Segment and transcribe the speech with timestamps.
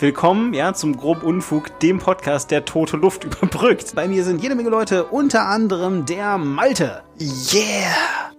[0.00, 3.94] Willkommen, ja, zum Grob Unfug, dem Podcast, der tote Luft überbrückt.
[3.94, 7.04] Bei mir sind jede Menge Leute, unter anderem der Malte.
[7.20, 7.94] Yeah!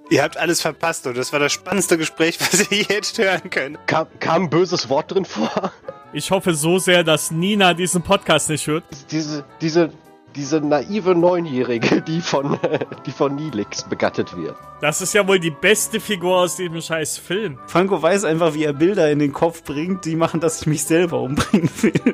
[0.09, 3.79] Ihr habt alles verpasst und das war das spannendste Gespräch, was ihr jetzt hören könnt.
[3.87, 5.71] Kam, kam ein böses Wort drin vor?
[6.11, 8.83] Ich hoffe so sehr, dass Nina diesen Podcast nicht hört.
[9.09, 9.91] Diese, diese,
[10.35, 12.59] diese naive Neunjährige, die von,
[13.05, 14.55] die von Nilix begattet wird.
[14.81, 17.57] Das ist ja wohl die beste Figur aus diesem scheiß Film.
[17.67, 20.83] Franco weiß einfach, wie er Bilder in den Kopf bringt, die machen, dass ich mich
[20.83, 21.93] selber umbringen will.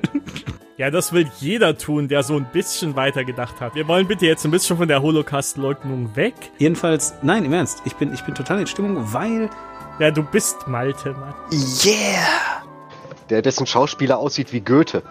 [0.78, 3.76] Ja, das will jeder tun, der so ein bisschen weitergedacht hat.
[3.76, 6.34] Wir wollen bitte jetzt ein bisschen von der Holocaust-Leugnung weg.
[6.58, 9.48] Jedenfalls, nein, im Ernst, ich bin, ich bin total in Stimmung, weil...
[10.00, 11.36] Ja, du bist Malte, Mann.
[11.86, 12.64] Yeah!
[13.30, 15.04] Der, dessen Schauspieler aussieht wie Goethe.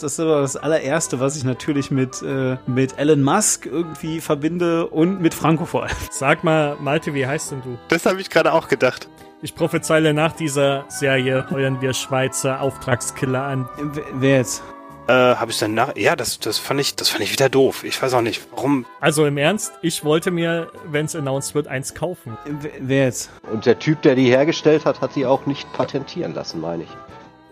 [0.00, 4.86] Das ist aber das allererste, was ich natürlich mit, äh, mit Elon Musk irgendwie verbinde
[4.86, 5.96] und mit Franco vor allem.
[6.10, 7.76] Sag mal, Malte, wie heißt denn du?
[7.88, 9.08] Das habe ich gerade auch gedacht.
[9.42, 13.68] Ich prophezeile nach dieser Serie euren wir Schweizer Auftragskiller an.
[13.76, 14.62] W wer jetzt?
[15.08, 15.96] Äh, habe ich dann nach.
[15.96, 17.82] Ja, das, das fand ich, das fand ich wieder doof.
[17.82, 18.84] Ich weiß auch nicht, warum.
[19.00, 22.36] Also im Ernst, ich wollte mir, wenn es announced wird, eins kaufen.
[22.44, 23.30] W wer jetzt?
[23.50, 26.90] Und der Typ, der die hergestellt hat, hat sie auch nicht patentieren lassen, meine ich.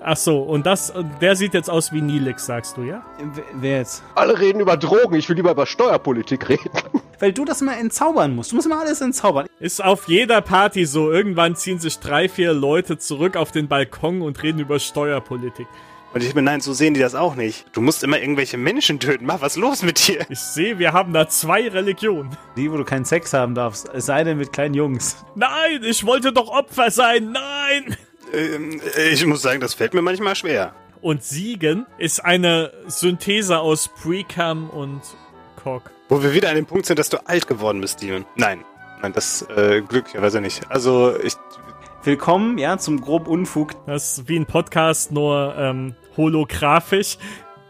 [0.09, 3.03] Ach so, und das, der sieht jetzt aus wie Nilix, sagst du, ja?
[3.19, 4.05] W wer jetzt?
[4.15, 6.71] Alle reden über Drogen, ich will lieber über Steuerpolitik reden.
[7.19, 8.53] Weil du das mal entzaubern musst.
[8.53, 9.49] Du musst immer alles entzaubern.
[9.59, 11.11] Ist auf jeder Party so.
[11.11, 15.67] Irgendwann ziehen sich drei, vier Leute zurück auf den Balkon und reden über Steuerpolitik.
[16.15, 17.67] Und ich bin, nein, so sehen die das auch nicht.
[17.73, 19.27] Du musst immer irgendwelche Menschen töten.
[19.27, 20.25] Mach was ist los mit dir?
[20.29, 22.31] Ich sehe, wir haben da zwei Religionen.
[22.57, 23.91] Die, wo du keinen Sex haben darfst.
[23.93, 25.25] Es sei denn mit kleinen Jungs.
[25.34, 27.33] Nein, ich wollte doch Opfer sein.
[27.33, 27.97] Nein!
[28.37, 30.75] Ähm, ich muss sagen, das fällt mir manchmal schwer.
[31.01, 35.01] Und Siegen ist eine Synthese aus Precam und
[35.62, 35.91] Cock.
[36.09, 38.25] Wo wir wieder an dem Punkt sind, dass du alt geworden bist, Steven.
[38.37, 38.65] Nein.
[39.03, 40.70] Nein, das äh, glücklicherweise nicht.
[40.70, 41.34] Also ich.
[42.03, 43.75] Willkommen, ja, zum grob Unfug.
[43.87, 47.19] Das ist wie ein Podcast, nur ähm, holographisch.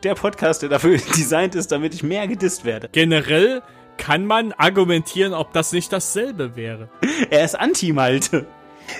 [0.03, 2.89] Der Podcast, der dafür designt ist, damit ich mehr gedisst werde.
[2.92, 3.62] Generell
[3.97, 6.91] kann man argumentieren, ob das nicht dasselbe wäre.
[7.30, 8.46] Er ist Anti-Malte.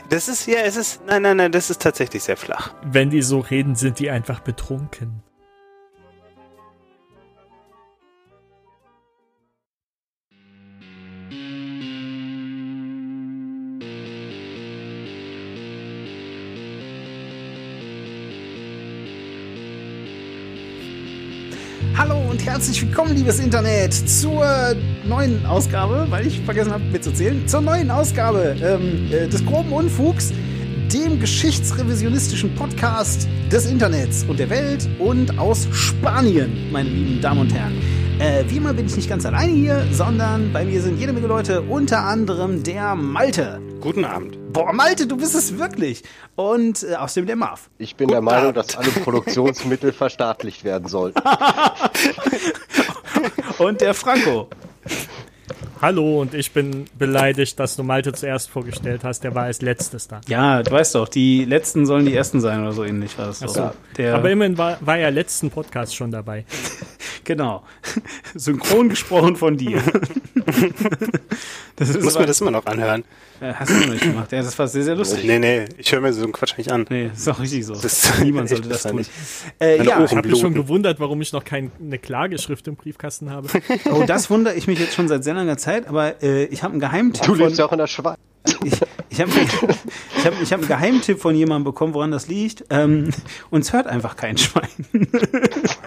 [0.09, 1.05] Das ist ja, es ist.
[1.07, 2.75] Nein, nein, nein, das ist tatsächlich sehr flach.
[2.83, 5.23] Wenn die so reden, sind die einfach betrunken.
[21.99, 24.45] Hallo und herzlich willkommen, liebes Internet, zur
[25.07, 30.31] neuen Ausgabe, weil ich vergessen habe mitzuzählen, zur neuen Ausgabe ähm, äh, des groben Unfugs,
[30.93, 37.55] dem geschichtsrevisionistischen Podcast des Internets und der Welt und aus Spanien, meine lieben Damen und
[37.55, 37.81] Herren.
[38.19, 41.29] Äh, wie immer bin ich nicht ganz alleine hier, sondern bei mir sind jede Menge
[41.29, 43.63] Leute, unter anderem der Malte.
[43.81, 44.37] Guten Abend.
[44.53, 46.03] Boah, Malte, du bist es wirklich.
[46.35, 47.69] Und äh, außerdem der Marv.
[47.79, 51.19] Ich bin der Meinung, dass alle Produktionsmittel verstaatlicht werden sollten.
[53.59, 54.49] Und der Franco.
[55.81, 59.25] Hallo und ich bin beleidigt, dass du Malte zuerst vorgestellt hast.
[59.25, 60.23] Der war als letztes da.
[60.27, 63.43] Ja, du weißt doch, die letzten sollen die ersten sein oder so ähnlich war das
[63.43, 63.71] Ach so.
[63.99, 66.47] Der, Aber immerhin war, war er letzten Podcast schon dabei.
[67.25, 67.63] genau.
[68.35, 69.83] Synchron gesprochen von dir.
[71.77, 73.05] das muss mir das immer noch anhören.
[73.41, 74.33] Äh, Hast du noch nicht gemacht.
[74.33, 75.25] Ja, das war sehr, sehr lustig.
[75.25, 76.87] Nee, nee, ich höre mir so einen Quatsch nicht an.
[76.89, 77.75] Nee, ist auch richtig so.
[77.75, 79.05] ist Niemand sollte das tun.
[79.61, 81.71] Äh, ja, Ohren Ich habe mich schon gewundert, warum ich noch keine
[82.01, 83.49] Klageschrift im Briefkasten habe.
[83.93, 86.73] oh, das wundere ich mich jetzt schon seit sehr langer Zeit, aber äh, ich habe
[86.73, 88.17] einen Geheimtipp Du von, lebst ja auch in der Schweiz.
[88.65, 88.73] ich,
[89.11, 89.31] ich habe
[90.17, 92.65] ich hab, ich hab einen Geheimtipp von jemandem bekommen, woran das liegt.
[92.71, 93.11] Ähm,
[93.51, 94.69] uns hört einfach kein Schwein.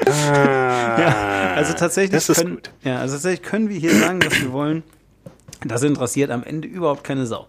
[0.06, 2.72] Ah, Ja, also tatsächlich Das ist können, gut.
[2.84, 4.84] ja, also tatsächlich können wir hier sagen, was wir wollen.
[5.66, 7.48] Das interessiert am Ende überhaupt keine Sau.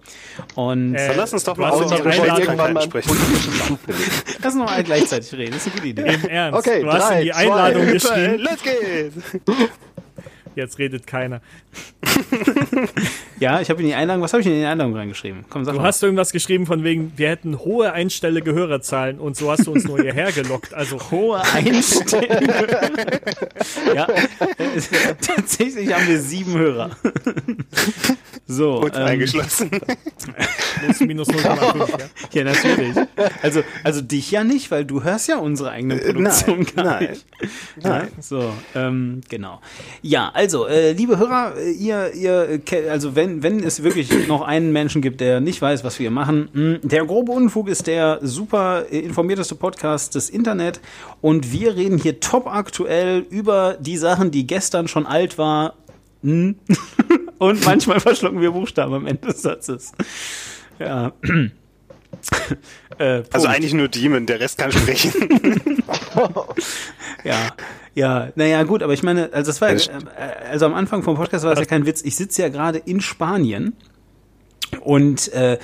[0.56, 3.10] Und Äh, Dann lass uns doch mal hast Einladung- irgendwann mal sprechen.
[4.42, 5.52] lass uns noch mal gleichzeitig reden.
[5.52, 6.14] Das ist eine gute Idee.
[6.24, 6.58] Im Ernst.
[6.58, 8.38] Okay, du hast drei, in die zwei, Einladung eins, geschrieben.
[8.38, 9.16] Los geht's!
[10.56, 11.40] Jetzt redet keiner.
[13.38, 15.44] Ja, ich habe in die Einladung, was habe ich in die Einladung reingeschrieben?
[15.48, 15.86] Komm, sag Du mal.
[15.86, 19.84] hast irgendwas geschrieben von wegen, wir hätten hohe einstellige Hörerzahlen und so hast du uns
[19.84, 20.74] nur hierher gelockt.
[20.74, 22.26] Also hohe Einstellung.
[23.94, 24.06] ja,
[25.20, 26.90] tatsächlich haben wir sieben Hörer.
[28.46, 29.70] So, Und ähm, eingeschlossen.
[29.70, 31.88] plus minus 0,5.
[31.88, 31.98] Ja.
[32.32, 32.96] ja, natürlich.
[33.42, 37.10] Also, also dich ja nicht, weil du hörst ja unsere eigene Produktion nein, gar nein.
[37.10, 37.26] nicht.
[37.84, 39.60] Ja, so, ähm, genau.
[40.02, 44.42] Ja, also, äh, liebe Hörer, äh, ihr, ihr, äh, also wenn, wenn es wirklich noch
[44.42, 47.86] einen Menschen gibt, der nicht weiß, was wir hier machen, mh, der grobe Unfug ist
[47.86, 50.80] der super äh, informierteste Podcast des Internet
[51.20, 55.74] und wir reden hier top aktuell über die Sachen, die gestern schon alt war.
[56.22, 56.56] Hm.
[57.40, 59.92] Und manchmal verschlucken wir Buchstaben am Ende des Satzes.
[60.78, 61.12] Ja.
[62.98, 65.82] äh, Also eigentlich nur Demon, der Rest kann sprechen.
[67.24, 67.52] Ja,
[67.94, 69.78] ja, naja, gut, aber ich meine, also das war, äh,
[70.50, 72.02] also am Anfang vom Podcast war das ja kein Witz.
[72.02, 73.74] Ich sitze ja gerade in Spanien
[74.80, 75.58] und äh,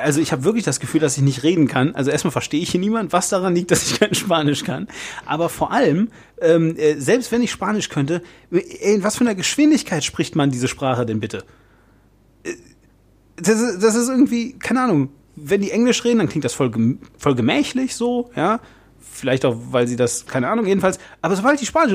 [0.00, 1.94] also ich habe wirklich das Gefühl, dass ich nicht reden kann.
[1.94, 4.88] Also erstmal verstehe ich hier niemand, was daran liegt, dass ich kein Spanisch kann.
[5.26, 6.08] Aber vor allem,
[6.40, 8.58] ähm, äh, selbst wenn ich Spanisch könnte, äh,
[8.94, 11.44] in was für einer Geschwindigkeit spricht man diese Sprache denn bitte?
[12.44, 12.52] Äh,
[13.36, 16.70] Das ist, das ist irgendwie, keine Ahnung, wenn die Englisch reden, dann klingt das voll,
[17.18, 18.60] voll gemächlich so, ja.
[19.00, 20.98] Vielleicht auch, weil sie das, keine Ahnung, jedenfalls.
[21.22, 21.92] Aber sobald die Spanisch.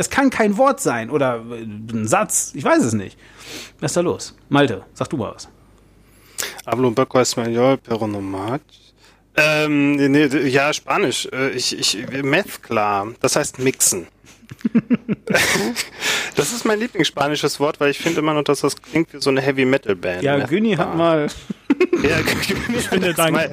[0.00, 2.52] Das kann kein Wort sein oder äh, ein Satz.
[2.54, 3.18] Ich weiß es nicht.
[3.80, 4.34] Was ist da los?
[4.48, 5.46] Malte, sag du mal was.
[6.64, 8.08] Hablo un español, pero.
[9.36, 10.14] Ähm,
[10.48, 11.28] ja, Spanisch.
[11.30, 13.08] Äh, Ich, ich, mezcla.
[13.20, 14.06] Das heißt mixen.
[16.36, 19.30] das ist mein Lieblingsspanisches Wort, weil ich finde immer noch, dass das klingt wie so
[19.30, 20.22] eine Heavy Metal Band.
[20.22, 20.48] Ja, Mezcla.
[20.48, 21.26] Günni hat mal.
[22.02, 22.18] Ja,
[22.76, 23.38] Ich finde, dank,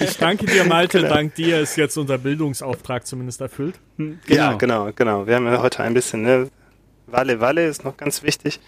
[0.00, 1.02] ich danke dir, Malte.
[1.02, 3.74] Dank dir ist jetzt unser Bildungsauftrag zumindest erfüllt.
[4.28, 5.26] Ja, genau, genau.
[5.26, 6.48] Wir haben ja heute ein bisschen, ne?
[7.06, 8.60] Valle Valle ist noch ganz wichtig.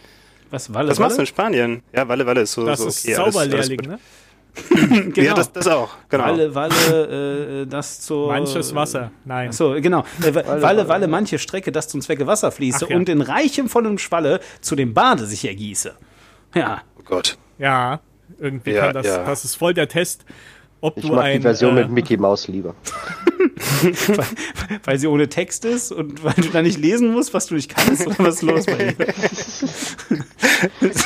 [0.50, 1.22] Was, Walle, Was machst du Walle?
[1.22, 1.82] in Spanien?
[1.92, 3.14] Ja, Valle Valle ist so, Das so ist okay.
[3.16, 3.98] alles- Zauberlehrling, alles ne?
[4.84, 5.12] Genau.
[5.16, 6.24] Ja, das, das auch, genau.
[6.24, 8.28] Walle, Walle, äh, das zur.
[8.28, 9.10] Manches Wasser.
[9.24, 9.52] Nein.
[9.52, 10.04] So, genau.
[10.22, 12.96] Äh, Walle, Walle, Walle, manche Strecke, das zum Zwecke Wasser fließe Ach ja.
[12.96, 15.94] und in reichem vollem Schwalle zu dem Bade sich ergieße.
[16.54, 16.82] Ja.
[16.98, 17.36] Oh Gott.
[17.58, 18.00] Ja,
[18.38, 19.24] irgendwie Ja, kann das, ja.
[19.24, 20.24] das ist voll der Test,
[20.80, 22.74] ob Ich du mag ein, die Version äh, mit Mickey Mouse lieber.
[24.84, 27.74] Weil sie ohne Text ist und weil du da nicht lesen musst, was du nicht
[27.74, 29.06] kannst, oder was ist los bei dir?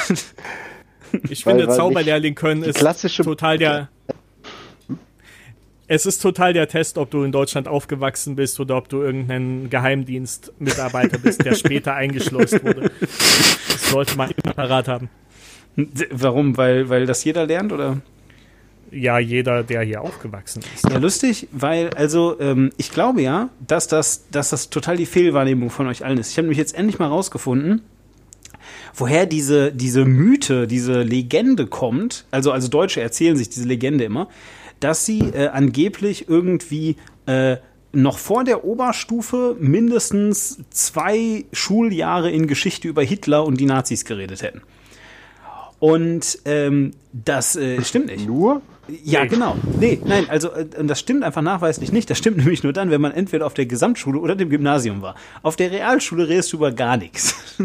[1.30, 3.88] Ich Weil- finde, weil Zauberlehrling können ist klassische- total der.
[5.90, 9.70] Es ist total der Test, ob du in Deutschland aufgewachsen bist oder ob du irgendein
[9.70, 12.90] Geheimdienstmitarbeiter bist, der später eingeschleust wurde.
[13.00, 15.08] Das sollte man immer parat haben.
[16.10, 16.58] Warum?
[16.58, 18.02] Weil, weil das jeder lernt, oder?
[18.90, 20.90] Ja, jeder, der hier aufgewachsen ist.
[20.90, 25.70] Ja, lustig, weil, also, ähm, ich glaube ja, dass das, dass das total die Fehlwahrnehmung
[25.70, 26.30] von euch allen ist.
[26.32, 27.82] Ich habe nämlich jetzt endlich mal rausgefunden,
[28.94, 32.24] woher diese, diese Mythe, diese Legende kommt.
[32.30, 34.28] Also, also Deutsche erzählen sich diese Legende immer,
[34.80, 36.96] dass sie äh, angeblich irgendwie
[37.26, 37.56] äh,
[37.92, 44.42] noch vor der Oberstufe mindestens zwei Schuljahre in Geschichte über Hitler und die Nazis geredet
[44.42, 44.62] hätten.
[45.80, 48.26] Und ähm, das äh, stimmt nicht.
[48.26, 48.62] Nur?
[49.04, 49.54] Ja, genau.
[49.78, 52.08] Nee, nein, also äh, das stimmt einfach nachweislich nicht.
[52.08, 55.14] Das stimmt nämlich nur dann, wenn man entweder auf der Gesamtschule oder dem Gymnasium war.
[55.42, 57.34] Auf der Realschule redest du über gar nichts.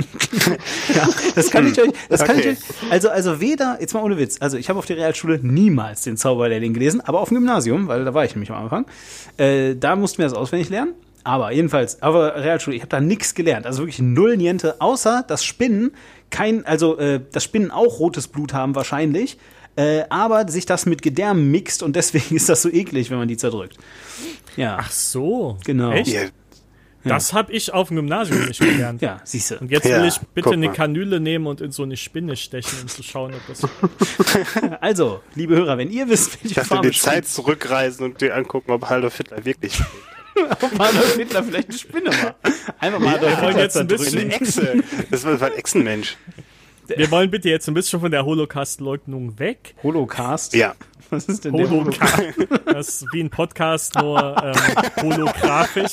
[0.94, 2.58] ja, das kann ich euch, das kann ich Okay.
[2.58, 6.02] euch, also, also weder, jetzt mal ohne Witz, also ich habe auf der Realschule niemals
[6.02, 8.86] den Zauberlehrling gelesen, aber auf dem Gymnasium, weil da war ich nämlich am Anfang,
[9.38, 10.94] äh, da mussten wir das auswendig lernen.
[11.24, 13.66] Aber jedenfalls, aber Realschule, ich habe da nichts gelernt.
[13.66, 15.92] Also wirklich null Niente, außer das Spinnen
[16.34, 19.38] kein, also äh, das Spinnen auch rotes Blut haben wahrscheinlich,
[19.78, 23.28] äh, aber sich das mit Gedärmen mixt und deswegen ist das so eklig, wenn man
[23.28, 23.78] die zerdrückt.
[24.58, 25.58] Ja, Ach so.
[25.64, 25.92] Genau.
[25.92, 26.12] Echt?
[26.14, 26.26] Ja,
[27.04, 29.02] Das habe ich auf dem Gymnasium nicht gelernt.
[29.02, 29.60] ja, siehst du.
[29.60, 30.72] Und jetzt Ja, will ich bitte eine.
[30.72, 33.62] Kanüle nehmen und in so eine Spinne stechen, um zu schauen, ob das.
[34.82, 38.36] Also, liebe Hörer, wenn ihr wisst, ich welche dachte, Farbe die Zeit zurückreisen und dir
[38.36, 39.82] angucken, ob Adolf Hitler wirklich
[40.62, 42.36] ob Adolf Hitler vielleicht eine Spinne war.
[42.80, 44.84] Einfach mal Adolf wollen Hitler jetzt ein bisschen- eine Echse.
[45.12, 46.18] Das war, ein Echsenmensch.
[46.88, 49.76] Wir wollen bitte jetzt ein bisschen von der Holocaust-Leugnung weg.
[49.84, 50.54] Holocaust?
[50.54, 50.76] Ja.
[51.10, 52.24] Was ist denn der Holocaust?
[52.66, 55.92] Das ist wie ein Podcast, nur ähm, holographisch.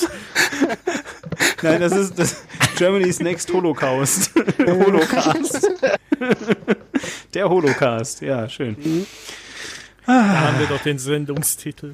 [1.62, 2.42] Nein, das ist das
[2.78, 4.30] Germany's Next Holocaust.
[4.58, 5.68] Holocaust.
[7.34, 9.06] Der Holocaust, ja, schön.
[10.06, 11.92] Da haben wir doch den Sendungstitel.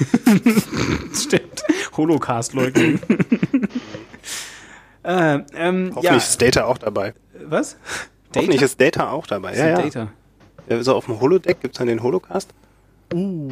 [1.14, 1.64] Stimmt.
[1.96, 3.00] Holocaust-Leugnung.
[5.02, 7.14] äh, ähm, Hoffentlich ja, ist Data auch dabei.
[7.44, 7.76] was?
[8.34, 9.56] Hoffentlich ist Data auch dabei.
[9.56, 9.82] Ja, ja.
[9.82, 10.12] Data.
[10.68, 12.50] Ja, So auf dem Holodeck gibt es dann den Holocaust.
[13.12, 13.50] Uh.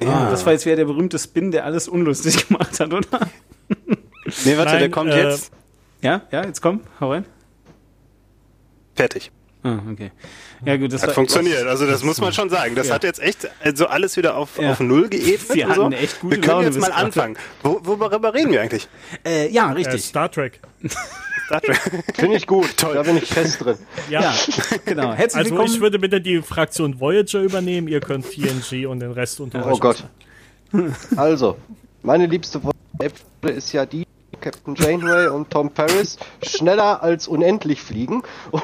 [0.00, 3.28] Ah, das war jetzt wieder der berühmte Spin, der alles unlustig gemacht hat, oder?
[4.44, 5.50] Nee, warte, Nein, der kommt äh, jetzt.
[6.02, 7.24] Ja, ja, jetzt komm, hau rein.
[8.94, 9.30] Fertig.
[9.62, 10.12] Ah, okay.
[10.64, 11.66] Ja, gut, das Hat funktioniert.
[11.66, 12.74] Also das muss man schon sagen.
[12.74, 12.94] Das Ja.
[12.94, 14.72] hat jetzt echt also alles wieder auf, Ja.
[14.72, 15.54] auf Null geebnet.
[15.54, 15.98] Wir und so.
[15.98, 17.36] echt gute Wir können Laune jetzt mal anfangen.
[17.62, 18.88] Wo, worüber reden wir eigentlich?
[19.24, 20.04] Äh, ja, Äh, richtig.
[20.04, 20.60] Star Trek.
[21.46, 21.78] Star Trek.
[22.16, 22.68] Finde ich gut.
[22.82, 23.76] Da bin ich fest drin.
[24.08, 24.20] Ja.
[24.22, 24.34] ja,
[24.84, 25.12] genau.
[25.12, 25.72] Herzlich Also willkommen.
[25.74, 29.74] ich würde bitte die Fraktion Voyager übernehmen, ihr könnt TNG und den Rest unter euch.
[29.74, 30.04] Oh Gott.
[31.16, 31.56] Also,
[32.02, 32.60] meine liebste
[32.98, 34.04] Episode ist ja die,
[34.40, 38.62] Captain Janeway und Tom Paris schneller als unendlich fliegen und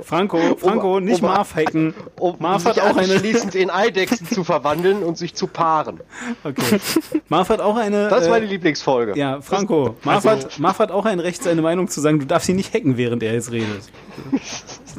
[0.00, 1.94] Franco, Franco, Ober- nicht Ober- Marv hacken.
[2.20, 3.14] um Marv hat sich auch eine.
[3.14, 6.00] in Eidechsen zu verwandeln und sich zu paaren.
[6.42, 6.80] Okay.
[7.28, 8.08] Marv hat auch eine.
[8.08, 9.16] Das ist meine äh, Lieblingsfolge.
[9.18, 12.18] ja, Franco, Marv, Also- hat, Marv hat auch ein Recht, seine Meinung zu sagen.
[12.18, 13.90] Du darfst ihn nicht hacken, während er jetzt redet.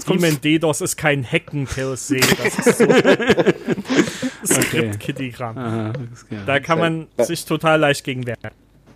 [0.08, 2.18] Demon DDoS ist kein Hacken per se.
[2.18, 8.38] Das ist so, das kann- Da kann man sich total leicht gegen wehren.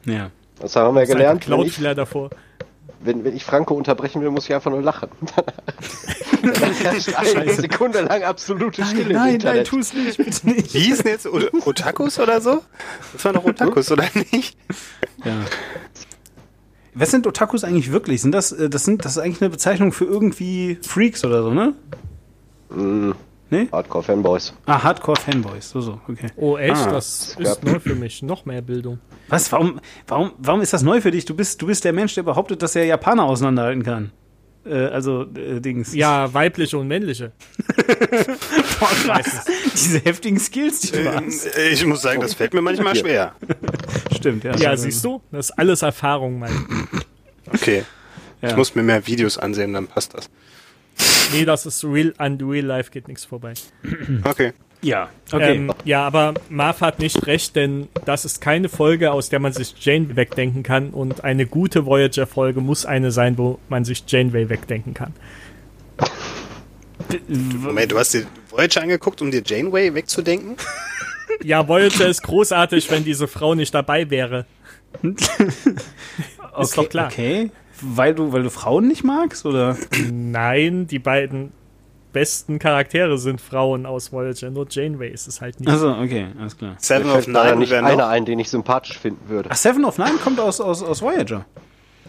[0.05, 0.29] ja.
[0.61, 1.47] Das haben wir gelernt.
[1.47, 2.29] Wenn ich, Cloudflare davor.
[3.01, 5.09] Wenn, wenn ich Franco unterbrechen will, muss ich einfach nur lachen.
[7.35, 9.67] Eine Sekunde lang absolute Stille im Internet.
[9.67, 10.73] tu's nicht, bitte nicht.
[10.73, 12.61] Wie hießen jetzt O- Otakus oder so?
[13.13, 14.57] Das waren doch Otakus, oder nicht?
[15.25, 15.33] Ja.
[16.93, 18.21] Was sind Otakus eigentlich wirklich?
[18.21, 21.53] Sind das, äh, das sind, das ist eigentlich eine Bezeichnung für irgendwie Freaks oder so,
[21.53, 21.73] ne?
[22.69, 23.11] Mm,
[23.51, 23.67] Nee?
[23.71, 24.53] Hardcore-Fanboys.
[24.65, 25.69] Ah, Hardcore-Fanboys.
[25.71, 26.27] So, so, okay.
[26.35, 26.75] Oh, echt?
[26.75, 27.51] Ah, das ja.
[27.51, 28.21] ist neu für mich.
[28.21, 28.99] Noch mehr Bildung.
[29.27, 29.51] Was?
[29.51, 31.25] Warum, warum, warum ist das neu für dich?
[31.25, 34.11] Du bist, du bist der Mensch, der behauptet, dass er Japaner auseinanderhalten kann.
[34.65, 35.95] Äh, also, äh, Dings.
[35.95, 37.31] Ja, weibliche und männliche.
[38.79, 39.45] Boah, krass.
[39.73, 41.57] Diese heftigen Skills, die du hast.
[41.57, 43.33] Äh, Ich muss sagen, das fällt mir manchmal schwer.
[44.15, 44.55] Stimmt, ja.
[44.57, 45.21] Ja, siehst du?
[45.31, 46.87] Das ist alles Erfahrung, Mann.
[47.51, 47.83] Okay.
[48.41, 48.49] Ja.
[48.49, 50.29] Ich muss mir mehr Videos ansehen, dann passt das.
[51.33, 53.53] Nee, das ist real, an real life geht nichts vorbei.
[54.23, 54.53] Okay.
[54.81, 55.55] Ja, okay.
[55.55, 59.51] Ähm, ja, aber Marv hat nicht recht, denn das ist keine Folge, aus der man
[59.51, 60.91] sich Janeway wegdenken kann.
[60.91, 65.13] Und eine gute Voyager-Folge muss eine sein, wo man sich Janeway wegdenken kann.
[67.27, 70.55] Moment, du hast dir Voyager angeguckt, um dir Janeway wegzudenken?
[71.43, 74.45] Ja, Voyager ist großartig, wenn diese Frau nicht dabei wäre.
[75.03, 75.15] okay,
[76.75, 77.07] doch klar.
[77.07, 77.51] Okay.
[77.81, 79.77] Weil du, weil du Frauen nicht magst, oder?
[80.11, 81.51] Nein, die beiden
[82.11, 84.49] besten Charaktere sind Frauen aus Voyager.
[84.49, 85.69] Nur Janeway ist es halt nicht.
[85.69, 86.75] Also, okay, alles klar.
[86.79, 88.09] Seven of Nine nicht wäre einer noch.
[88.09, 89.49] ein, den ich sympathisch finden würde.
[89.51, 91.45] Ach, Seven of Nine kommt aus, aus, aus Voyager.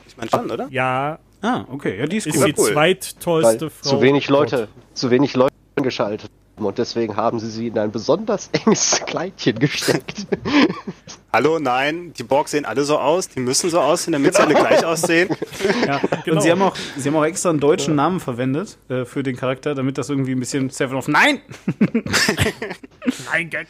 [0.06, 0.66] Ich meine schon, oder?
[0.70, 1.98] Ja, Ah, okay.
[1.98, 2.48] Ja, die ist ist gut.
[2.48, 2.72] die cool.
[2.72, 3.88] zweittollste Weil Frau.
[3.88, 7.90] zu wenig Leute, zu wenig Leute angeschaltet haben und deswegen haben sie sie in ein
[7.90, 10.26] besonders enges Kleidchen gesteckt.
[11.32, 14.54] Hallo, nein, die Borg sehen alle so aus, die müssen so aussehen, damit sie alle
[14.54, 15.28] gleich aussehen.
[15.86, 16.00] Ja.
[16.24, 16.36] Genau.
[16.36, 19.36] Und sie haben, auch, sie haben auch extra einen deutschen Namen verwendet äh, für den
[19.36, 21.40] Charakter, damit das irgendwie ein bisschen Seven of Nine.
[23.32, 23.68] Nein, Gag.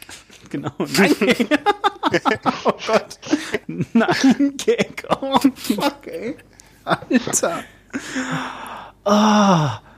[0.49, 0.71] Genau.
[0.77, 1.15] Nein.
[2.65, 3.19] oh Gott.
[3.67, 5.05] Nein, Gag.
[5.21, 6.35] Oh, fuck, ey.
[6.83, 7.63] Alter.
[9.03, 9.79] Ah.
[9.79, 9.90] Oh,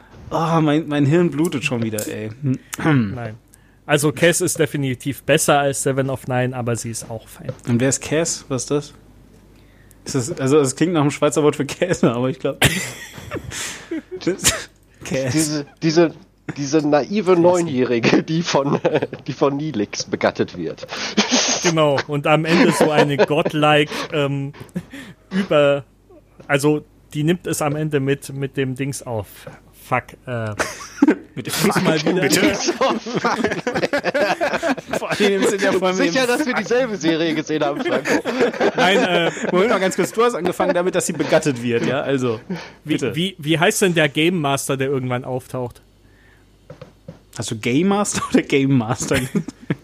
[0.62, 2.30] mein, mein Hirn blutet schon wieder, ey.
[2.84, 3.36] Nein.
[3.86, 7.52] Also Cass ist definitiv besser als Seven of Nine, aber sie ist auch fein.
[7.68, 8.46] Und wer ist Cass?
[8.48, 8.94] Was ist das?
[10.06, 12.60] Ist das also, es klingt nach einem Schweizer Wort für Käse, aber ich glaube.
[14.20, 15.34] Cass.
[15.34, 16.14] diese, diese,
[16.56, 18.80] diese naive Neunjährige, die von,
[19.28, 20.88] die von Nilix begattet wird.
[21.64, 21.98] Genau.
[22.08, 24.54] Und am Ende so eine godlike ähm,
[25.30, 25.84] über,
[26.48, 29.48] also die nimmt es am Ende mit mit dem Dings auf.
[29.88, 30.04] Fuck.
[30.26, 30.56] Äh,
[31.36, 32.30] Mit dem muss mal wieder.
[35.00, 38.24] Vor allem sind ja vor Sicher, dass wir dieselbe Serie gesehen haben, Franco.
[38.76, 40.12] Nein, äh, Moment mal ganz kurz.
[40.12, 42.02] Du hast angefangen damit, dass sie begattet wird, ja?
[42.02, 42.40] Also,
[42.84, 43.16] bitte.
[43.16, 45.82] wie, wie heißt denn der Game Master, der irgendwann auftaucht?
[47.36, 49.20] Hast du Game Master oder Game Master?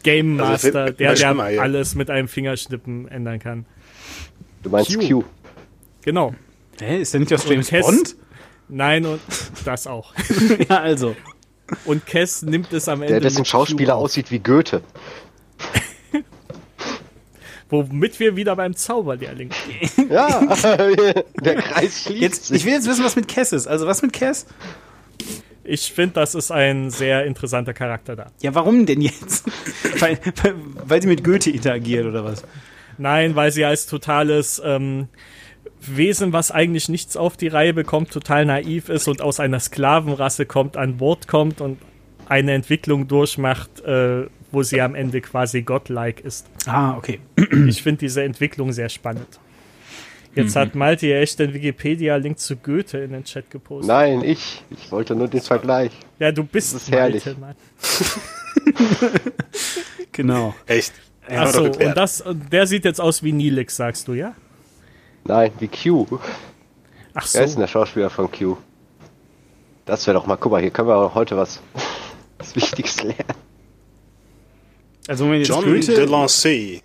[0.03, 1.61] Game Also, Master, immer der, der hier.
[1.61, 3.65] alles mit einem Fingerschnippen ändern kann.
[4.61, 5.21] Du meinst Q.
[5.21, 5.23] Q.
[6.03, 6.35] Genau.
[6.79, 8.15] Hä, ist der nicht aus James Bond?
[8.69, 9.19] Nein, und
[9.65, 10.13] das auch.
[10.69, 11.15] ja, also.
[11.85, 13.13] Und Cass nimmt es am Ende.
[13.15, 14.81] Der dessen Schauspieler Q auf, aussieht wie Goethe.
[17.69, 19.51] Womit wir wieder beim Zauberlehrling.
[20.09, 20.41] Ja,
[21.39, 22.57] der Kreis schließt Jetzt, sich.
[22.57, 23.67] ich will jetzt wissen, was mit Cass ist.
[23.67, 24.47] Also, was mit Cass?
[25.63, 28.31] Ich finde, das ist ein sehr interessanter Charakter da.
[28.41, 29.45] Ja, warum denn jetzt?
[29.99, 32.43] weil, weil, weil sie mit Goethe interagiert oder was?
[32.97, 35.09] Nein, weil sie als totales ähm,
[35.81, 40.45] Wesen, was eigentlich nichts auf die Reihe bekommt, total naiv ist und aus einer Sklavenrasse
[40.45, 41.77] kommt, an Bord kommt und
[42.27, 46.47] eine Entwicklung durchmacht, äh, wo sie am Ende quasi godlike ist.
[46.65, 47.19] Ah, okay.
[47.67, 49.39] Ich finde diese Entwicklung sehr spannend.
[50.35, 53.87] Jetzt hat Malte ja echt den Wikipedia-Link zu Goethe in den Chat gepostet.
[53.87, 54.63] Nein, ich.
[54.69, 55.91] Ich wollte nur den Vergleich.
[56.19, 57.25] Ja, du bist Das ist herrlich.
[57.25, 57.55] Malte, Mann.
[60.11, 60.53] Genau.
[60.65, 60.93] Echt.
[61.31, 64.35] Ja, Achso, und das, und der sieht jetzt aus wie Nilix, sagst du, ja?
[65.29, 66.07] Nein, wie Q.
[66.11, 66.19] Ach
[67.13, 67.59] Wer ist denn so.
[67.59, 68.57] der Schauspieler von Q?
[69.85, 71.61] Das wäre doch mal, guck mal, hier können wir heute was,
[72.39, 73.15] was Wichtiges lernen.
[75.07, 76.81] Also, Moment, jetzt John Goethe, Delancey.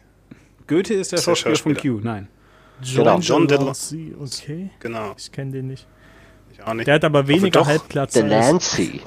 [0.66, 1.94] Goethe ist der Ist der Schauspieler von Schauspieler.
[2.00, 2.04] Q.
[2.04, 2.28] Nein.
[2.94, 3.18] Genau.
[3.20, 4.70] John Delancey, okay.
[4.80, 5.14] Genau.
[5.16, 5.86] Ich kenne den nicht.
[6.52, 6.86] Ich auch nicht.
[6.86, 7.66] Der hat aber weniger doch.
[7.66, 8.14] Halbplatz.
[8.16, 9.00] als- Delancey.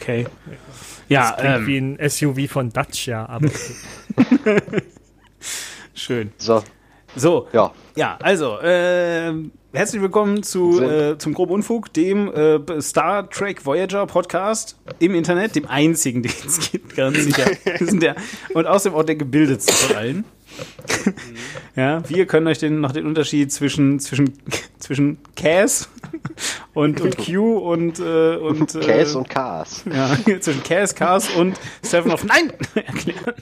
[0.00, 0.26] Okay.
[1.08, 4.60] Ja, Klingt ähm, wie ein SUV von Dacia, aber okay.
[5.94, 6.32] schön.
[6.38, 6.62] So,
[7.14, 7.72] So, ja.
[7.94, 9.34] Ja, also, äh,
[9.74, 15.54] herzlich willkommen zu, äh, zum Grob Unfug, dem äh, Star Trek Voyager Podcast im Internet,
[15.54, 17.50] dem einzigen, den es gibt, ganz sicher.
[17.80, 18.16] Der,
[18.54, 20.24] und außerdem auch der gebildetste von allen.
[21.76, 24.32] ja, wir können euch den, noch den Unterschied zwischen, zwischen,
[24.78, 25.90] zwischen Cass
[26.72, 29.84] und, und Q und, äh, und äh, Käse und Cars.
[29.92, 33.34] ja, zwischen Cass, Cars und Seven of Nein erklären.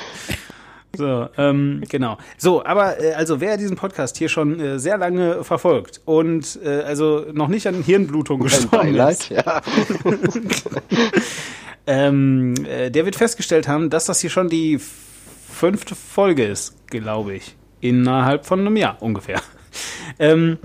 [0.97, 2.19] So, ähm, genau.
[2.37, 6.83] So, aber äh, also wer diesen Podcast hier schon äh, sehr lange verfolgt und äh,
[6.83, 9.63] also noch nicht an Hirnblutung gestorben ist, ja.
[11.87, 14.81] ähm, äh, der wird festgestellt haben, dass das hier schon die
[15.49, 17.57] fünfte Folge ist, glaube ich.
[17.81, 19.41] Innerhalb von einem Jahr ungefähr.
[20.19, 20.59] Ähm,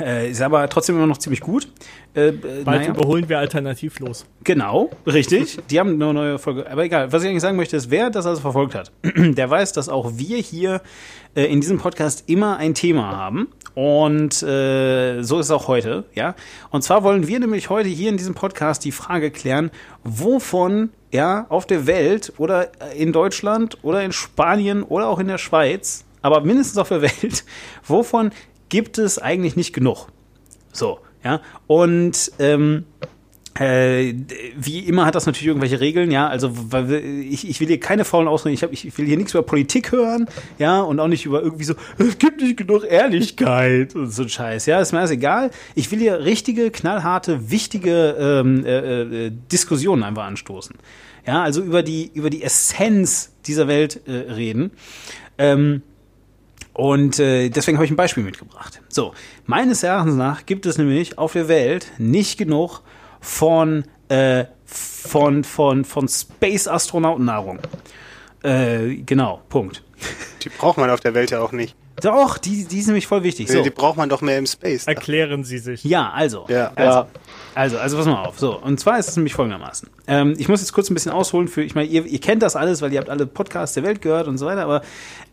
[0.00, 1.68] äh, ist aber trotzdem immer noch ziemlich gut.
[2.14, 2.32] Äh, äh,
[2.64, 2.90] Bald naja.
[2.90, 4.26] überholen wir alternativlos.
[4.44, 5.58] Genau, richtig.
[5.70, 6.70] Die haben eine neue Folge.
[6.70, 9.72] Aber egal, was ich eigentlich sagen möchte, ist, wer das also verfolgt hat, der weiß,
[9.72, 10.82] dass auch wir hier
[11.34, 13.48] äh, in diesem Podcast immer ein Thema haben.
[13.74, 16.34] Und äh, so ist es auch heute, ja.
[16.70, 19.70] Und zwar wollen wir nämlich heute hier in diesem Podcast die Frage klären,
[20.02, 25.38] wovon ja auf der Welt oder in Deutschland oder in Spanien oder auch in der
[25.38, 27.44] Schweiz, aber mindestens auf der Welt,
[27.86, 28.32] wovon
[28.68, 30.08] gibt es eigentlich nicht genug?
[30.72, 31.40] So, ja.
[31.66, 32.84] Und ähm,
[33.58, 34.14] äh,
[34.56, 36.28] wie immer hat das natürlich irgendwelche Regeln, ja.
[36.28, 39.42] Also ich, ich will hier keine faulen Ausreden, ich, hab, ich will hier nichts über
[39.42, 44.10] Politik hören, ja, und auch nicht über irgendwie so, es gibt nicht genug Ehrlichkeit und
[44.10, 45.50] so Scheiß, ja, ist mir alles egal.
[45.74, 50.76] Ich will hier richtige, knallharte, wichtige ähm, äh, äh, Diskussionen einfach anstoßen.
[51.26, 54.70] Ja, also über die, über die Essenz dieser Welt äh, reden.
[55.36, 55.82] Ähm,
[56.78, 58.80] und äh, deswegen habe ich ein Beispiel mitgebracht.
[58.88, 59.12] So,
[59.46, 62.82] meines Erachtens nach gibt es nämlich auf der Welt nicht genug
[63.20, 67.58] von, äh, von, von, von Space-Astronautennahrung.
[68.44, 69.82] Äh, genau, Punkt.
[70.44, 71.74] Die braucht man auf der Welt ja auch nicht.
[72.00, 73.50] Doch, die, die ist nämlich voll wichtig.
[73.50, 73.60] So.
[73.60, 74.86] Die braucht man doch mehr im Space.
[74.86, 75.82] Erklären Sie sich.
[75.82, 76.46] Ja, also.
[76.48, 76.70] Ja.
[76.76, 77.08] also, Ja.
[77.58, 78.38] Also, also pass mal auf.
[78.38, 79.90] So, und zwar ist es nämlich folgendermaßen.
[80.06, 82.54] Ähm, ich muss jetzt kurz ein bisschen ausholen für, ich meine, ihr, ihr kennt das
[82.54, 84.82] alles, weil ihr habt alle Podcasts der Welt gehört und so weiter, aber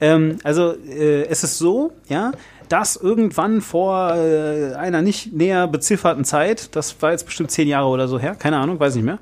[0.02, 2.32] ähm, also äh, es ist so, ja,
[2.68, 7.90] dass irgendwann vor äh, einer nicht näher bezifferten Zeit, das war jetzt bestimmt zehn Jahre
[7.90, 9.20] oder so her, keine Ahnung, weiß nicht mehr,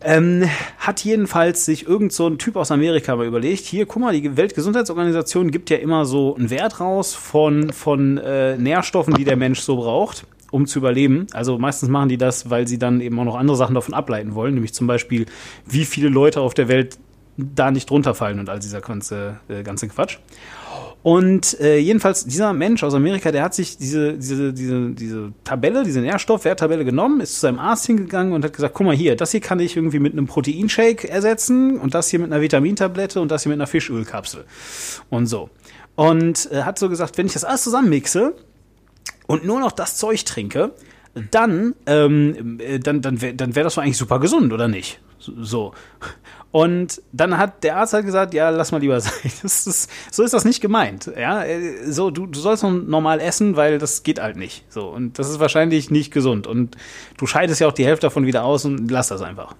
[0.00, 4.18] ähm, hat jedenfalls sich irgend so ein Typ aus Amerika mal überlegt, hier, guck mal,
[4.18, 9.36] die Weltgesundheitsorganisation gibt ja immer so einen Wert raus von, von äh, Nährstoffen, die der
[9.36, 11.26] Mensch so braucht, um zu überleben.
[11.32, 14.36] Also meistens machen die das, weil sie dann eben auch noch andere Sachen davon ableiten
[14.36, 15.26] wollen, nämlich zum Beispiel,
[15.66, 16.98] wie viele Leute auf der Welt
[17.36, 20.18] da nicht runterfallen und all dieser ganze, äh, ganze Quatsch.
[21.02, 25.82] Und äh, jedenfalls, dieser Mensch aus Amerika, der hat sich diese, diese, diese, diese Tabelle,
[25.82, 29.32] diese Nährstoffwerttabelle genommen, ist zu seinem Arzt hingegangen und hat gesagt, guck mal hier, das
[29.32, 33.32] hier kann ich irgendwie mit einem Proteinshake ersetzen und das hier mit einer Vitamintablette und
[33.32, 34.44] das hier mit einer Fischölkapsel.
[35.10, 35.50] Und so.
[35.96, 38.34] Und äh, hat so gesagt, wenn ich das alles zusammenmixe
[39.26, 40.72] und nur noch das Zeug trinke,
[41.30, 45.00] dann, ähm, äh, dann, dann wäre dann wär das eigentlich super gesund, oder nicht?
[45.18, 45.72] So.
[46.50, 49.12] Und dann hat der Arzt halt gesagt, ja, lass mal lieber sein.
[49.42, 51.10] Ist, so ist das nicht gemeint.
[51.18, 54.64] Ja, äh, so, du, du sollst normal essen, weil das geht halt nicht.
[54.68, 54.88] So.
[54.88, 56.46] Und das ist wahrscheinlich nicht gesund.
[56.46, 56.76] Und
[57.16, 59.54] du scheidest ja auch die Hälfte davon wieder aus und lass das einfach.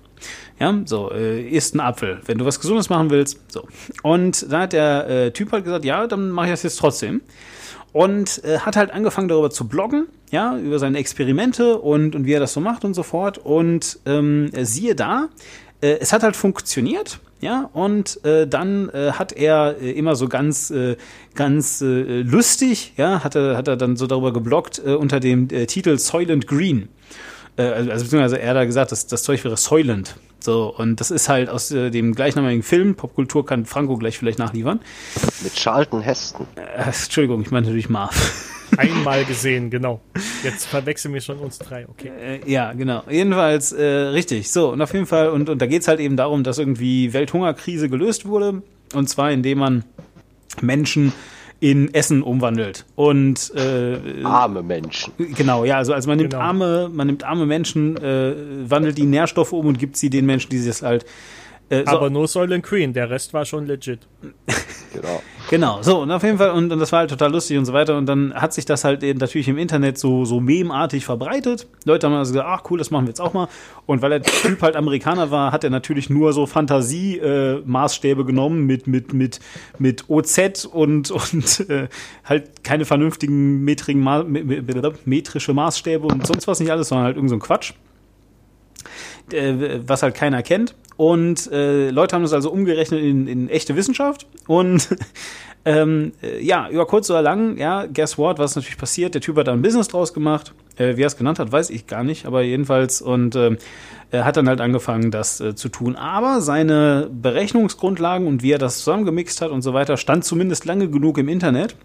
[0.61, 3.41] Ja, so, äh, isst einen Apfel, wenn du was Gesundes machen willst.
[3.51, 3.67] So.
[4.03, 7.23] Und dann hat der äh, Typ halt gesagt, ja, dann mache ich das jetzt trotzdem
[7.93, 12.33] und äh, hat halt angefangen darüber zu bloggen, ja, über seine Experimente und, und wie
[12.33, 13.39] er das so macht und so fort.
[13.39, 15.29] Und ähm, siehe da,
[15.83, 20.29] äh, es hat halt funktioniert, ja, und äh, dann äh, hat er äh, immer so
[20.29, 20.97] ganz, äh,
[21.35, 25.49] ganz äh, lustig, ja, hat er, hat er dann so darüber gebloggt äh, unter dem
[25.51, 26.89] äh, Titel Soylent Green.
[27.57, 30.17] Äh, also, also beziehungsweise er hat da gesagt, das, das Zeug wäre Soylent.
[30.41, 34.39] So, und das ist halt aus äh, dem gleichnamigen Film, Popkultur kann Franco gleich vielleicht
[34.39, 34.81] nachliefern.
[35.43, 36.47] Mit Charlton Heston.
[36.57, 38.49] Äh, Entschuldigung, ich meine natürlich Marv.
[38.77, 40.01] Einmal gesehen, genau.
[40.43, 42.11] Jetzt verwechseln wir schon uns drei, okay.
[42.21, 43.03] Äh, ja, genau.
[43.09, 44.51] Jedenfalls, äh, richtig.
[44.51, 47.89] So, und auf jeden Fall, und, und da geht's halt eben darum, dass irgendwie Welthungerkrise
[47.89, 48.63] gelöst wurde.
[48.95, 49.85] Und zwar, indem man
[50.61, 51.13] Menschen
[51.63, 52.85] in Essen umwandelt.
[52.97, 55.13] Und äh, Arme Menschen.
[55.37, 56.43] genau, ja, also, also man nimmt Genau.
[56.43, 58.35] arme, man nimmt arme Menschen, äh,
[58.69, 61.07] wandelt die Nährstoffe um und gibt sie den Menschen, die sie es halt
[61.73, 64.01] äh, so, Aber nur Soylent Green, der Rest war schon legit.
[64.93, 65.23] Genau.
[65.49, 67.73] Genau, so, und auf jeden Fall, und, und das war halt total lustig und so
[67.73, 67.97] weiter.
[67.97, 71.67] Und dann hat sich das halt eben natürlich im Internet so, so memeartig verbreitet.
[71.87, 73.49] Leute haben also gesagt, ach cool, das machen wir jetzt auch mal.
[73.87, 78.87] Und weil der Typ halt Amerikaner war, hat er natürlich nur so Fantasie-Maßstäbe genommen mit,
[78.87, 79.41] mit, mit,
[79.79, 81.89] mit OZ und, und äh,
[82.25, 87.31] halt keine vernünftigen metrigen Ma metrische Maßstäbe und sonst was nicht alles, sondern halt irgend
[87.31, 87.73] so ein Quatsch
[89.33, 90.75] äh, was halt keiner kennt.
[90.97, 94.27] Und äh, Leute haben das also umgerechnet in, in echte Wissenschaft.
[94.47, 94.89] Und
[95.65, 99.15] ähm, äh, ja, über kurz oder lang, ja, guess what, was natürlich passiert?
[99.15, 100.55] Der Typ hat da ein Business draus gemacht.
[100.77, 103.03] Äh, wie er es genannt hat, weiß ich gar nicht, aber jedenfalls.
[103.03, 103.59] Und ähm,
[104.11, 105.97] er hat dann halt angefangen, das äh, zu tun.
[105.97, 110.89] Aber seine Berechnungsgrundlagen und wie er das zusammengemixt hat und so weiter, stand zumindest lange
[110.89, 111.77] genug im Internet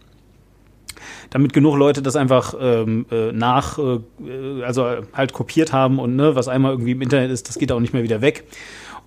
[1.29, 6.35] damit genug Leute das einfach ähm, äh, nach, äh, also halt kopiert haben und ne,
[6.35, 8.45] was einmal irgendwie im Internet ist, das geht auch nicht mehr wieder weg.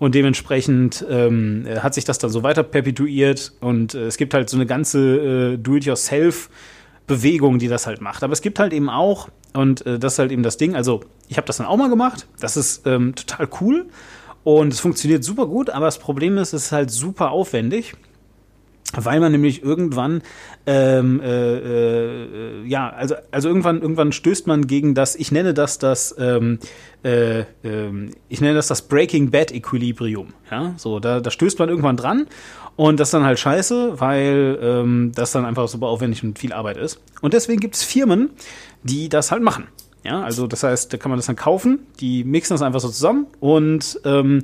[0.01, 3.53] Und dementsprechend ähm, hat sich das dann so weiter perpetuiert.
[3.59, 6.49] Und äh, es gibt halt so eine ganze äh, Do-it-yourself-
[7.07, 8.23] Bewegung, die das halt macht.
[8.23, 11.01] Aber es gibt halt eben auch, und äh, das ist halt eben das Ding, also
[11.27, 13.87] ich habe das dann auch mal gemacht, das ist ähm, total cool.
[14.43, 17.95] Und es funktioniert super gut, aber das Problem ist, es ist halt super aufwendig
[18.95, 20.21] weil man nämlich irgendwann
[20.65, 25.77] ähm, äh, äh, ja also also irgendwann irgendwann stößt man gegen das ich nenne das
[25.79, 26.59] das ähm,
[27.03, 30.73] äh, ähm, ich nenne das das Breaking Bad Equilibrium ja?
[30.77, 32.27] So da, da stößt man irgendwann dran
[32.75, 36.53] und das ist dann halt scheiße weil ähm, das dann einfach super aufwendig und viel
[36.53, 37.01] Arbeit ist.
[37.21, 38.31] Und deswegen gibt es Firmen
[38.83, 39.67] die das halt machen
[40.03, 40.21] ja?
[40.21, 43.27] Also das heißt da kann man das dann kaufen die mixen das einfach so zusammen
[43.39, 44.43] und ähm,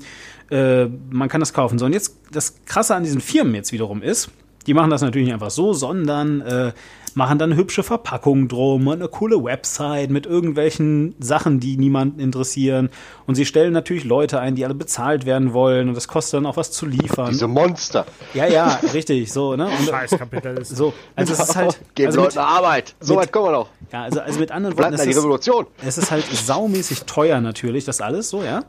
[0.49, 1.77] äh, man kann das kaufen.
[1.79, 4.29] So, und jetzt das Krasse an diesen Firmen jetzt wiederum ist,
[4.65, 6.73] die machen das natürlich nicht einfach so, sondern äh,
[7.13, 12.89] machen dann hübsche Verpackungen drum und eine coole Website mit irgendwelchen Sachen, die niemanden interessieren.
[13.25, 16.45] Und sie stellen natürlich Leute ein, die alle bezahlt werden wollen und das kostet dann
[16.45, 17.29] auch was zu liefern.
[17.29, 18.05] Diese Monster.
[18.33, 19.65] Ja, ja, richtig, so, ne?
[19.79, 20.77] Und, Scheißkapitalisten.
[20.77, 21.79] so, also es ist halt.
[21.95, 22.95] Geben also Leuten mit, Arbeit.
[22.99, 23.69] So mit- weit kommen wir noch.
[23.91, 25.65] ja, also, also mit anderen Bleibt Worten, da die es ist, Revolution.
[25.83, 28.63] es ist halt saumäßig teuer natürlich, das alles, so, ja.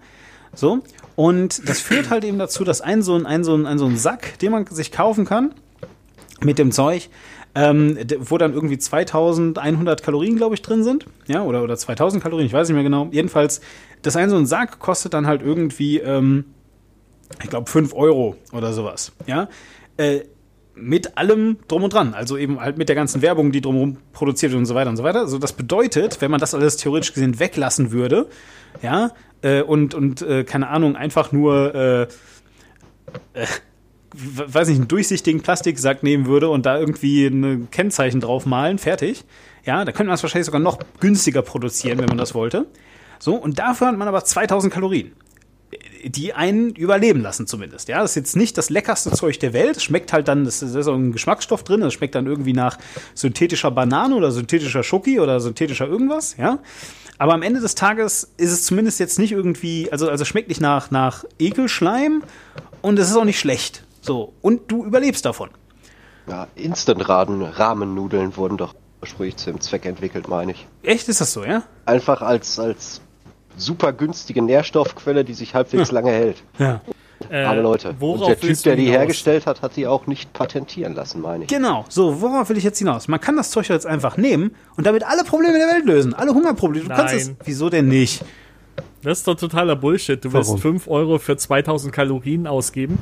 [0.54, 0.78] So.
[1.18, 3.86] Und das führt halt eben dazu, dass ein so ein, ein, so ein, ein, so
[3.86, 5.52] ein Sack, den man sich kaufen kann,
[6.44, 7.08] mit dem Zeug,
[7.56, 11.06] ähm, wo dann irgendwie 2100 Kalorien, glaube ich, drin sind.
[11.26, 13.08] Ja, oder, oder 2000 Kalorien, ich weiß nicht mehr genau.
[13.10, 13.60] Jedenfalls,
[14.02, 16.44] das ein so ein Sack kostet dann halt irgendwie, ähm,
[17.42, 19.10] ich glaube, 5 Euro oder sowas.
[19.26, 19.48] Ja.
[19.96, 20.20] Äh,
[20.80, 22.14] mit allem drum und dran.
[22.14, 24.96] Also eben halt mit der ganzen Werbung, die drumherum produziert wird und so weiter und
[24.96, 25.20] so weiter.
[25.20, 28.28] Also das bedeutet, wenn man das alles theoretisch gesehen weglassen würde,
[28.82, 29.12] ja,
[29.42, 32.02] äh, und, und äh, keine Ahnung, einfach nur, äh,
[33.34, 33.46] äh,
[34.12, 39.24] weiß nicht, einen durchsichtigen Plastiksack nehmen würde und da irgendwie ein Kennzeichen drauf malen, fertig.
[39.64, 42.66] Ja, da könnte man es wahrscheinlich sogar noch günstiger produzieren, wenn man das wollte.
[43.18, 45.12] So, und dafür hat man aber 2000 Kalorien
[46.04, 47.88] die einen überleben lassen zumindest.
[47.88, 49.76] Ja, das ist jetzt nicht das leckerste Zeug der Welt.
[49.76, 52.78] Es schmeckt halt dann, es ist auch ein Geschmacksstoff drin, es schmeckt dann irgendwie nach
[53.14, 56.58] synthetischer Banane oder synthetischer Schoki oder synthetischer irgendwas, ja.
[57.18, 60.60] Aber am Ende des Tages ist es zumindest jetzt nicht irgendwie, also, also schmeckt nicht
[60.60, 62.22] nach, nach Ekelschleim
[62.80, 63.84] und es ist auch nicht schlecht.
[64.00, 64.32] So.
[64.40, 65.50] Und du überlebst davon.
[66.28, 70.66] Ja, Instant-Rahmennudeln wurden doch ursprünglich zu dem Zweck entwickelt, meine ich.
[70.82, 71.62] Echt ist das so, ja?
[71.86, 73.00] Einfach als, als
[73.58, 76.42] super günstige Nährstoffquelle, die sich halbwegs lange hält.
[76.58, 76.80] Ja.
[77.30, 77.94] Äh, Arme Leute.
[77.98, 78.98] Worauf Und der Typ, der die hinaus?
[78.98, 81.50] hergestellt hat, hat die auch nicht patentieren lassen, meine ich.
[81.50, 81.84] Genau.
[81.88, 83.08] So, worauf will ich jetzt hinaus?
[83.08, 86.14] Man kann das Zeug jetzt einfach nehmen und damit alle Probleme der Welt lösen.
[86.14, 86.88] Alle Hungerprobleme.
[86.88, 87.26] Du kannst es.
[87.28, 87.36] Nein.
[87.44, 88.24] Wieso denn nicht?
[89.02, 90.24] Das ist doch totaler Bullshit.
[90.24, 90.60] Du willst Warum?
[90.60, 92.98] 5 Euro für 2000 Kalorien ausgeben,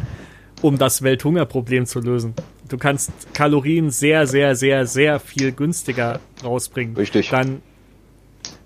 [0.63, 2.35] um das Welthungerproblem zu lösen.
[2.69, 6.97] Du kannst Kalorien sehr, sehr, sehr, sehr viel günstiger rausbringen.
[6.97, 7.31] Richtig.
[7.31, 7.63] Dann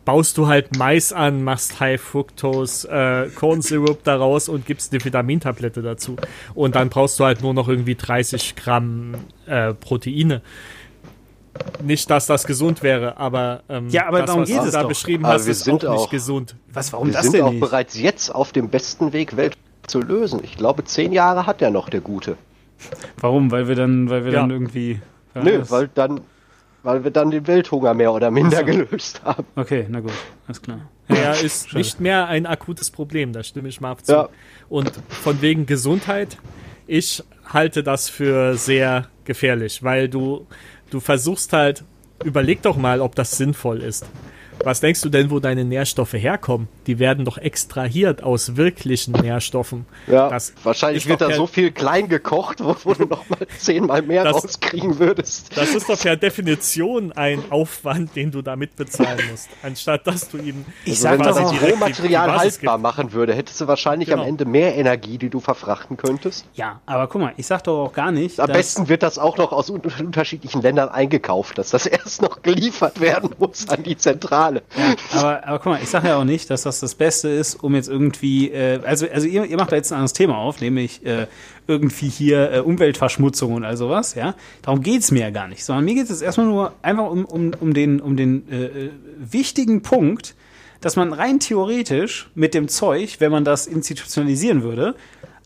[0.05, 5.05] baust du halt Mais an, machst High Fructose äh, Corn Syrup daraus und gibst eine
[5.05, 6.17] Vitamintablette dazu.
[6.55, 9.15] Und dann brauchst du halt nur noch irgendwie 30 Gramm
[9.47, 10.43] äh, Proteine.
[11.83, 14.73] Nicht, dass das gesund wäre, aber, ähm, Ja, aber das, darum was geht du es
[14.73, 14.89] da doch.
[14.89, 16.55] beschrieben Aber hast, wir ist sind auch nicht auch- gesund.
[16.73, 17.61] Was, warum Wir das sind denn auch nicht?
[17.61, 20.41] bereits jetzt auf dem besten Weg, Welt zu lösen.
[20.43, 22.37] Ich glaube, zehn Jahre hat er noch, der Gute.
[23.19, 23.51] Warum?
[23.51, 24.41] Weil wir dann, weil wir Ja.
[24.41, 25.01] dann irgendwie.
[25.35, 26.21] Nö, weil dann,
[26.83, 29.47] weil wir dann den Welthunger mehr oder minder gelöst haben.
[29.57, 30.13] Okay, na gut,
[30.47, 30.89] alles klar.
[31.09, 31.79] Er ist schade.
[31.79, 34.13] nicht mehr ein akutes Problem, da stimme ich mal zu.
[34.13, 34.29] Ja.
[34.69, 36.39] Und von wegen Gesundheit,
[36.87, 40.47] ich halte das für sehr gefährlich, weil du,
[40.91, 41.85] du versuchst halt,
[42.25, 44.07] überleg doch mal, ob das sinnvoll ist.
[44.63, 46.69] Was denkst du denn, wo deine Nährstoffe herkommen?
[46.87, 49.87] Die werden doch extrahiert aus wirklichen Nährstoffen.
[50.07, 54.03] Ja, Das wahrscheinlich wird da so viel klein gekocht, wo, wo du noch mal zehnmal
[54.03, 55.57] mehr Das- rauskriegen würdest.
[55.57, 60.37] Das ist doch per Definition ein Aufwand, den du damit bezahlen musst, anstatt dass du
[60.37, 64.23] ihm Ich Also sag wenn das Rohmaterial haltbar machen würde, hättest du wahrscheinlich Genau.
[64.23, 66.45] am Ende mehr Energie, die du verfrachten könntest.
[66.55, 68.39] Ja, aber guck mal, ich sag doch auch gar nicht.
[68.39, 72.21] Am dass- besten wird das auch noch aus un unterschiedlichen Ländern eingekauft, dass das erst
[72.21, 74.50] noch geliefert werden muss an die Zentrale.
[75.13, 77.75] Aber, aber guck mal, ich sage ja auch nicht, dass das das Beste ist, um
[77.75, 81.05] jetzt irgendwie, äh, also, also ihr, ihr macht da jetzt ein anderes Thema auf, nämlich
[81.05, 81.27] äh,
[81.67, 84.35] irgendwie hier äh, Umweltverschmutzung und all sowas, ja.
[84.63, 87.53] Darum geht's mir ja gar nicht, sondern mir geht es erstmal nur einfach um, um,
[87.61, 90.35] um den, um den äh, äh, wichtigen Punkt,
[90.81, 94.95] dass man rein theoretisch mit dem Zeug, wenn man das institutionalisieren würde,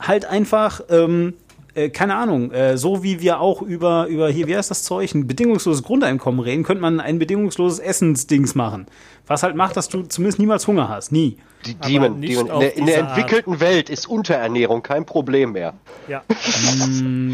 [0.00, 1.34] halt einfach ähm,
[1.74, 5.14] äh, keine Ahnung, äh, so wie wir auch über, über hier, wie heißt das Zeug,
[5.14, 8.86] ein bedingungsloses Grundeinkommen reden, könnte man ein bedingungsloses Essensdings machen.
[9.26, 11.10] Was halt macht, dass du zumindest niemals Hunger hast.
[11.12, 11.38] Nie.
[11.64, 12.50] Die Aber Demon, nicht Demon.
[12.52, 13.18] In der, in der diese Art.
[13.18, 15.72] entwickelten Welt ist Unterernährung kein Problem mehr.
[16.08, 16.22] Ja.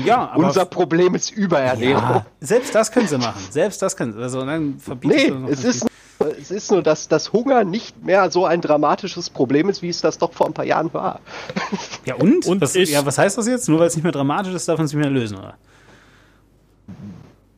[0.05, 2.03] Ja, aber Unser Problem ist Überernährung.
[2.03, 3.43] ja, selbst das können sie machen.
[3.51, 4.21] Selbst das können sie.
[4.21, 5.87] Also dann verbietest Nee, es das ist,
[6.41, 10.01] es ist nur, dass das Hunger nicht mehr so ein dramatisches Problem ist, wie es
[10.01, 11.21] das doch vor ein paar Jahren war.
[12.07, 12.47] Ja, und?
[12.47, 13.69] Und was, ich- ja, was heißt das jetzt?
[13.69, 15.57] Nur weil es nicht mehr dramatisch ist, darf man es nicht mehr lösen, oder?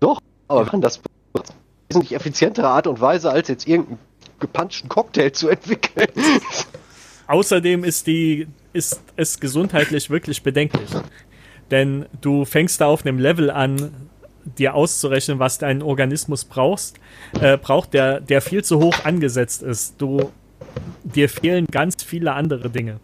[0.00, 1.00] Doch, aber wir machen das
[1.34, 1.44] auf
[1.88, 3.98] wesentlich effizientere Art und Weise, als jetzt irgendeinen
[4.40, 6.08] gepanschten Cocktail zu entwickeln.
[7.28, 10.90] Außerdem ist die ist es gesundheitlich wirklich bedenklich.
[11.70, 13.92] Denn du fängst da auf einem Level an,
[14.44, 16.98] dir auszurechnen, was dein Organismus brauchst,
[17.40, 20.00] äh, braucht, der, der viel zu hoch angesetzt ist.
[20.00, 20.30] Du,
[21.02, 23.00] dir fehlen ganz viele andere Dinge.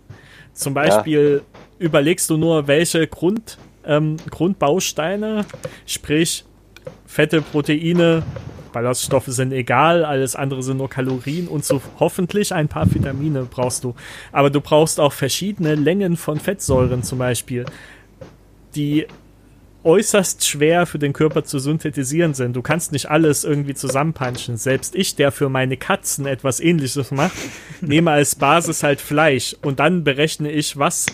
[0.52, 1.42] Zum Beispiel
[1.78, 5.44] überlegst du nur, welche Grund, ähm, Grundbausteine,
[5.86, 6.44] sprich
[7.06, 8.22] Fette, Proteine,
[8.72, 13.84] Ballaststoffe sind egal, alles andere sind nur Kalorien und so hoffentlich ein paar Vitamine brauchst
[13.84, 13.94] du.
[14.32, 17.64] Aber du brauchst auch verschiedene Längen von Fettsäuren zum Beispiel,
[18.74, 19.06] die
[19.88, 22.54] äußerst schwer für den Körper zu synthetisieren sind.
[22.54, 24.58] Du kannst nicht alles irgendwie zusammenpanschen.
[24.58, 27.32] Selbst ich, der für meine Katzen etwas ähnliches macht,
[27.80, 31.06] nehme als Basis halt Fleisch und dann berechne ich, was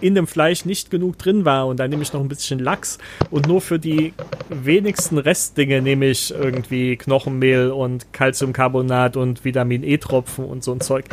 [0.00, 2.98] in dem Fleisch nicht genug drin war und dann nehme ich noch ein bisschen Lachs
[3.30, 4.12] und nur für die
[4.50, 11.04] wenigsten Restdinge nehme ich irgendwie Knochenmehl und Calciumcarbonat und Vitamin E-Tropfen und so ein Zeug,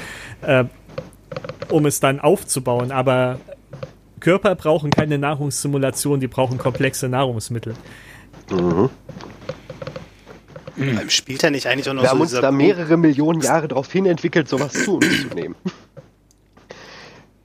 [0.41, 0.65] äh,
[1.69, 2.91] um es dann aufzubauen.
[2.91, 3.39] Aber
[4.23, 7.75] Körper brauchen keine Nahrungssimulation, die brauchen komplexe Nahrungsmittel.
[8.49, 8.89] Ähm,
[11.09, 13.67] Spielt er nicht eigentlich auch noch Wir so haben uns da Punkt- mehrere Millionen Jahre
[13.67, 15.55] darauf hin entwickelt, sowas zu uns zu nehmen.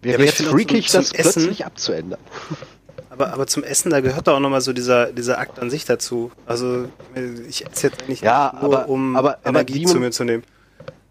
[0.00, 2.20] Wäre aber ich jetzt freakig, zum- das Essen- plötzlich abzuändern.
[3.10, 5.84] Aber, aber zum Essen, da gehört doch auch nochmal so dieser, dieser Akt an sich
[5.84, 6.30] dazu.
[6.46, 6.86] Also,
[7.48, 10.22] ich esse jetzt nicht Ja, nur, aber- um aber- aber Energie Demon- zu mir zu
[10.24, 10.44] nehmen.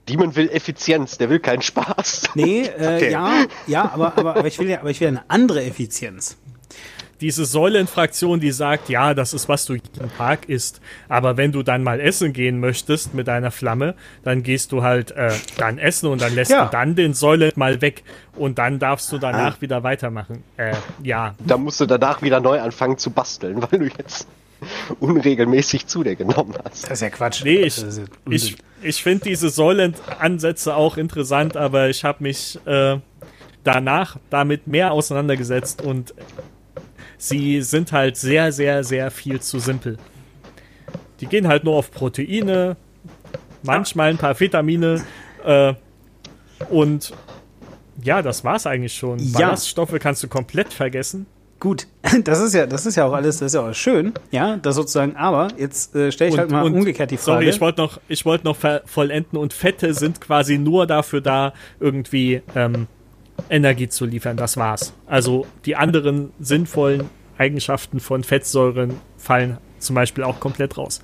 [0.10, 2.30] Demon will Effizienz, der will keinen Spaß.
[2.36, 3.12] Nee, äh, Okay.
[3.12, 6.38] ja, ja, aber, aber, aber ich will ja, aber ich will eine andere Effizienz.
[7.20, 10.82] diese Säulenfraktion, die sagt, ja, das ist, was du jeden Tag isst.
[11.10, 15.10] Aber wenn du dann mal essen gehen möchtest mit deiner Flamme, dann gehst du halt
[15.12, 16.66] äh, dann essen und dann lässt Ja.
[16.66, 18.04] du dann den Säulen mal weg.
[18.36, 20.44] Und dann darfst du danach wieder weitermachen.
[20.58, 21.34] Äh, ja.
[21.40, 24.28] Da musst du danach wieder neu anfangen zu basteln, weil du jetzt
[25.00, 26.84] unregelmäßig zu dir genommen hast.
[26.86, 27.44] Das ist ja Quatsch.
[27.44, 27.88] Nee, ich, ja
[28.30, 32.98] ich, ich finde diese Säulenansätze auch interessant, aber ich habe mich äh,
[33.64, 36.14] danach damit mehr auseinandergesetzt und
[37.18, 39.98] sie sind halt sehr, sehr, sehr viel zu simpel.
[41.20, 42.78] Die gehen halt nur auf Proteine,
[43.64, 45.04] manchmal ein paar Vitamine
[45.44, 45.74] äh,
[46.70, 47.14] und
[48.04, 49.20] ja, das war's eigentlich schon.
[49.20, 49.40] Ja.
[49.40, 51.26] Ballaststoffe kannst du komplett vergessen.
[51.60, 51.88] Gut,
[52.24, 54.76] das ist ja, das ist ja auch alles, das ist ja auch schön, ja, das
[54.76, 57.46] sozusagen, aber jetzt äh, stelle ich halt mal umgekehrt die Frage.
[57.46, 61.54] Sorry, ich wollte noch, ich wollte noch vollenden und Fette sind quasi nur dafür da,
[61.80, 62.88] irgendwie ähm,
[63.50, 64.38] Energie zu liefern.
[64.38, 64.94] Das war's.
[65.06, 71.02] Also die anderen sinnvollen Eigenschaften von Fettsäuren fallen zum Beispiel auch komplett raus.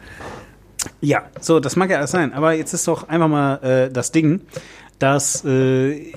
[1.02, 4.12] Ja, so, das mag ja alles sein, aber jetzt ist doch einfach mal äh, das
[4.12, 4.42] Ding,
[5.00, 6.13] dass äh,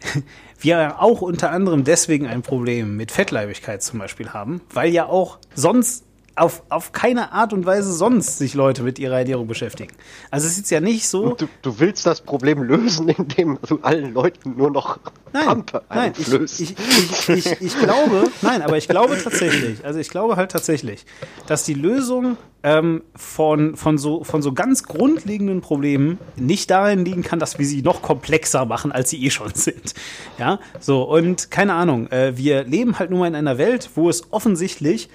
[0.60, 5.38] wir auch unter anderem deswegen ein Problem mit Fettleibigkeit zum Beispiel haben, weil ja auch
[5.54, 6.05] sonst
[6.36, 9.92] auf, auf keine Art und Weise sonst sich Leute mit ihrer Ernährung beschäftigen.
[10.30, 13.78] Also es ist jetzt ja nicht so, Du, du willst das Problem lösen, indem du
[13.80, 14.98] allen Leuten nur noch
[15.32, 16.60] Nein, Pampe nein, ich, einflößt.
[16.60, 21.06] ich, ich, ich, ich glaube, nein, aber ich glaube tatsächlich, also ich glaube halt tatsächlich,
[21.46, 27.22] dass die Lösung ähm, von, von, so, von so ganz grundlegenden Problemen nicht darin liegen
[27.22, 29.94] kann, dass wir sie noch komplexer machen, als sie eh schon sind.
[30.38, 34.10] Ja, so, und keine Ahnung, äh, wir leben halt nun mal in einer Welt, wo
[34.10, 35.08] es offensichtlich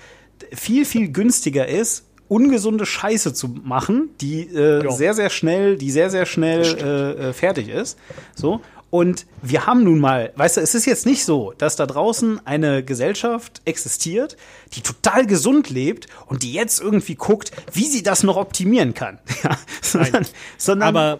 [0.54, 6.10] viel, viel günstiger ist, ungesunde Scheiße zu machen, die äh, sehr, sehr schnell, die sehr,
[6.10, 7.98] sehr schnell äh, äh, fertig ist.
[8.36, 8.62] So.
[8.90, 12.46] Und wir haben nun mal, weißt du, es ist jetzt nicht so, dass da draußen
[12.46, 14.36] eine Gesellschaft existiert,
[14.74, 19.20] die total gesund lebt und die jetzt irgendwie guckt, wie sie das noch optimieren kann.
[19.44, 20.26] Ja, sondern,
[20.58, 21.20] sondern Aber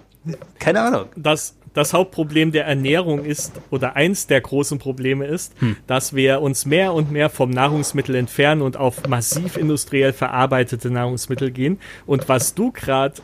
[0.60, 1.06] keine Ahnung.
[1.16, 5.54] das, das Hauptproblem der Ernährung ist, oder eins der großen Probleme ist,
[5.88, 11.52] dass wir uns mehr und mehr vom Nahrungsmittel entfernen und auf massiv industriell verarbeitete Nahrungsmittel
[11.52, 11.80] gehen.
[12.06, 13.16] Und was du gerade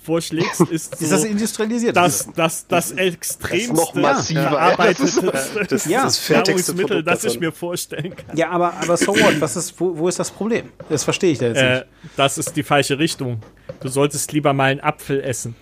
[0.00, 1.94] vorschlägst, ist, so Ist das industrialisiert?
[1.96, 4.48] das, das, das extremste noch massiver, ja.
[4.50, 5.32] verarbeitete
[5.68, 6.04] Das, Ja.
[6.04, 8.36] das Nahrungsmittel, das ich mir vorstellen kann.
[8.36, 9.40] ja, aber, aber so what?
[9.40, 10.70] Was ist, wo, wo ist das Problem?
[10.88, 11.86] Das verstehe ich da jetzt Äh, nicht.
[12.16, 13.40] das ist die falsche Richtung.
[13.80, 15.56] Du solltest lieber mal einen Apfel essen.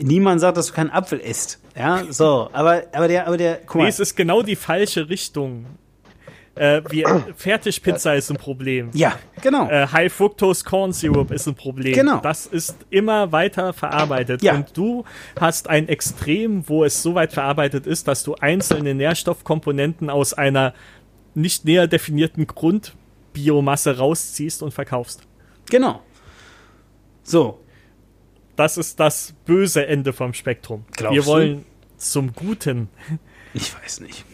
[0.00, 1.58] Niemand sagt, dass du keinen Apfel isst.
[1.76, 2.48] Ja, so.
[2.52, 3.88] Aber, aber der, aber der, guck Nee, mal.
[3.88, 5.66] es ist genau die falsche Richtung.
[6.54, 8.90] Äh, wir, Fertigpizza ist ein Problem.
[8.92, 9.68] Ja, genau.
[9.68, 11.92] Äh, High Fructose Corn Syrup ist ein Problem.
[11.94, 12.18] Genau.
[12.18, 14.42] Das ist immer weiter verarbeitet.
[14.42, 14.54] Ja.
[14.54, 15.04] Und du
[15.38, 20.74] hast ein Extrem, wo es so weit verarbeitet ist, dass du einzelne Nährstoffkomponenten aus einer
[21.34, 25.22] nicht näher definierten Grundbiomasse rausziehst und verkaufst.
[25.70, 26.02] Genau.
[27.22, 27.60] So.
[28.58, 30.84] Das ist das böse Ende vom Spektrum.
[30.96, 31.28] Glaubst wir du?
[31.28, 31.64] wollen
[31.96, 32.88] zum Guten.
[33.54, 34.24] Ich weiß nicht.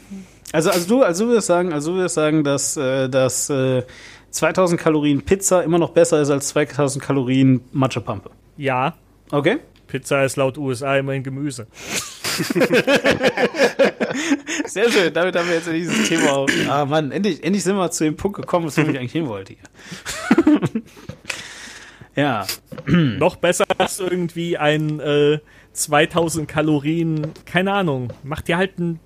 [0.52, 3.82] Also, also du, also du würdest sagen, also du würdest sagen, dass, äh, dass äh,
[4.30, 8.30] 2000 Kalorien Pizza immer noch besser ist als 2000 Kalorien Matschepampe.
[8.56, 8.94] Ja,
[9.30, 9.58] Okay?
[9.87, 11.66] Pizza ist laut USA immerhin Gemüse.
[14.66, 15.12] Sehr schön.
[15.12, 16.48] Damit haben wir jetzt dieses Thema auch.
[16.68, 19.54] Ah Mann, endlich, endlich sind wir zu dem Punkt gekommen, was ich eigentlich hin wollte
[19.54, 19.62] hier.
[22.16, 22.46] Ja.
[22.87, 25.38] Noch besser als irgendwie ein äh,
[25.72, 29.00] 2000 Kalorien, keine Ahnung, mach dir halt ein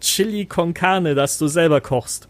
[0.00, 2.28] Chili con Carne, das du selber kochst.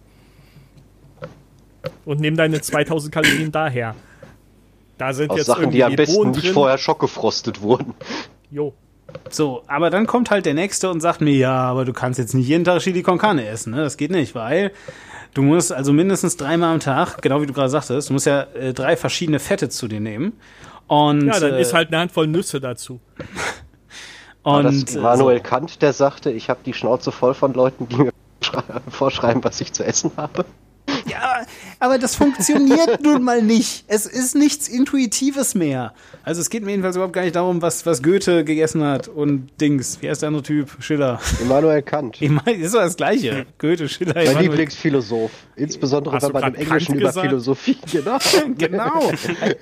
[2.04, 3.94] Und nimm deine 2000 Kalorien daher.
[4.96, 6.54] Da sind Aus jetzt Sachen, irgendwie die am besten Bohnen nicht drin.
[6.54, 7.94] vorher schockgefrostet wurden.
[8.50, 8.74] Jo.
[9.30, 12.34] So, aber dann kommt halt der Nächste und sagt mir, ja, aber du kannst jetzt
[12.34, 13.78] nicht jeden Tag Chili con Carne essen, ne?
[13.78, 14.72] Das geht nicht, weil
[15.34, 18.42] du musst also mindestens dreimal am Tag, genau wie du gerade sagtest, du musst ja
[18.54, 20.32] äh, drei verschiedene Fette zu dir nehmen.
[20.86, 23.00] Und, Ja, dann äh, ist halt eine Handvoll Nüsse dazu.
[24.42, 27.96] Und, das äh, Immanuel Kant, der sagte, ich habe die Schnauze voll von Leuten, die
[27.96, 28.12] mir
[28.90, 30.44] vorschreiben, was ich zu essen habe.
[31.10, 31.44] Ja,
[31.80, 33.84] aber das funktioniert nun mal nicht.
[33.88, 35.92] Es ist nichts Intuitives mehr.
[36.22, 39.48] Also es geht mir jedenfalls überhaupt gar nicht darum, was, was Goethe gegessen hat und
[39.60, 39.98] Dings.
[40.00, 40.70] Wie heißt der andere Typ?
[40.80, 41.20] Schiller.
[41.42, 42.20] Immanuel Kant.
[42.20, 43.46] Ich meine, ist doch das Gleiche.
[43.58, 44.14] Goethe, Schiller.
[44.14, 45.30] Mein Immanuel- Lieblingsphilosoph.
[45.56, 47.12] Insbesondere Hast wenn du man im grad Englischen über?
[47.12, 48.18] Philosophie, genau.
[48.56, 49.12] Genau.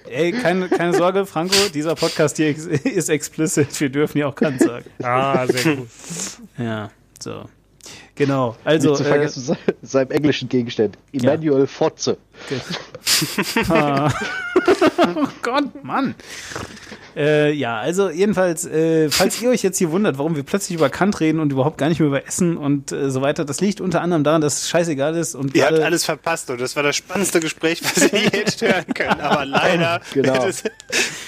[0.09, 3.79] Ey, keine, keine Sorge, Franco, dieser Podcast hier ist explicit.
[3.81, 4.85] Wir dürfen ja auch Kant sagen.
[5.03, 5.89] Ah, sehr gut.
[6.59, 7.45] Ja, so.
[8.25, 8.55] Genau.
[8.65, 10.97] Also, Nicht zu vergessen, se- seinem englischen Gegenstand.
[11.13, 12.17] Immanuel Fotze.
[13.71, 14.09] oh
[15.43, 16.15] Gott, Mann.
[17.15, 20.89] Äh, ja, also jedenfalls, äh, falls ihr euch jetzt hier wundert, warum wir plötzlich über
[20.89, 23.83] Kant reden und überhaupt gar nicht mehr über Essen und äh, so weiter, das liegt
[23.83, 26.75] unter anderem daran, dass es scheißegal ist und Ihr habt alle- alles verpasst und das
[26.75, 29.21] war das spannendste Gespräch, was ihr je hättet hören können.
[29.21, 30.43] Aber leider Genau.
[30.43, 30.65] wird es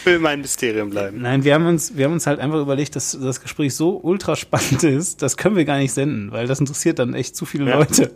[0.05, 1.21] will mein Mysterium bleiben.
[1.21, 4.37] Nein, wir haben uns, wir haben uns halt einfach überlegt, dass das Gespräch so ultra
[4.37, 7.69] spannend ist, das können wir gar nicht senden, weil das interessiert dann echt zu viele
[7.69, 7.77] Ja.
[7.79, 8.11] Leute.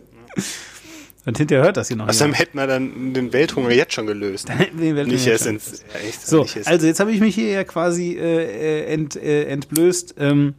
[1.25, 2.39] Und hinterher hört das hier noch Außerdem jemand.
[2.39, 4.49] hätten wir dann den Welthunger jetzt schon gelöst.
[4.77, 5.55] Nicht erst schon.
[5.55, 9.15] ins, echt, So, nicht also jetzt habe ich mich hier ja quasi äh, äh, ent,
[9.15, 10.15] äh, entblößt.
[10.17, 10.55] Ähm,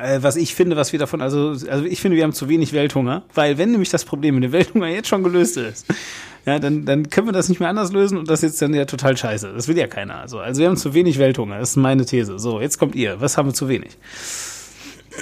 [0.00, 2.72] äh, was ich finde, was wir davon, also, also ich finde, wir haben zu wenig
[2.72, 5.86] Welthunger, weil wenn nämlich das Problem mit dem Welthunger jetzt schon gelöst ist,
[6.46, 8.72] ja, dann, dann können wir das nicht mehr anders lösen und das ist jetzt dann
[8.72, 9.52] ja total scheiße.
[9.52, 10.16] Das will ja keiner.
[10.20, 12.38] Also, also wir haben zu wenig Welthunger, das ist meine These.
[12.38, 13.20] So, jetzt kommt ihr.
[13.20, 13.98] Was haben wir zu wenig?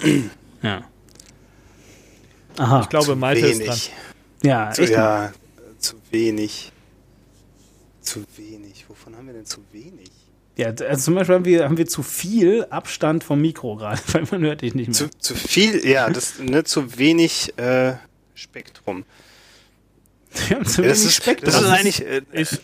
[0.63, 0.83] Ja.
[2.59, 2.83] Aha.
[2.83, 3.79] Ich glaube, Malte ist dran.
[4.43, 5.33] Ja, Zu, ja,
[5.79, 6.73] zu wenig.
[8.01, 8.85] Zu wenig.
[8.89, 10.11] Wovon haben wir denn zu wenig?
[10.57, 14.27] Ja, also zum Beispiel haben wir, haben wir zu viel Abstand vom Mikro gerade, weil
[14.31, 14.95] man hört dich nicht mehr.
[14.95, 17.95] Zu, zu viel, ja, das, ne, zu wenig äh,
[18.35, 19.05] Spektrum.
[20.49, 21.53] wir haben zu Das wenig ist, Spektrum.
[21.53, 22.59] das ist eigentlich, äh, Ich,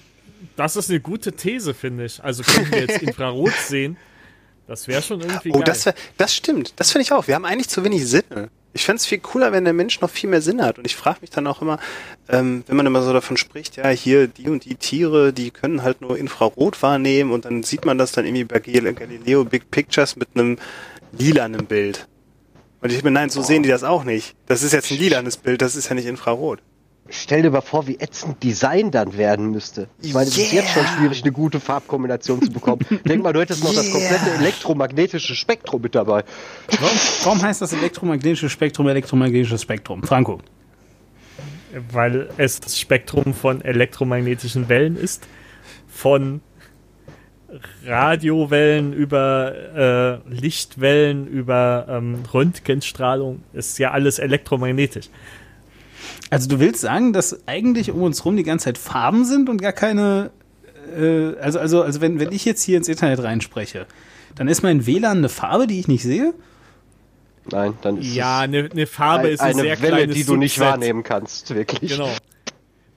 [0.57, 2.23] das ist eine gute These, finde ich.
[2.23, 3.97] Also können wir jetzt Infrarot sehen.
[4.67, 5.65] Das wäre schon irgendwie oh, geil.
[5.65, 6.73] das, wär, das stimmt.
[6.77, 7.27] Das finde ich auch.
[7.29, 8.51] Wir haben eigentlich zu wenig Sinne.
[8.77, 10.79] Ich fände es viel cooler, wenn der Mensch noch viel mehr Sinn hat.
[10.79, 11.79] Und ich frage mich dann auch immer,
[12.29, 15.83] ähm, wenn man immer so davon spricht, ja, hier die und die Tiere, die können
[15.83, 19.71] halt nur Infrarot wahrnehmen und dann sieht man das dann irgendwie bei Gal- Galileo Big
[19.71, 20.59] Pictures mit einem
[21.12, 22.07] lilanen Bild.
[22.83, 24.37] Und ich bin, nein, so sehen die das auch nicht.
[24.47, 26.61] Das ist jetzt ein lilanes Bild, das ist ja nicht Infrarot.
[27.11, 29.88] Stell dir mal vor, wie ätzend Design dann werden müsste.
[30.03, 30.62] Ich meine, es ist Yeah.
[30.62, 32.81] jetzt schon schwierig, eine gute Farbkombination zu bekommen.
[33.05, 36.25] Denk mal, du hättest noch das komplette elektromagnetische Spektrum mit dabei.
[36.81, 40.03] Warum, warum heißt das elektromagnetische Spektrum elektromagnetisches Spektrum?
[40.03, 40.40] Franco.
[41.92, 45.27] weil es das Spektrum von elektromagnetischen Wellen ist,
[45.88, 46.40] von
[47.85, 55.09] Radiowellen über äh, Lichtwellen über ähm, Röntgenstrahlung ist ja alles elektromagnetisch.
[56.31, 59.61] Also du willst sagen, dass eigentlich um uns rum die ganze Zeit Farben sind und
[59.62, 60.31] gar keine.
[60.97, 63.87] Äh, also also also wenn wenn ich jetzt hier ins Internet reinspreche,
[64.35, 66.35] dann ist mein WLAN eine Farbe, die ich nicht sehe.
[67.51, 70.17] Nein, dann ist Ja, es eine, eine Farbe ein, ist ein eine sehr Welle, kleines
[70.17, 70.73] die du nicht Subset.
[70.73, 71.93] wahrnehmen kannst, wirklich.
[71.93, 72.11] Genau.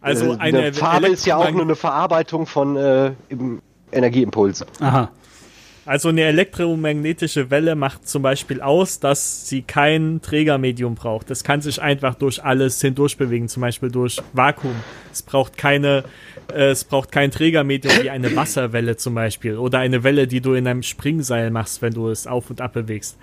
[0.01, 3.61] Also Äh, eine, Farbe ist ja auch nur eine Verarbeitung von äh, im
[3.91, 4.65] Energieimpulse.
[4.79, 5.11] Aha.
[5.85, 11.29] Also eine elektromagnetische Welle macht zum Beispiel aus, dass sie kein Trägermedium braucht.
[11.29, 14.75] Das kann sich einfach durch alles hindurch bewegen, zum Beispiel durch Vakuum.
[15.11, 16.03] Es braucht keine,
[16.53, 20.53] äh, es braucht kein Trägermedium wie eine Wasserwelle zum Beispiel oder eine Welle, die du
[20.53, 23.17] in einem Springseil machst, wenn du es auf und ab bewegst.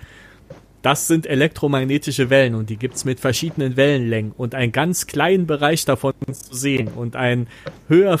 [0.81, 5.85] Das sind elektromagnetische Wellen und die gibt's mit verschiedenen Wellenlängen und einen ganz kleinen Bereich
[5.85, 7.47] davon du sehen und einen
[7.87, 8.17] höher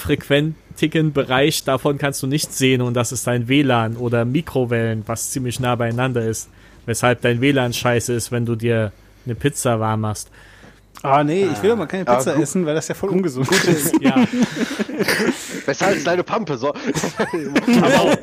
[0.77, 5.31] frequentigen Bereich davon kannst du nicht sehen und das ist dein WLAN oder Mikrowellen, was
[5.31, 6.49] ziemlich nah beieinander ist.
[6.85, 8.91] Weshalb dein WLAN scheiße ist, wenn du dir
[9.25, 10.29] eine Pizza warm machst.
[11.01, 12.43] Ah, nee, ich will doch mal keine Ah, Pizza gut.
[12.43, 13.93] essen, weil das ja voll ungesund ist.
[14.01, 14.15] Ja,
[15.65, 16.57] Besser als deine Pampe.
[16.57, 16.69] So.
[16.69, 18.17] aber,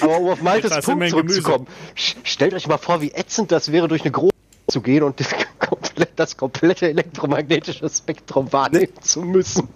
[0.00, 1.66] aber um auf Maltes in Punkt zurückzukommen.
[1.94, 4.32] Stellt euch mal vor, wie ätzend das wäre, durch eine große
[4.70, 5.20] zu gehen und
[6.16, 9.68] das komplette elektromagnetische Spektrum wahrnehmen zu müssen.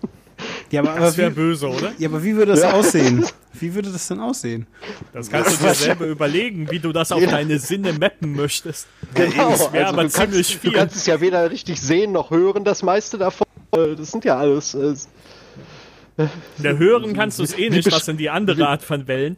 [0.73, 1.93] Ja, aber, aber, das wäre wie, böse, oder?
[1.99, 2.73] ja, aber wie würde das Ja.
[2.73, 3.25] aussehen?
[3.53, 4.67] Wie würde das denn aussehen?
[5.13, 8.89] Das kannst du dir selber überlegen, wie du das auf deine Sinne mappen möchtest.
[9.15, 10.73] Genau, Das wäre aber du, kannst, ziemlich du viel.
[10.73, 13.47] kannst es ja weder richtig sehen noch hören, das meiste davon.
[13.77, 14.75] Äh, Das sind ja alles.
[14.75, 14.95] Äh,
[16.59, 19.37] Der Hören kannst du es eh nicht, was sind die andere Art von Wellen?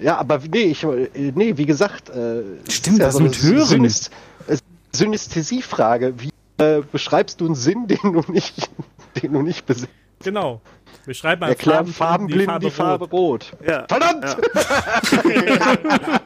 [0.00, 2.10] ja, aber nee, ich, äh, nee, wie gesagt.
[2.10, 3.66] Äh, Stimmt, ist ja das eine mit Hören.
[3.66, 4.10] Synäst-
[4.48, 4.56] äh,
[4.94, 6.14] Synästhesiefrage.
[6.18, 6.30] Wie
[6.62, 8.70] äh, beschreibst du einen Sinn, den du nicht,
[9.22, 9.88] den du nicht besitzt?
[10.24, 10.60] Genau.
[11.06, 13.52] Beschreib mal Erklär farbenblind die Farbe rot.
[13.66, 13.84] Ja.
[13.88, 14.24] Verdammt!
[14.24, 14.36] Ja.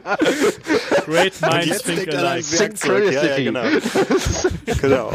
[1.05, 2.59] Great minds think alike.
[2.59, 3.05] Werkzeug.
[3.05, 3.43] Ja, ja, Synchronicity.
[3.43, 3.63] genau.
[4.81, 5.11] genau.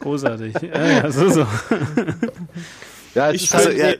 [0.00, 0.54] Großartig.
[0.60, 1.46] Ja, ja, so, so.
[3.14, 3.94] Ja, es Ich ist halt, also, ja.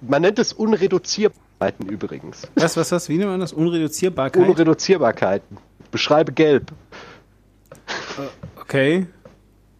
[0.00, 2.48] man nennt es Unreduzierbarkeiten übrigens.
[2.56, 3.08] Was, was, was?
[3.08, 3.52] Wie nennt man das?
[3.52, 4.48] Unreduzierbarkeit?
[4.48, 5.58] Unreduzierbarkeiten.
[5.92, 6.72] Beschreibe gelb.
[8.60, 9.06] okay.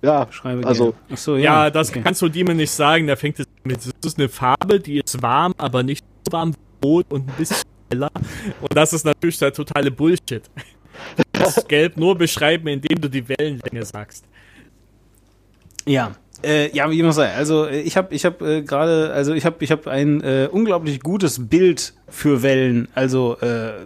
[0.02, 1.64] Ja, Schreibe also so, ja.
[1.64, 2.02] Ja, das okay.
[2.04, 3.06] kannst du Demon nicht sagen.
[3.06, 3.76] Da fängt es mit.
[3.78, 7.34] Das ist eine Farbe, die ist warm, aber nicht so warm wie rot und ein
[7.36, 8.10] bisschen heller.
[8.60, 10.42] Und das ist natürlich der totale Bullshit.
[11.16, 14.24] Du kannst Gelb nur beschreiben, indem du die Wellenlänge sagst.
[15.86, 16.12] Ja.
[16.44, 17.32] Äh, ja, wie immer sei.
[17.32, 20.48] Also äh, ich habe ich hab, äh, gerade, also ich habe ich hab ein äh,
[20.50, 22.86] unglaublich gutes Bild für Wellen.
[22.94, 23.80] Also äh, äh,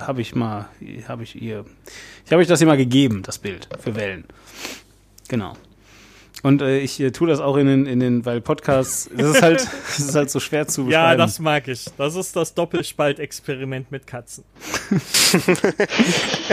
[0.00, 0.68] habe ich mal,
[1.08, 1.64] habe ich ihr,
[2.24, 4.24] ich habe euch das hier mal gegeben, das Bild für Wellen.
[5.28, 5.56] Genau.
[6.44, 9.42] Und äh, ich äh, tue das auch in den, in den, weil Podcasts, das ist
[9.42, 11.10] halt, das ist halt so schwer zu beschreiben.
[11.12, 11.86] Ja, das mag ich.
[11.96, 14.44] Das ist das Doppelspaltexperiment mit Katzen.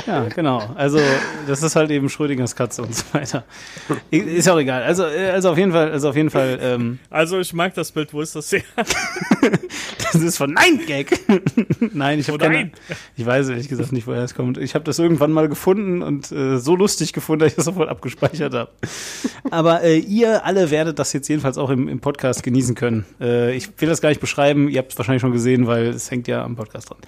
[0.07, 0.71] Ja, genau.
[0.75, 0.99] Also,
[1.47, 3.43] das ist halt eben Schrödingers Katze und so weiter.
[4.09, 4.83] Ist auch egal.
[4.83, 7.91] Also, äh, also auf jeden Fall, also auf jeden Fall, ähm, Also ich mag das
[7.91, 8.13] Bild.
[8.13, 8.61] Wo ist das her?
[8.77, 11.19] das ist von Nein Gag.
[11.93, 12.71] Nein, ich habe Oh keine.
[13.17, 14.57] Ich weiß ehrlich gesagt nicht, woher es kommt.
[14.57, 17.89] Ich habe das irgendwann mal gefunden und äh, so lustig gefunden, dass ich das sofort
[17.89, 18.71] abgespeichert habe.
[19.51, 23.05] Aber äh, ihr alle werdet das jetzt jedenfalls auch im, im Podcast genießen können.
[23.19, 24.69] Äh, ich will das gar nicht beschreiben.
[24.69, 26.99] Ihr habt es wahrscheinlich schon gesehen, weil es hängt ja am Podcast dran.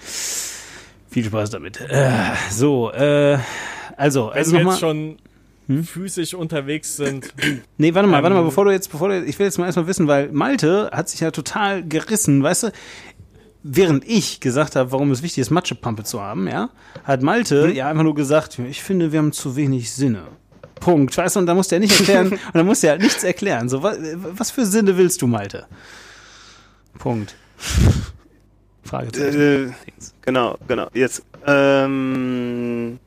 [1.10, 1.80] Viel Spaß damit.
[1.80, 2.10] Äh,
[2.50, 3.38] so, äh,
[3.96, 4.74] also, Wenn also wir nochmal.
[4.74, 5.16] jetzt schon
[5.84, 7.32] physisch unterwegs sind.
[7.78, 9.66] Nee, warte mal, warte mal, Ähm, bevor du jetzt, bevor du, ich will jetzt mal
[9.66, 12.72] erstmal wissen, weil Malte hat sich ja total gerissen, weißt du?
[13.62, 16.68] Während ich gesagt habe, warum es wichtig ist, Matschepampe zu haben, ja,
[17.04, 20.24] hat Malte ja einfach nur gesagt, ich finde, wir haben zu wenig Sinne.
[20.80, 21.16] Punkt.
[21.16, 23.24] Weißt du, und da musst du ja nicht erklären, und da musst du ja nichts
[23.24, 23.68] erklären.
[23.68, 25.66] So, was, was für Sinne willst du, Malte?
[26.98, 27.34] Punkt.
[28.84, 29.68] Fragezeichen.
[29.68, 29.72] Äh,
[30.22, 30.88] genau, genau.
[30.92, 31.22] Jetzt.
[31.46, 32.98] Ähm,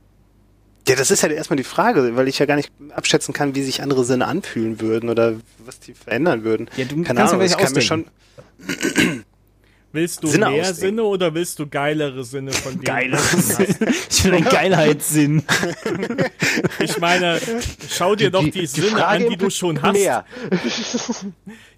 [0.87, 3.63] ja, das ist ja erstmal die Frage, weil ich ja gar nicht abschätzen kann, wie
[3.63, 5.33] sich andere Sinne anfühlen würden oder
[5.65, 6.69] was die verändern würden.
[6.77, 8.05] Ja, du Keine kannst ja Ahnung, welche ich kann mir schon.
[9.97, 10.79] Willst du Sinne mehr ausdenken.
[10.81, 12.83] Sinne oder willst du geilere Sinne von denen?
[12.83, 13.59] Geile du hast?
[14.11, 15.43] Ich will einen Geilheitssinn.
[16.79, 17.39] Ich meine,
[17.89, 19.93] schau dir doch die, Sinne an, die du schon hast.
[19.93, 20.23] Mehr.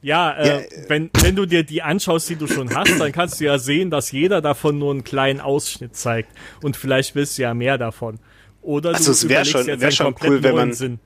[0.01, 3.39] Ja, äh, Ja, wenn, wenn du dir die anschaust, die du schon hast, dann kannst
[3.39, 6.29] du ja sehen, dass jeder davon nur einen kleinen Ausschnitt zeigt.
[6.61, 8.19] Und vielleicht willst du ja mehr davon.
[8.61, 10.99] Oder Also du es wär überlegst schon- wär schon cool, wenn man- Sinn.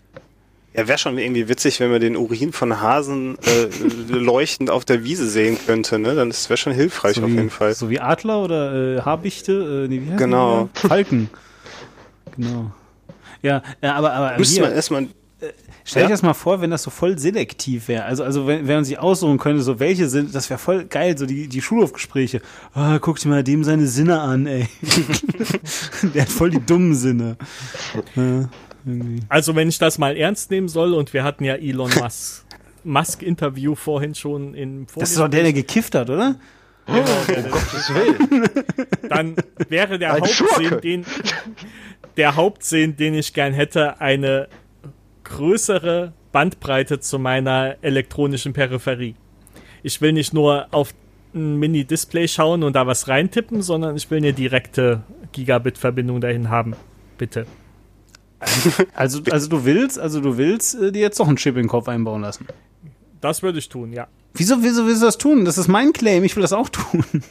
[0.75, 3.67] Ja, wäre schon irgendwie witzig, wenn man den Urin von Hasen äh,
[4.13, 6.15] leuchtend auf der Wiese sehen könnte, ne?
[6.15, 7.73] Dann das wäre schon hilfreich So auf wie, jeden Fall.
[7.75, 10.69] so wie Adler oder äh, Habichte, äh, nee, wie heißen Genau.
[10.81, 10.87] die?
[10.87, 11.29] Falken.
[12.35, 12.71] Genau.
[13.41, 15.07] Ja, äh, aber, aber Müsste man erstmal.
[15.83, 16.07] stell ja?
[16.07, 18.05] dir das mal vor, wenn das so voll selektiv wäre.
[18.05, 21.17] Also, also wenn, wenn man sich aussuchen könnte, so welche sind, das wäre voll geil,
[21.17, 22.41] so die, die Schulhofgespräche.
[22.73, 24.67] Ah, guck dir mal dem seine Sinne an, ey.
[26.15, 27.37] Der hat voll die dummen Sinne.
[28.15, 28.49] Ja,
[28.85, 29.21] irgendwie.
[29.29, 32.45] Also wenn ich das mal ernst nehmen soll, und wir hatten ja Elon Musk,
[32.83, 36.35] Musk-Interview vorhin schon in Das ist doch der, der gekifft hat, oder?
[36.85, 38.49] Gottes Willen.
[39.09, 39.35] dann
[39.69, 41.05] wäre der Hauptsinn, den
[42.17, 44.47] der Hauptsinn, den ich gern hätte, eine
[45.23, 49.15] größere Bandbreite zu meiner elektronischen Peripherie.
[49.81, 50.93] Ich will nicht nur auf
[51.33, 56.75] ein Mini-Display schauen und da was reintippen, sondern ich will eine direkte Gigabit-Verbindung dahin haben.
[57.17, 57.45] Bitte.
[58.93, 61.67] Also, also du willst, also du willst äh, dir jetzt doch einen Chip in den
[61.69, 62.47] Kopf einbauen lassen.
[63.21, 64.07] Das würde ich tun, ja.
[64.35, 65.45] Wieso, wieso willst du das tun?
[65.45, 67.03] Das ist mein Claim, ich will das auch tun.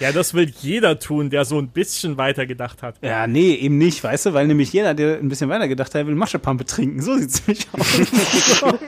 [0.00, 2.94] Ja, das will jeder tun, der so ein bisschen weiter gedacht hat.
[3.02, 6.06] Ja, nee, eben nicht, weißt du, weil nämlich jeder, der ein bisschen weiter gedacht hat,
[6.06, 7.02] will Maschepampe trinken.
[7.02, 7.86] So sieht's nämlich aus.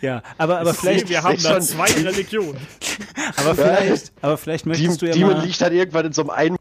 [0.00, 2.58] ja, aber, aber vielleicht, wir haben da schon- zwei Religionen.
[3.36, 6.56] aber vielleicht, aber vielleicht möchtest du ja Demon mal, liegt dann irgendwann in so einem.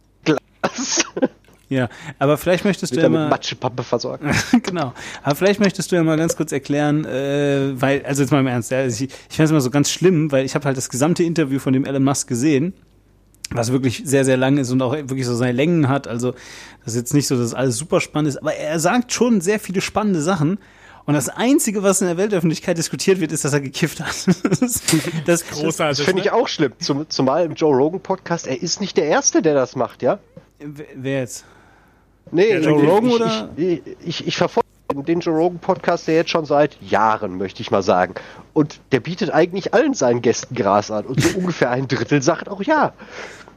[1.74, 4.24] Ja, aber vielleicht möchtest du ja dann mit mal, Matschepampe versorgt.
[4.64, 4.94] genau.
[5.24, 8.48] Aber vielleicht möchtest du ja mal ganz kurz erklären, äh, weil, also jetzt mal im
[8.48, 10.90] Ernst, ja, ich, ich fand es immer so ganz schlimm, weil ich habe halt das
[10.90, 12.74] gesamte Interview von dem Elon Musk gesehen,
[13.52, 16.08] was wirklich sehr, sehr lang ist und auch wirklich so seine Längen hat.
[16.08, 16.32] Also
[16.86, 19.60] das ist jetzt nicht so, dass alles super spannend ist, aber er sagt schon sehr
[19.60, 20.58] viele spannende Sachen.
[21.06, 24.16] Und das Einzige, was in der Weltöffentlichkeit diskutiert wird, ist, dass er gekifft hat.
[24.50, 24.84] Das ist
[25.26, 25.98] das Großartig.
[25.98, 26.34] Das finde ich ne?
[26.34, 26.72] auch schlimm.
[26.80, 30.20] Zum, zumal im Joe Rogan Podcast, er ist nicht der Erste, der das macht, ja?
[30.60, 31.44] Wer- Wer jetzt?
[32.32, 33.50] Nee, Der Joe ich, Rogan ich, oder?
[33.58, 34.64] Ich, ich, ich verfolge
[35.06, 38.16] den Joe Rogan Podcast ja jetzt schon seit Jahren, möchte ich mal sagen.
[38.54, 41.06] Und der bietet eigentlich allen seinen Gästen Gras an.
[41.06, 42.94] Und so ungefähr ein Drittel sagt auch ja.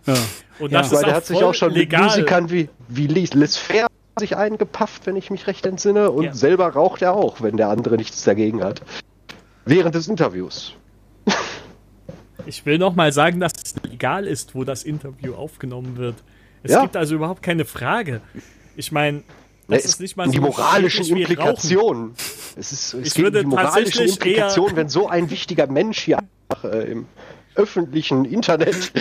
[0.07, 0.14] Ja.
[0.59, 0.81] Und Ja.
[0.83, 2.03] das Weil ist der auch hat sich auch schon legal.
[2.03, 3.87] mit Musikern wie, wie Liz, Liz Fair
[4.19, 6.11] sich eingepafft, wenn ich mich recht entsinne.
[6.11, 6.33] Und Ja.
[6.33, 8.81] selber raucht er auch, wenn der andere nichts dagegen hat.
[9.67, 10.75] Während des Interviews.
[12.49, 16.14] Ich will noch mal sagen, dass es legal ist, wo das Interview aufgenommen wird.
[16.62, 16.83] Es Ja.
[16.83, 18.21] gibt also überhaupt keine Frage.
[18.77, 19.22] Ich meine,
[19.68, 21.49] Ne, das es ist nicht mal die so moralischen schwierig wie Rauchen.
[21.51, 22.14] Implikationen.
[22.57, 25.29] Es, ist, es Ich geht um würde die moralischen tatsächlich Implikationen, eher- wenn so ein
[25.31, 26.18] wichtiger Mensch hier
[26.49, 27.07] einfach, äh, im
[27.57, 28.93] öffentlichen Internet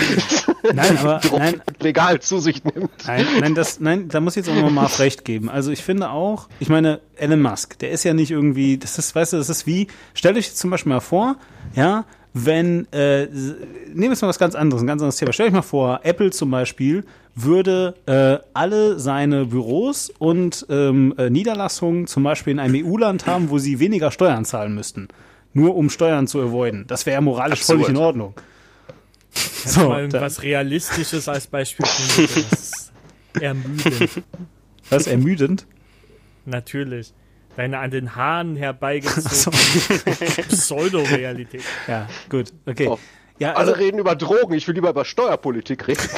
[0.74, 2.90] Nein, aber nein, legal zu sich nimmt.
[3.06, 5.50] Nein, nein, das, nein, da muss ich jetzt auch noch mal recht geben.
[5.50, 9.14] Also ich finde auch, ich meine, Elon Musk, der ist ja nicht irgendwie, das ist,
[9.14, 11.36] weißt du, das ist wie, stellt euch jetzt zum Beispiel mal vor,
[11.76, 12.06] ja,
[12.38, 15.32] wenn, äh, nehmen wir jetzt mal was ganz anderes, ein ganz anderes Thema.
[15.32, 21.30] Stellt euch mal vor, Apple zum Beispiel würde äh, alle seine Büros und ähm, äh,
[21.30, 25.08] Niederlassungen zum Beispiel in einem EU-Land haben, wo sie weniger Steuern zahlen müssten.
[25.54, 26.84] Nur um Steuern zu avoiden.
[26.88, 27.80] Das wäre ja moralisch Absurd.
[27.80, 28.34] völlig in Ordnung.
[29.32, 31.86] So, mal da, was Realistisches als Beispiel.
[31.86, 32.92] Das ist
[33.40, 34.10] ermüdend.
[34.90, 35.66] was ermüdend.
[36.46, 37.14] Natürlich.
[37.56, 38.62] Deine an den Haaren So.
[38.62, 41.64] herbeigezogene Pseudorealität.
[41.88, 42.88] Ja, gut, okay.
[42.88, 43.00] Oh.
[43.38, 46.02] Ja, also, Alle reden über Drogen, ich will lieber über Steuerpolitik reden.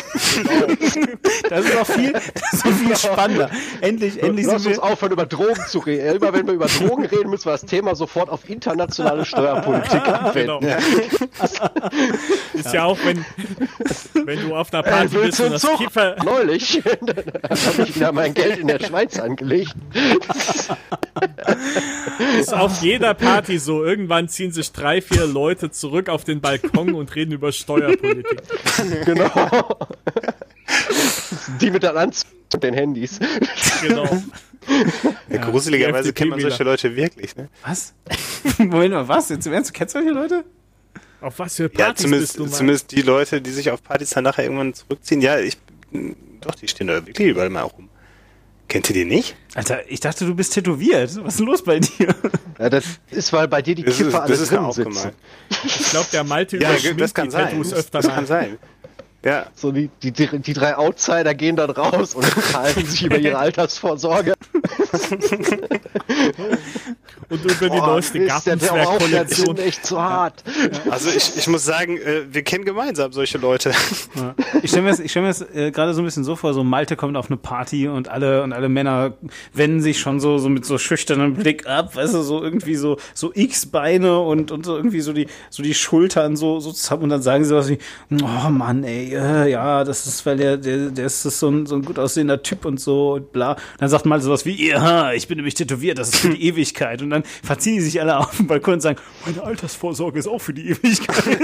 [1.49, 3.49] Das ist auch viel, das ist auch viel spannender.
[3.81, 4.91] Endlich, endlich Lass sind uns wir.
[4.91, 6.17] aufhören, über Drogen zu reden.
[6.17, 10.01] Immer wenn wir über Drogen reden, müssen wir das Thema sofort auf internationale Steuerpolitik
[10.33, 10.57] Genau.
[10.57, 10.83] anwenden.
[12.53, 13.25] Ist ja auch, wenn,
[14.25, 15.77] wenn du auf einer Äh, Party willst bist und das Zug?
[15.77, 16.81] Kiffer, Neulich
[17.65, 19.73] habe ich wieder mein Geld in der Schweiz angelegt.
[22.39, 23.83] ist auf jeder Party so.
[23.85, 28.41] Irgendwann ziehen sich drei, vier Leute zurück auf den Balkon und reden über Steuerpolitik.
[29.05, 29.89] Genau.
[31.61, 33.19] Die mit Anzug und den Handys.
[33.81, 34.21] Genau.
[35.29, 37.49] Ja, gruseligerweise kennt man solche Leute wirklich, ne?
[37.65, 37.93] Was?
[38.57, 39.29] Moment mal, was?
[39.29, 40.43] Jetzt im Ernst, du kennst solche Leute?
[41.21, 44.11] Auf was für Ja, Partys zumindest, bist du zumindest die Leute, die sich auf Partys
[44.11, 45.21] dann nachher irgendwann zurückziehen.
[45.21, 45.57] Ja, ich,
[46.41, 47.89] doch, die stehen da wirklich überall mal rum.
[48.67, 49.35] Kennt ihr die nicht?
[49.55, 51.15] Alter, ich dachte, du bist tätowiert.
[51.23, 52.13] Was ist denn los bei dir?
[52.59, 54.65] Ja, das ist, weil bei dir die Das ist, Kiffer alle das ist mir drin
[54.65, 55.13] aufgemalt.
[55.49, 55.67] sitzen.
[55.79, 57.45] Ich glaube, der Malte Ja, überschminkt das kann die sein.
[57.49, 58.15] Tattoos Das, öfter das mal.
[58.15, 58.57] kann sein.
[59.25, 63.17] Ja, So die, die, die, die drei Outsider gehen dann raus und unterhalten sich über
[63.17, 64.33] ihre Altersvorsorge.
[67.29, 69.57] Und über die Boah, neueste Gartenzwerg-Kollektion.
[69.57, 70.43] Echt zu hart.
[70.89, 73.73] also ich, ich muss sagen, äh, wir kennen gemeinsam solche Leute.
[74.15, 74.33] Ja.
[74.63, 76.53] Ich stelle mir das, ich stell mir das äh, gerade so ein bisschen so vor,
[76.53, 79.13] so Malte kommt auf eine Party und alle und alle Männer
[79.53, 82.97] wenden sich schon so, so mit so schüchternem Blick ab, weißt du, so irgendwie so,
[83.13, 87.09] so X-Beine und, und so irgendwie so die, so die Schultern so, so zusammen und
[87.09, 87.79] dann sagen sie was wie,
[88.23, 91.75] oh Mann, ey, äh, ja, das ist, weil der, der, der ist so ein, so
[91.75, 93.53] ein gut aussehender Typ und so und bla.
[93.53, 96.43] Und dann sagt Malte sowas wie, ja, ich bin nämlich tätowiert, das ist für die
[96.47, 97.01] Ewigkeit.
[97.01, 100.39] Und dann verziehen die sich alle auf den Balkon und sagen, meine Altersvorsorge ist auch
[100.39, 101.27] für die Ewigkeit.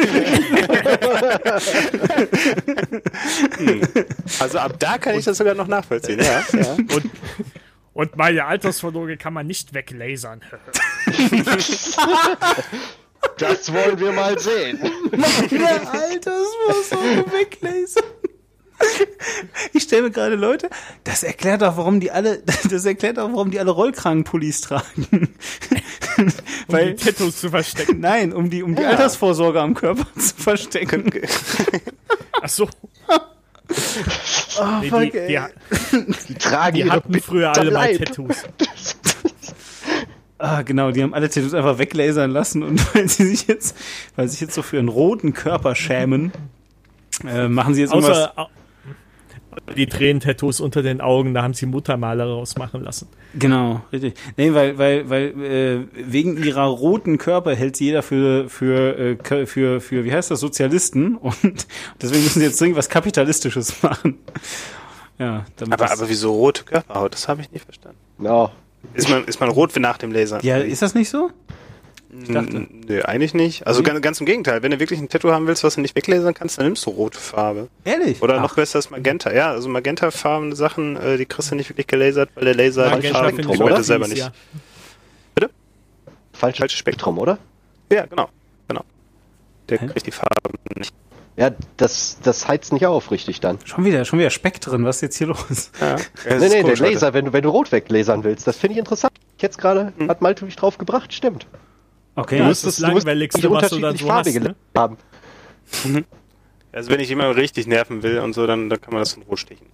[4.39, 6.19] Also ab da kann ich das sogar noch nachvollziehen.
[6.19, 6.73] Ja, ja.
[6.73, 7.09] Und,
[7.93, 10.41] und meine Altersvorsorge kann man nicht weglasern.
[13.37, 14.79] Das wollen wir mal sehen.
[15.51, 18.03] Der Altersvorsorge weglasern.
[19.71, 20.69] Ich stelle mir gerade Leute,
[21.05, 25.33] das erklärt auch, warum die alle, das erklärt auch, warum die alle Rollkragenpullis tragen.
[26.17, 26.31] Um
[26.67, 27.99] Weil, die Tattoos zu verstecken.
[27.99, 31.09] nein, um die, um die Altersvorsorge am Körper zu verstecken.
[32.41, 32.67] Ach so.
[33.07, 35.47] Oh, Nee, fuck, die, die, ey.
[36.27, 37.97] Die tragen die hatten früher alle mal.
[37.97, 38.35] Tattoos.
[40.45, 43.77] Ah, genau, die haben alle Tattoos einfach weglasern lassen und weil sie sich jetzt,
[44.17, 46.33] weil sie sich jetzt so für einen roten Körper schämen,
[47.25, 48.17] äh, machen sie jetzt irgendwas.
[48.17, 48.47] Außer, au-
[49.77, 53.07] die Tränentattoos unter den Augen, da haben sie Muttermaler rausmachen lassen.
[53.35, 54.15] Genau, richtig.
[54.35, 55.79] Nee, weil, weil, weil äh,
[56.11, 58.97] wegen ihrer roten Körper hält sie jeder für, für,
[59.31, 61.37] äh, für, für, wie heißt das, Sozialisten und
[62.01, 64.17] deswegen müssen sie jetzt dringend was Kapitalistisches machen.
[65.19, 67.13] Ja, damit Aber, aber wieso rote Körperhaut?
[67.13, 67.97] Das habe ich nicht verstanden.
[68.19, 68.51] Ja,
[68.93, 70.39] Ist man, ist man rot wie nach dem Laser?
[70.43, 71.31] ja, ist das nicht so?
[72.27, 72.57] dachte.
[72.57, 73.65] N- Nö, eigentlich nicht.
[73.65, 74.61] Also ganz, ganz im Gegenteil.
[74.61, 76.91] Wenn du wirklich ein Tattoo haben willst, was du nicht weglasern kannst, dann nimmst du
[76.91, 77.69] rote Farbe.
[77.85, 78.21] Ehrlich?
[78.21, 79.33] Oder Ach, noch besser ist Magenta.
[79.33, 83.07] Ja, also magentafarbene Sachen, äh, die kriegst du nicht wirklich gelasert, weil der Laser die
[83.07, 84.19] Farben ich auch halt selber nicht.
[84.19, 84.31] ja.
[86.33, 87.37] falsches Falsches Spektrum, oder?
[87.91, 88.29] Ja, genau.
[88.67, 88.83] Genau.
[89.69, 89.87] Der Hä?
[89.87, 90.93] kriegt die Farben nicht.
[91.35, 93.57] Ja, das, das heizt nicht auf, richtig dann.
[93.65, 95.71] Schon wieder, schon wieder Spektren, was ist jetzt hier los?
[95.81, 95.95] Ja.
[96.29, 98.79] Ja, Nee, nee, der Laser, wenn du, wenn du rot weglasern willst, das finde ich
[98.79, 99.13] interessant.
[99.39, 100.09] Jetzt gerade Hm.
[100.09, 101.47] hat Malte mich drauf gebracht, stimmt.
[102.15, 102.37] Okay.
[102.37, 102.75] Ja, Ja, das ist das
[103.41, 104.55] die was du dann unterschiedlich so hast, farbige ne?
[104.77, 104.97] haben.
[106.71, 109.23] Also wenn ich jemanden richtig nerven will und so, dann, dann kann man das in
[109.23, 109.65] Rot stechen.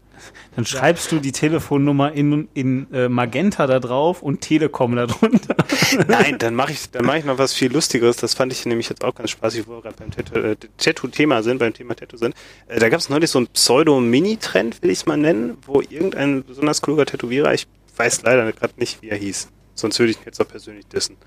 [0.55, 5.55] Dann schreibst du die Telefonnummer in, in äh, Magenta da drauf und Telekom da drunter.
[6.07, 8.17] Nein, dann mache ich, mache ich noch was viel Lustigeres.
[8.17, 11.43] Das fand ich nämlich jetzt auch ganz spaßig, wo wir gerade beim Tattoo- äh, Tattoo-Thema
[11.43, 12.35] sind, beim Thema Tattoo sind.
[12.67, 16.43] Äh, da gab es neulich so einen Pseudo-Mini-Trend, will ich es mal nennen, wo irgendein
[16.43, 20.23] besonders kluger Tätowierer, ich weiß leider gerade nicht, wie er hieß, sonst würde ich ihn
[20.25, 21.17] jetzt auch persönlich dissen.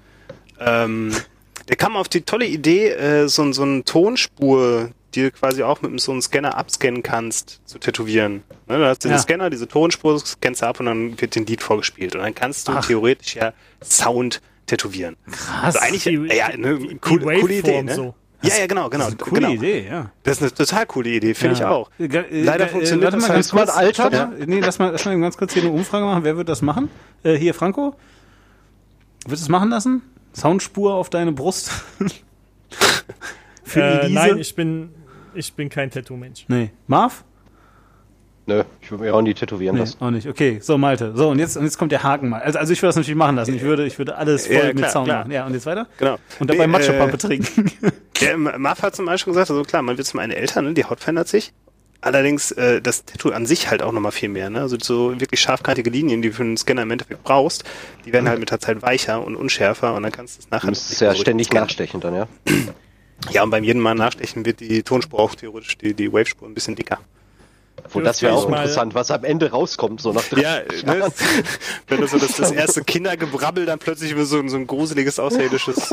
[0.58, 1.12] Ähm,
[1.68, 5.82] der kam auf die tolle Idee, äh, so, so eine Tonspur, die du quasi auch
[5.82, 8.42] mit so einem Scanner abscannen kannst, zu tätowieren.
[8.68, 9.18] Ne, du hast diesen Ja.
[9.22, 12.14] Scanner, diese Tonspur, scannst du ab und dann wird den Lied vorgespielt.
[12.14, 12.86] Und dann kannst du Ach.
[12.86, 13.52] theoretisch ja
[13.82, 15.16] Sound tätowieren.
[15.30, 15.76] Krass.
[15.76, 17.94] Also eigentlich, Die- ja, eine die coole, coole Idee, ne?
[17.94, 18.14] so.
[18.44, 19.04] Ja, ja, genau, genau.
[19.04, 19.52] das ist eine coole genau.
[19.52, 20.10] Idee, ja.
[20.24, 21.70] Das ist eine total coole Idee, finde ich Ja.
[21.70, 21.90] auch.
[22.00, 23.66] Äh, äh, Leider äh, funktioniert warte das mal halt ganz kurz.
[23.68, 23.94] mal Alter.
[23.94, 24.46] Stopp mal.
[24.46, 26.24] Nee, lass mal, lass mal ganz kurz hier eine Umfrage machen.
[26.24, 26.88] Wer wird das machen?
[27.22, 27.94] Äh, hier, Franco?
[29.26, 30.02] Wird es machen lassen?
[30.34, 31.70] Soundspur auf deine Brust?
[33.64, 34.14] Für Äh, Elise?
[34.14, 34.90] nein, ich bin,
[35.34, 36.44] ich bin kein Tattoo-Mensch.
[36.48, 36.70] Nee.
[36.86, 37.24] Marv?
[38.46, 39.98] Nö, ich würde mir auch nie tätowieren Nee, lassen.
[40.00, 40.26] auch nicht.
[40.26, 41.12] Okay, so Malte.
[41.14, 42.42] So, und jetzt, und jetzt kommt der Haken mal.
[42.42, 43.54] Also, also ich würde das natürlich machen lassen.
[43.54, 45.18] Ich würde, ich würde alles voll Ja, mit klar, Sound klar.
[45.20, 45.30] machen.
[45.30, 45.86] Ja, und jetzt weiter?
[45.98, 46.18] Genau.
[46.40, 47.70] Und dabei Nee, Matschepampe äh, trinken.
[48.20, 50.84] Der Marv hat zum Beispiel gesagt, also klar, man wird zum einen älter, ne, die
[50.84, 51.52] Haut verändert sich.
[52.00, 54.50] Allerdings äh, das Tattoo an sich halt auch nochmal viel mehr.
[54.50, 54.60] Ne?
[54.60, 57.62] Also so wirklich scharfkantige Linien, die du für einen Scanner im Endeffekt brauchst,
[58.04, 60.62] die werden halt mit der Zeit weicher und unschärfer und dann kannst du es nachher...
[60.62, 62.26] Du müsstest ja ständig nachstechen dann, ja.
[63.30, 66.54] Ja, und beim jedem Mal nachstechen wird die Tonspur auch theoretisch, die, die Wavespur ein
[66.54, 66.98] bisschen dicker.
[67.90, 71.08] Wo das wäre auch interessant, was am Ende rauskommt, so nach drei Ja, ne,
[71.88, 75.18] wenn das so das, das erste Kindergebrabbel dann plötzlich über so, ein- so ein gruseliges
[75.18, 75.88] außerirdisches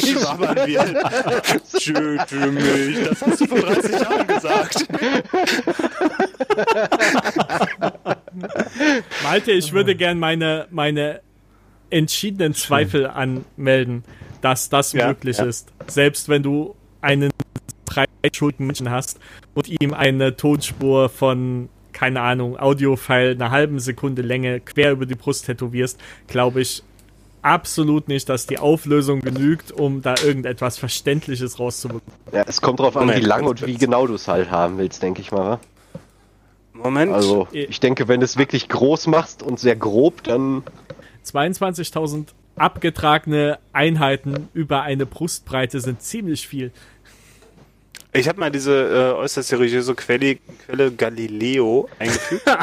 [0.00, 1.82] Schwabbern wird.
[1.82, 4.86] Töte mich, das hast du vor 30 Jahren gesagt.
[9.22, 11.20] Malte, ich würde gern meine, meine
[11.90, 14.04] entschiedenen Zweifel anmelden,
[14.44, 15.44] dass das Ja, möglich ja.
[15.46, 15.72] ist.
[15.86, 17.30] Selbst wenn du einen
[17.86, 19.18] breitschuldigen Menschen hast
[19.54, 25.14] und ihm eine Tonspur von, keine Ahnung, Audiofile einer halben Sekunde Länge quer über die
[25.14, 26.82] Brust tätowierst, glaube ich
[27.40, 32.02] absolut nicht, dass die Auflösung genügt, um da irgendetwas Verständliches rauszubekommen.
[32.32, 35.02] Ja, es kommt drauf an, wie lang und wie genau du es halt haben willst,
[35.02, 35.52] denke ich mal.
[35.52, 35.60] wa?
[36.72, 37.12] Moment.
[37.12, 37.64] Also, Eh.
[37.64, 40.64] ich denke, wenn du es wirklich groß machst und sehr grob, dann
[41.24, 46.70] 22.000 abgetragene Einheiten über eine Brustbreite sind ziemlich viel.
[48.12, 50.36] ich habe mal diese äh, äußerst seriöse Quelle,
[50.66, 52.42] Quelle Galileo eingefügt.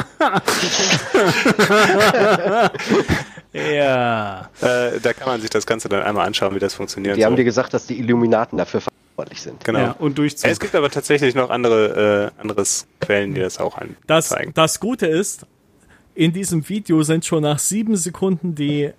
[3.52, 4.48] ja.
[4.60, 7.16] äh, da kann man sich das Ganze dann einmal anschauen, wie das funktioniert.
[7.16, 7.36] die haben so.
[7.36, 9.62] dir gesagt, dass die Illuminaten dafür verantwortlich sind.
[9.64, 9.78] genau.
[9.78, 9.92] ja.
[9.98, 10.50] Und Durchzug.
[10.50, 14.54] Es gibt aber tatsächlich noch andere äh, anderes Quellen, die das auch Das, anzeigen.
[14.54, 15.46] das Gute ist,
[16.14, 18.92] in diesem Video sind schon nach sieben Sekunden die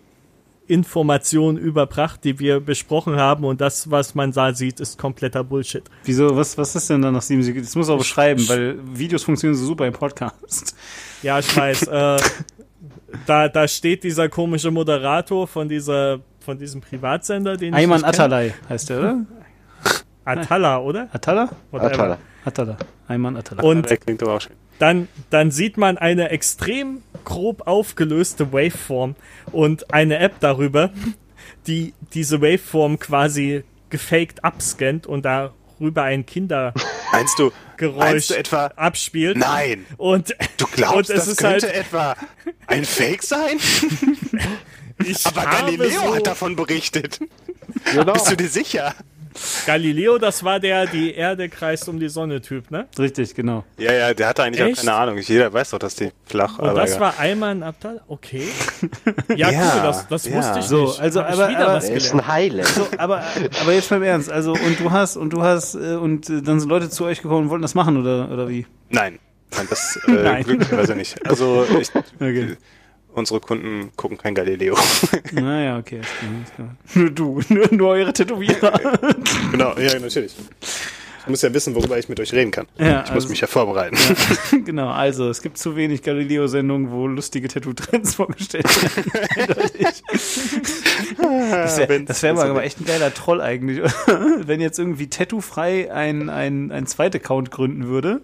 [0.74, 5.84] Informationen überbracht, die wir besprochen haben und das, was man da sieht, ist kompletter Bullshit.
[6.04, 7.66] Wieso, was, was ist denn da nach sieben Sekunden?
[7.66, 10.76] Das muss auch beschreiben, weil Videos funktionieren so super im Podcast.
[11.22, 11.84] Ja, ich weiß.
[11.88, 12.18] äh,
[13.28, 18.10] da, da steht dieser komische Moderator von dieser von diesem Privatsender, den Ayman ich kenn.
[18.16, 19.26] Atalay heißt der, oder?
[20.26, 21.08] Atala, oder?
[21.14, 21.50] Atala?
[21.72, 21.92] Whatever.
[21.94, 22.18] Atala.
[22.46, 22.78] Atala.
[23.08, 23.64] Ayman Atala.
[23.64, 24.54] Und Der klingt aber auch schön.
[24.80, 29.16] dann, dann sieht man eine extrem grob aufgelöste Waveform
[29.52, 30.92] und eine App darüber,
[31.68, 37.52] die diese Waveform quasi gefaked abscannt und darüber ein Kindergeräusch Meinst du,
[37.96, 39.38] meinst du etwa, abspielt.
[39.38, 42.16] nein, Und du glaubst, und es das ist könnte halt, etwa
[42.68, 43.60] ein Fake sein?
[45.06, 47.20] ich Aber habe Galileo so, hat davon berichtet.
[47.92, 48.14] Genau.
[48.14, 48.96] Bist du dir sicher?
[49.66, 52.88] Galileo, das war der, die Erde kreist um die Sonne Typ, ne?
[52.98, 53.64] Richtig, genau.
[53.78, 54.80] Ja, ja, der hatte eigentlich Echt?
[54.80, 55.18] auch keine Ahnung.
[55.20, 57.02] Jeder weiß doch, dass die flach Und aber das egal.
[57.02, 58.02] war Ayman Abdal?
[58.08, 58.48] Okay.
[59.36, 60.36] Ja, Ja, cool, das, das ja.
[60.36, 61.00] wusste ich So, nicht.
[61.00, 62.68] also, ich aber- wieder aber- was Er ist ein Highland.
[62.68, 63.24] So, aber,
[63.62, 64.30] aber jetzt mal im Ernst.
[64.32, 67.22] Also, und du hast, und du hast, äh, und äh, dann sind Leute zu euch
[67.22, 68.66] gekommen und wollten das machen, oder, oder wie?
[68.90, 69.20] Nein.
[69.56, 70.44] Nein, das äh, Nein.
[70.44, 71.26] glücklicherweise nicht.
[71.28, 72.58] Also ich, Okay.
[73.14, 74.78] Unsere Kunden gucken kein Galileo.
[75.32, 76.02] Naja, okay.
[76.94, 78.80] Nur du, nur, nur eure Tätowierer.
[79.52, 80.36] genau, ja, natürlich.
[81.24, 82.68] Ich muss ja wissen, worüber ich mit euch reden kann.
[82.78, 83.96] Ja, ich muss also- mich ja vorbereiten.
[84.66, 89.56] genau, also es gibt zu wenig Galileo-Sendungen, wo lustige Tattoo-Trends vorgestellt werden.
[91.52, 93.82] Das wäre das wär mal aber echt ein geiler Troll eigentlich,
[94.46, 98.22] wenn jetzt irgendwie Tattoo-frei ein, ein, ein zweiter Account gründen würde.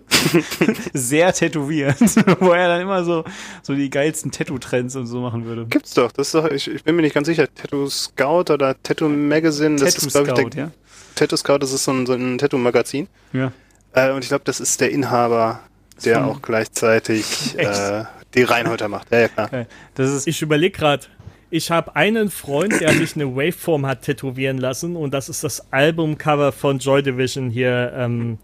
[0.93, 2.00] Sehr tätowiert,
[2.39, 3.24] wo er dann immer so,
[3.62, 5.66] so die geilsten Tattoo-Trends und so machen würde.
[5.68, 6.12] Gibt's doch.
[6.12, 7.47] Das ist doch, ich, ich bin mir nicht ganz sicher.
[7.54, 9.78] Tattoo Scout oder Tattoo Magazine.
[9.78, 10.72] Das ist, glaube ich, der ja?
[11.20, 13.07] Tattoo Scout, das ist so ein, so ein Tattoo-Magazin.
[13.34, 13.51] Ja.
[13.93, 15.59] Äh, und ich glaube, das ist der Inhaber,
[16.05, 18.03] der Von- auch gleichzeitig äh,
[18.34, 19.11] die Reinholter macht.
[19.11, 19.49] Ja, ja, klar.
[19.49, 19.67] Geil.
[19.95, 21.05] Das ist, Ich überlege gerade,
[21.51, 25.72] ich habe einen Freund, der sich eine Waveform hat tätowieren lassen und das ist das
[25.74, 27.91] Albumcover von Joy Division hier.
[27.95, 28.38] Ähm,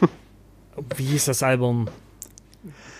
[0.96, 1.88] wie hieß das Album?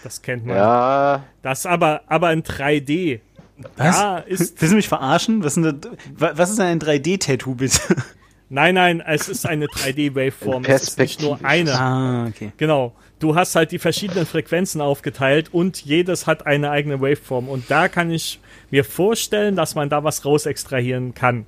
[0.02, 0.56] Das kennt man.
[0.56, 3.20] Ja, Das aber, aber in 3D.
[3.76, 3.96] was?
[3.96, 4.60] Ja, ist.
[4.60, 5.42] Willst du mich verarschen?
[5.44, 7.78] Was, ist denn das, wa- was ist denn ein 3D-Tattoo, bitte?
[8.50, 10.64] Nein, nein, es ist eine 3D-Waveform.
[10.66, 11.72] Es ist nicht nur eine.
[11.78, 12.52] ah, okay.
[12.56, 12.94] Genau.
[13.18, 17.48] Du hast halt die verschiedenen Frequenzen aufgeteilt und jedes hat eine eigene Waveform.
[17.48, 18.40] Und da kann ich
[18.70, 21.46] mir vorstellen, dass man da was raus extrahieren kann.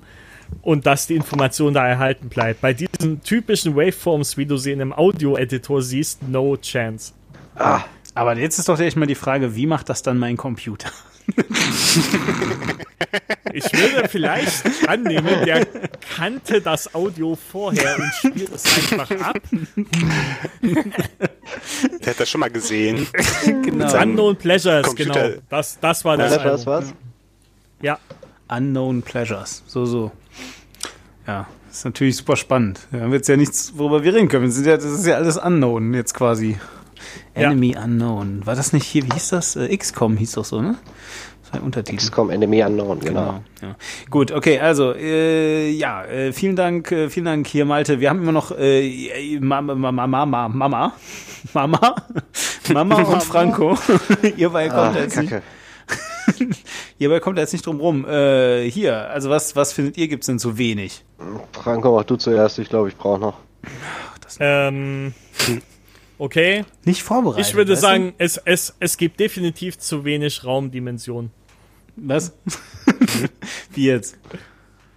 [0.62, 2.60] Und dass die Information da erhalten bleibt.
[2.60, 7.12] Bei diesen typischen Waveforms, wie du sie in einem Audio-Editor siehst, no chance.
[8.14, 10.88] Aber jetzt ist doch echt mal die Frage, wie macht das dann mein Computer?
[13.52, 15.66] Ich würde vielleicht annehmen, der
[16.16, 19.38] kannte das Audio vorher und spielt es einfach ab.
[20.62, 23.06] Der hat das schon mal gesehen.
[23.62, 24.02] Genau.
[24.02, 25.42] Unknown Pleasures, Computer- genau.
[25.48, 26.32] Das, das war das.
[26.32, 26.66] was, Album.
[26.66, 26.94] was?
[27.80, 27.98] Ja.
[28.48, 29.62] Unknown Pleasures.
[29.66, 30.12] So, so.
[31.26, 32.80] Ja, ist natürlich super spannend.
[32.90, 34.54] Wir haben jetzt ja nichts, worüber wir reden können.
[34.54, 36.58] Wir ja, das ist ja alles Unknown jetzt quasi.
[37.34, 37.42] Ja.
[37.50, 38.46] Enemy Unknown.
[38.46, 39.56] War das nicht hier, wie hieß das?
[39.56, 40.76] Äh, XCOM hieß doch so, ne?
[41.42, 41.98] Das war ein Untertitel.
[41.98, 43.20] XCOM Enemy Unknown, genau.
[43.26, 43.42] Genau.
[43.62, 43.76] Ja.
[44.10, 48.00] Gut, okay, also äh, ja, äh, vielen Dank, äh, vielen Dank hier Malte.
[48.00, 50.92] Wir haben immer noch äh, Mama, Mama, Mama, Mama,
[51.52, 51.96] Mama,
[52.72, 53.78] Mama und Franco.
[54.36, 55.34] Ihr beide Ah, kommt jetzt nicht.
[56.98, 58.04] Hierbei kommt er jetzt nicht drum rum.
[58.04, 61.04] Äh, hier, also was, was findet ihr, gibt's denn zu wenig?
[61.52, 62.58] Franco, mach du zuerst.
[62.58, 63.38] Ich glaube, ich brauche noch.
[64.40, 65.14] Ähm,
[66.18, 66.64] okay.
[66.84, 67.46] Nicht vorbereitet.
[67.46, 67.80] Ich würde du?
[67.80, 71.30] sagen, es, es, es gibt definitiv zu wenig Raumdimension.
[71.96, 72.32] Was?
[73.72, 74.18] Wie jetzt?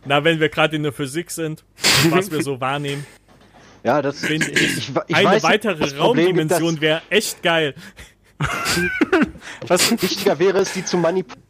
[0.05, 1.63] Na, wenn wir gerade in der Physik sind,
[2.09, 3.05] was wir so wahrnehmen.
[3.84, 7.76] Ja, das Finde ich, ich, ich eine weiß, weitere Raumdimension wäre echt geil.
[9.67, 11.43] Was wichtiger wäre, ist die zu manipulieren.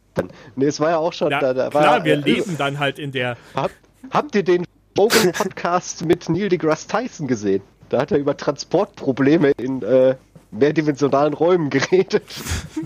[0.56, 1.30] Nee, es war ja auch schon.
[1.30, 3.36] Ja, da, da war, klar, wir äh, leben dann halt in der.
[3.54, 3.70] Hab,
[4.10, 4.64] habt ihr den
[4.98, 7.62] Rogan-Podcast mit Neil deGrasse Tyson gesehen?
[7.90, 10.14] Da hat er über Transportprobleme in äh,
[10.52, 12.22] mehrdimensionalen Räumen geredet.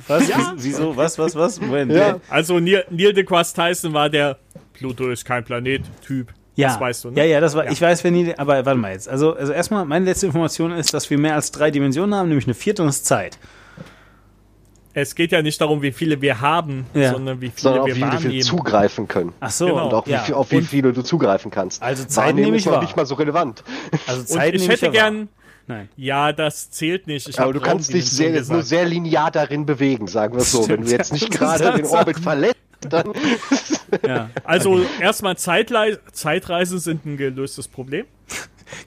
[0.08, 0.24] Was?
[0.56, 0.96] Wieso?
[0.96, 1.18] Was?
[1.18, 1.36] Was?
[1.36, 1.60] Was?
[1.60, 1.92] Moment.
[1.92, 2.20] Ja.
[2.28, 4.38] Also Neil, Neil deGrasse Tyson war der
[4.72, 6.32] Pluto ist kein Planet-Typ.
[6.56, 7.18] Ja, Das weißt du, ne?
[7.18, 7.70] ja, ja, das war, Ja.
[7.72, 9.08] ich weiß, wenn die, aber warte mal jetzt.
[9.08, 12.46] Also, also erstmal, meine letzte Information ist, dass wir mehr als drei Dimensionen haben, nämlich
[12.46, 13.38] eine vierte und das ist Zeit.
[14.96, 17.12] Es geht ja nicht darum, wie viele wir haben, Ja.
[17.12, 18.42] sondern wie viele Sondern auf wir wie viele wahrnehmen.
[18.42, 19.32] zugreifen können.
[19.40, 19.86] Ach so, Genau.
[19.86, 20.18] Und auch wie, ja.
[20.20, 21.82] viel, auf wie Und- viele du zugreifen kannst.
[21.82, 22.82] Also Zeit Wahrnehmen nehme ist ich noch wahr.
[22.82, 23.64] nicht mal so relevant.
[24.06, 25.10] Also Und Zeit ich nehme hätte ja wahr.
[25.10, 25.28] gern,
[25.66, 25.88] Nein.
[25.96, 27.28] ja, das zählt nicht.
[27.28, 28.50] Ich Aber du kannst dich sehr, gesagt.
[28.52, 30.58] nur sehr linear darin bewegen, sagen wir es so.
[30.60, 32.56] Wenn Stimmt, du jetzt nicht gerade ist den Orbit verlässt,
[32.88, 33.12] dann
[34.06, 34.30] Ja.
[34.44, 38.04] Also erstmal Zeitlei Zeitreisen sind ein gelöstes Problem.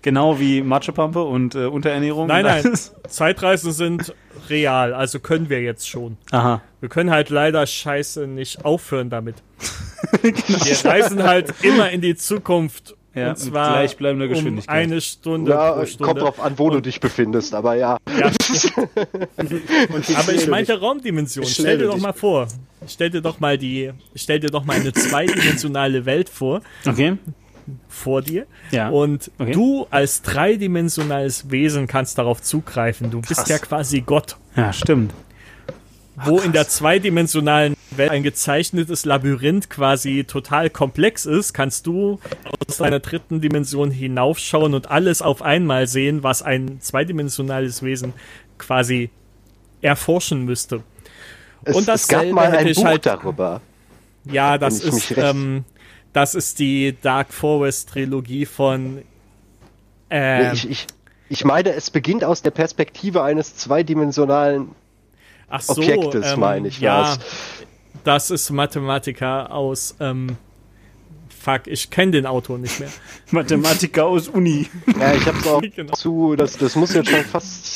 [0.01, 2.27] Genau wie Matschepampe und äh, Unterernährung.
[2.27, 2.79] Nein, und nein.
[3.07, 4.13] Zeitreisen sind
[4.49, 6.17] real, also können wir jetzt schon.
[6.31, 6.61] Aha.
[6.79, 9.35] Wir können halt leider scheiße nicht aufhören damit.
[10.21, 12.95] Wir reisen halt immer in die Zukunft.
[13.15, 14.75] Ja, und mit zwar gleichbleibender um Geschwindigkeit.
[14.75, 16.13] eine Stunde ja, pro kommt Stunde.
[16.21, 17.55] drauf an, wo du dich befindest.
[17.55, 18.31] Aber ja, Ja.
[20.17, 21.43] Aber ich meinte Raumdimension.
[21.45, 22.47] Wie Stell dir doch mal vor.
[22.87, 27.17] Stell dir doch mal die, stell dir doch mal eine zweidimensionale Welt vor, Okay.
[27.87, 28.45] Vor dir.
[28.71, 28.89] Ja.
[28.89, 29.51] Und Okay.
[29.51, 33.11] du als dreidimensionales Wesen kannst darauf zugreifen.
[33.11, 33.49] Du bist Krass.
[33.49, 34.37] ja quasi Gott.
[34.55, 35.13] Ja, stimmt.
[36.23, 42.19] Wo in der zweidimensionalen Welt ein gezeichnetes Labyrinth quasi total komplex ist, kannst du
[42.67, 48.13] aus deiner dritten Dimension hinaufschauen und alles auf einmal sehen, was ein zweidimensionales Wesen
[48.57, 49.11] quasi
[49.81, 50.81] erforschen müsste.
[51.63, 53.61] es, Und es dasselbe gab mal ein Buch halt- darüber.
[54.25, 55.65] Ja, das ist, ähm,
[56.17, 59.03] das ist die Dark Forest Trilogie von Nee,
[60.09, 60.87] ähm, ich, ich,
[61.29, 64.69] ich meine, es beginnt aus der Perspektive eines zweidimensionalen
[65.47, 66.79] ach so, Objektes, ähm, meine ich.
[66.79, 67.19] Ja, war's.
[68.03, 70.37] das ist Mathematiker aus ähm,
[71.39, 72.89] Fuck, ich kenne den Autor nicht mehr.
[73.31, 74.67] Mathematiker aus Uni.
[74.99, 75.93] Ja, ich hab's auch Genau.
[75.93, 77.67] zu, das, das muss jetzt schon fast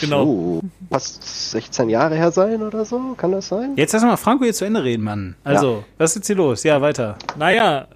[0.00, 0.24] Genau.
[0.24, 3.72] Oh, fast 16 Jahre her sein oder so, kann das sein?
[3.76, 5.36] Jetzt lass mal Franco hier zu Ende reden, Mann.
[5.44, 6.62] Also, was ist jetzt hier los?
[6.62, 7.16] Ja, weiter.
[7.38, 7.88] Naja,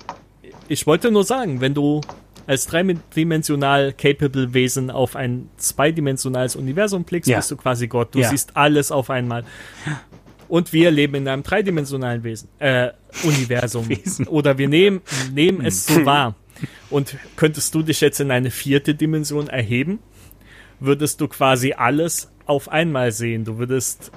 [0.68, 2.00] ich wollte nur sagen, wenn du
[2.46, 7.38] als dreidimensional capable Wesen auf ein zweidimensionales Universum blickst, Ja.
[7.38, 8.14] bist du quasi Gott.
[8.14, 8.28] Du Ja.
[8.28, 9.44] siehst alles auf einmal.
[10.48, 12.90] Und wir leben in einem dreidimensionalen Wesen, äh,
[13.24, 13.88] Universum.
[13.88, 14.26] Wesen.
[14.28, 15.00] Oder wir nehmen,
[15.32, 16.34] nehmen es so wahr.
[16.90, 19.98] Und könntest du dich jetzt in eine vierte Dimension erheben,
[20.80, 23.44] würdest du quasi alles auf einmal sehen.
[23.44, 24.10] Du würdest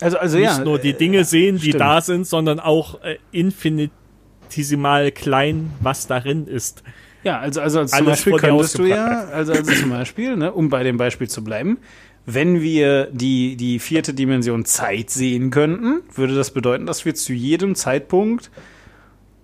[0.00, 0.64] Also, also nicht ja.
[0.64, 1.80] nur die äh, Dinge sehen, die stimmt.
[1.80, 6.82] da sind, sondern auch äh, infinitesimal klein, was darin ist.
[7.22, 10.68] Ja, also, also, also zum Beispiel könntest du ja, also, also zum Beispiel, ne, um
[10.68, 11.78] bei dem Beispiel zu bleiben,
[12.26, 17.32] wenn wir die, die vierte Dimension Zeit sehen könnten, würde das bedeuten, dass wir zu
[17.32, 18.50] jedem Zeitpunkt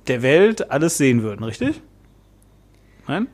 [0.08, 1.80] der Welt alles sehen würden, richtig?
[3.06, 3.28] Nein?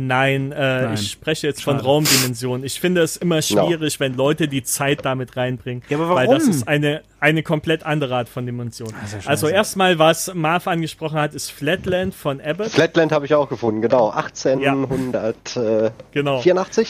[0.00, 0.94] Nein, äh, Nein.
[0.94, 1.84] ich spreche jetzt von Schade.
[1.86, 2.64] Raumdimensionen.
[2.64, 5.82] Ich finde es immer schwierig, wenn Leute die Zeit damit reinbringen.
[5.88, 6.38] Ja, aber Weil warum?
[6.38, 8.90] das ist eine, eine komplett andere Art von Dimension.
[8.90, 8.96] ja
[9.28, 12.68] also erstmal, was Marv angesprochen hat, ist Flatland von Abbott.
[12.68, 14.10] Flatland habe ich auch gefunden, genau.
[14.10, 16.04] 1884.
[16.12, 16.42] Genau.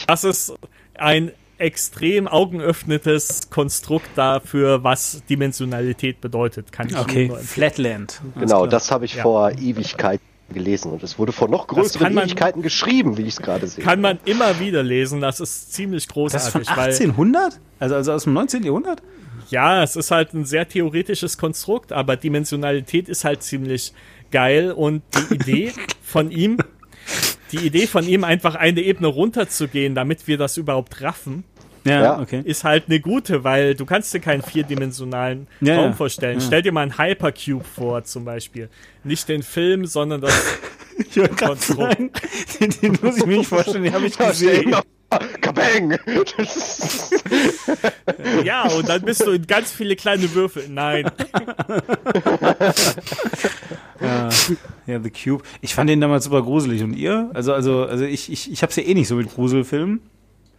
[0.07, 0.53] Das ist
[0.95, 6.71] ein extrem augenöffnetes Konstrukt dafür, was Dimensionalität bedeutet.
[6.71, 7.71] Kann ich Okay, nur empfehlen.
[7.71, 8.21] Flatland.
[8.39, 9.23] Genau, das habe ich Ja.
[9.23, 10.23] vor Ewigkeiten
[10.53, 13.83] gelesen und es wurde vor noch größeren Ewigkeiten geschrieben, wie ich es gerade sehe.
[13.83, 16.77] Kann man immer wieder lesen, das ist ziemlich Das ist von großartig.
[16.77, 17.59] weil 1800?
[17.79, 18.63] Also, also aus dem 19.
[18.63, 19.01] Jahrhundert?
[19.49, 23.93] Ja, es ist halt ein sehr theoretisches Konstrukt, aber Dimensionalität ist halt ziemlich
[24.31, 25.73] geil und die Idee
[26.03, 26.57] von ihm,
[27.51, 31.43] die Idee von ihm einfach eine Ebene runterzugehen, damit wir das überhaupt raffen,
[31.85, 32.19] Ja, Ja.
[32.19, 32.41] okay.
[32.43, 36.39] ist halt eine gute, weil du kannst dir keinen vierdimensionalen Ja, Raum vorstellen.
[36.39, 36.45] Ja.
[36.45, 38.69] Stell dir mal einen Hypercube vor, zum Beispiel.
[39.03, 40.33] Nicht den Film, sondern das
[41.37, 41.65] Konstrukt.
[41.67, 42.11] sagen,
[42.59, 44.75] den, den muss ich mir nicht vorstellen, den habe ich gesehen.
[45.41, 45.97] Kabang!
[48.43, 50.65] Ja, und dann bist du in ganz viele kleine Würfel.
[50.69, 51.09] Nein.
[54.01, 54.29] Ja,
[54.87, 55.43] ja, The Cube.
[55.61, 56.83] Ich fand den damals super gruselig.
[56.83, 57.29] Und ihr?
[57.33, 60.01] Also, also, also ich, ich, ich hab's ja eh nicht so mit Gruselfilmen.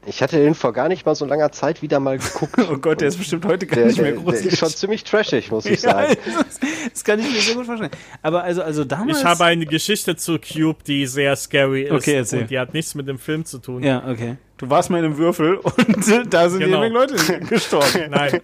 [0.06, 2.54] Ich hatte den vor gar nicht mal so langer Zeit wieder mal geguckt.
[2.70, 5.04] Oh Gott, der ist bestimmt heute gar Der, nicht mehr der, der ist schon ziemlich
[5.04, 6.16] trashig, muss ich ja, sagen.
[6.24, 6.60] das,
[6.92, 7.90] das kann ich mir sehr gut vorstellen.
[8.22, 9.18] Aber also, also damals.
[9.18, 11.92] Ich habe eine Geschichte zu Cube, die sehr scary ist.
[11.92, 12.42] Okay, erzähl.
[12.42, 13.82] Und die hat nichts mit dem Film zu tun.
[13.82, 14.36] ja, okay.
[14.60, 16.82] Du warst mal in einem Würfel und äh, da sind Genau.
[16.82, 18.10] jede Menge Leute gestorben.
[18.10, 18.40] Nein.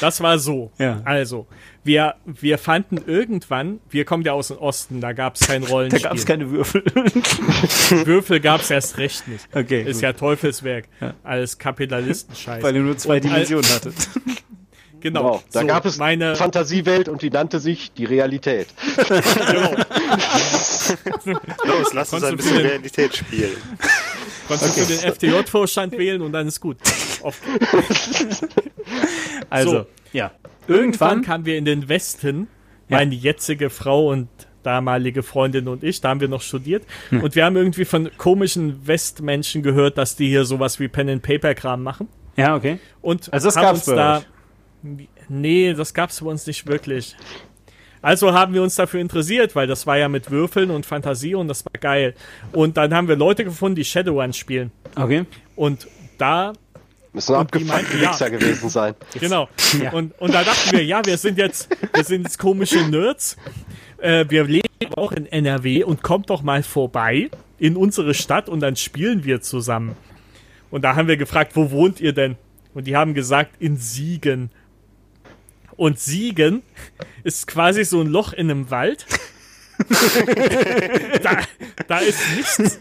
[0.00, 0.72] Das war so.
[0.78, 1.00] Ja.
[1.04, 1.46] Also,
[1.84, 5.68] wir, wir fanden irgendwann, wir kommen ja aus dem Osten, da gab es kein Da
[5.68, 6.02] Rollenspiel.
[6.02, 6.82] gab es keine Würfel.
[8.04, 9.46] Würfel gab es erst recht nicht.
[9.54, 9.82] Okay.
[9.82, 10.02] Ist gut.
[10.02, 10.86] ja Teufelswerk.
[11.00, 11.14] Ja.
[11.22, 12.62] Als Kapitalistenscheiß.
[12.62, 13.94] Weil ihr nur zwei Und Dimensionen hattet.
[15.04, 15.20] Genau.
[15.20, 18.68] Genau, da So, gab es meine, eine Fantasiewelt und die nannte sich die Realität.
[18.96, 19.74] genau.
[21.64, 23.52] Los, lass uns ein bisschen den- Realität spielen.
[24.48, 26.78] Konntest du den FDJ-Vorstand wählen und dann ist gut.
[29.50, 29.86] Also, So.
[30.12, 30.30] ja.
[30.66, 31.22] Irgendwann Irgendwann.
[31.22, 32.48] kamen wir in den Westen,
[32.88, 32.96] Ja.
[32.98, 34.28] meine jetzige Frau und
[34.62, 36.84] damalige Freundin und ich, da haben wir noch studiert.
[37.10, 37.22] Hm.
[37.22, 42.08] Und wir haben irgendwie von komischen Westmenschen gehört, dass die hier sowas wie Pen-and-Paper-Kram machen.
[42.36, 42.78] Ja, okay.
[43.02, 44.16] Und Also das haben gab's uns bei da.
[44.18, 44.24] euch?
[45.28, 47.16] Nee, das gab's bei uns nicht wirklich.
[48.02, 51.48] Also haben wir uns dafür interessiert, weil das war ja mit Würfeln und Fantasie und
[51.48, 52.14] das war geil.
[52.52, 54.72] Und dann haben wir Leute gefunden, die Shadowrun spielen.
[54.94, 55.24] Okay.
[55.56, 56.52] Und da
[57.14, 58.10] Müssen abgefuckte meinten, ja.
[58.10, 58.94] Wichser gewesen sein.
[59.18, 59.48] Genau.
[59.80, 59.92] Ja.
[59.92, 63.36] Und, und da dachten wir, ja, wir sind jetzt, wir sind jetzt komische Nerds.
[63.98, 68.60] Äh, wir leben auch in NRW und kommt doch mal vorbei in unsere Stadt und
[68.60, 69.96] dann spielen wir zusammen.
[70.70, 72.36] Und da haben wir gefragt, wo wohnt ihr denn?
[72.74, 74.50] Und die haben gesagt, in Siegen.
[75.76, 76.62] Und Siegen
[77.24, 79.06] ist quasi so ein Loch in einem Wald.
[81.22, 81.38] da,
[81.88, 82.78] da ist nichts.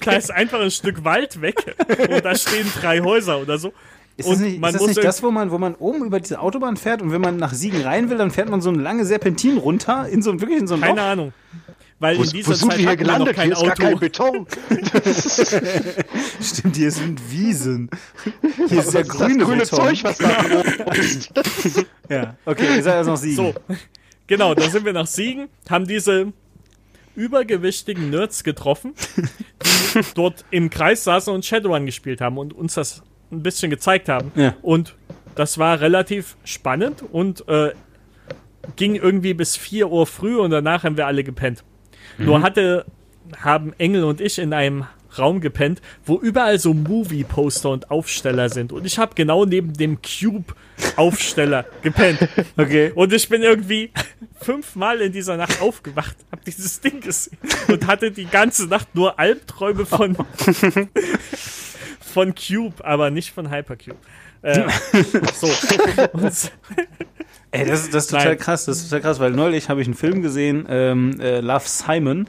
[0.00, 1.74] Da ist einfach ein Stück Wald weg
[2.08, 3.72] und da stehen drei Häuser oder so.
[4.16, 6.20] Ist das Und nicht, man ist das, nicht das, wo man, wo man oben über
[6.20, 8.80] diese Autobahn fährt und wenn man nach Siegen rein will, dann fährt man so eine
[8.80, 11.02] lange Serpentin runter in so ein wirklich in so ein Keine Loch?
[11.02, 11.32] Ahnung.
[12.00, 13.36] Weil Wo, in wo dieser sind Zeit wir hier gelandet?
[13.36, 13.98] kein Hier ist gar kein Auto.
[13.98, 14.46] Beton.
[16.42, 17.90] Stimmt, hier sind Wiesen.
[18.68, 19.78] Hier ist ja ist das grüne, grüne Beton.
[19.78, 20.28] Zeug, was da
[20.92, 21.32] ist.
[22.10, 23.36] Ja, okay, ihr seid also noch Siegen.
[23.36, 23.54] So,
[24.26, 26.32] genau, da sind wir nach Siegen, haben diese
[27.16, 28.92] übergewichtigen Nerds getroffen,
[29.94, 34.08] die dort im Kreis saßen und Shadowrun gespielt haben und uns das ein bisschen gezeigt
[34.08, 34.32] haben.
[34.34, 34.54] Ja.
[34.62, 34.96] Und
[35.34, 37.72] das war relativ spannend und äh,
[38.76, 41.64] ging irgendwie bis 4 Uhr früh und danach haben wir alle gepennt.
[42.18, 42.84] Nur hatte,
[43.38, 44.86] haben Engel und ich in einem
[45.18, 48.72] Raum gepennt, wo überall so Movie-Poster und Aufsteller sind.
[48.72, 52.28] Und ich habe genau neben dem Cube-Aufsteller gepennt.
[52.56, 52.92] Okay.
[52.94, 53.90] Und ich bin irgendwie
[54.40, 57.38] fünfmal in dieser Nacht aufgewacht, hab dieses Ding gesehen
[57.68, 60.16] und hatte die ganze Nacht nur Albträume von
[62.00, 63.98] von Cube, aber nicht von Hypercube.
[64.42, 64.68] Äh,
[65.34, 65.48] so.
[66.12, 66.52] Und,
[67.54, 68.38] Ey, das, ist- das ist total Nein.
[68.38, 71.64] krass, das ist total krass, weil neulich habe ich einen Film gesehen, ähm, äh, Love
[71.66, 72.26] Simon.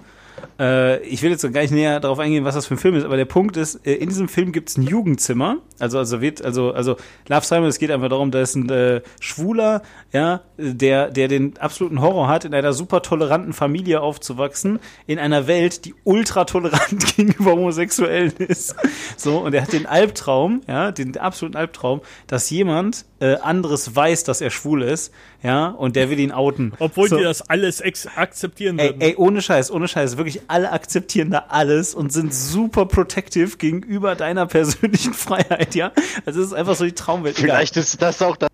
[0.59, 3.03] Äh, ich will jetzt gar nicht näher darauf eingehen, was das für ein Film ist,
[3.03, 5.57] aber der Punkt ist, äh, in diesem Film gibt es ein Jugendzimmer.
[5.79, 6.95] Also, also wird, also, also
[7.27, 9.81] Love Simon, es geht einfach darum, da ist ein äh, Schwuler,
[10.13, 15.47] ja, der, der den absoluten Horror hat, in einer super toleranten Familie aufzuwachsen, in einer
[15.47, 18.75] Welt, die ultra tolerant gegenüber Homosexuellen ist.
[19.17, 24.23] So, und er hat den Albtraum, ja, den absoluten Albtraum, dass jemand äh, anderes weiß,
[24.23, 26.73] dass er schwul ist, ja, und der will ihn outen.
[26.79, 27.17] obwohl so.
[27.17, 27.83] die das alles
[28.15, 29.01] akzeptieren Ey, würden.
[29.01, 34.15] ey, ohne Scheiß, ohne Scheiß, wirklich alle akzeptieren da alles und sind super protective gegenüber
[34.15, 35.91] deiner persönlichen Freiheit, ja?
[36.25, 37.37] Also es ist einfach so die Traumwelt.
[37.39, 37.57] Egal.
[37.57, 38.49] Vielleicht ist das auch das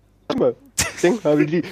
[1.02, 1.20] Schlimme.
[1.20, 1.62] Denk mal, wie die,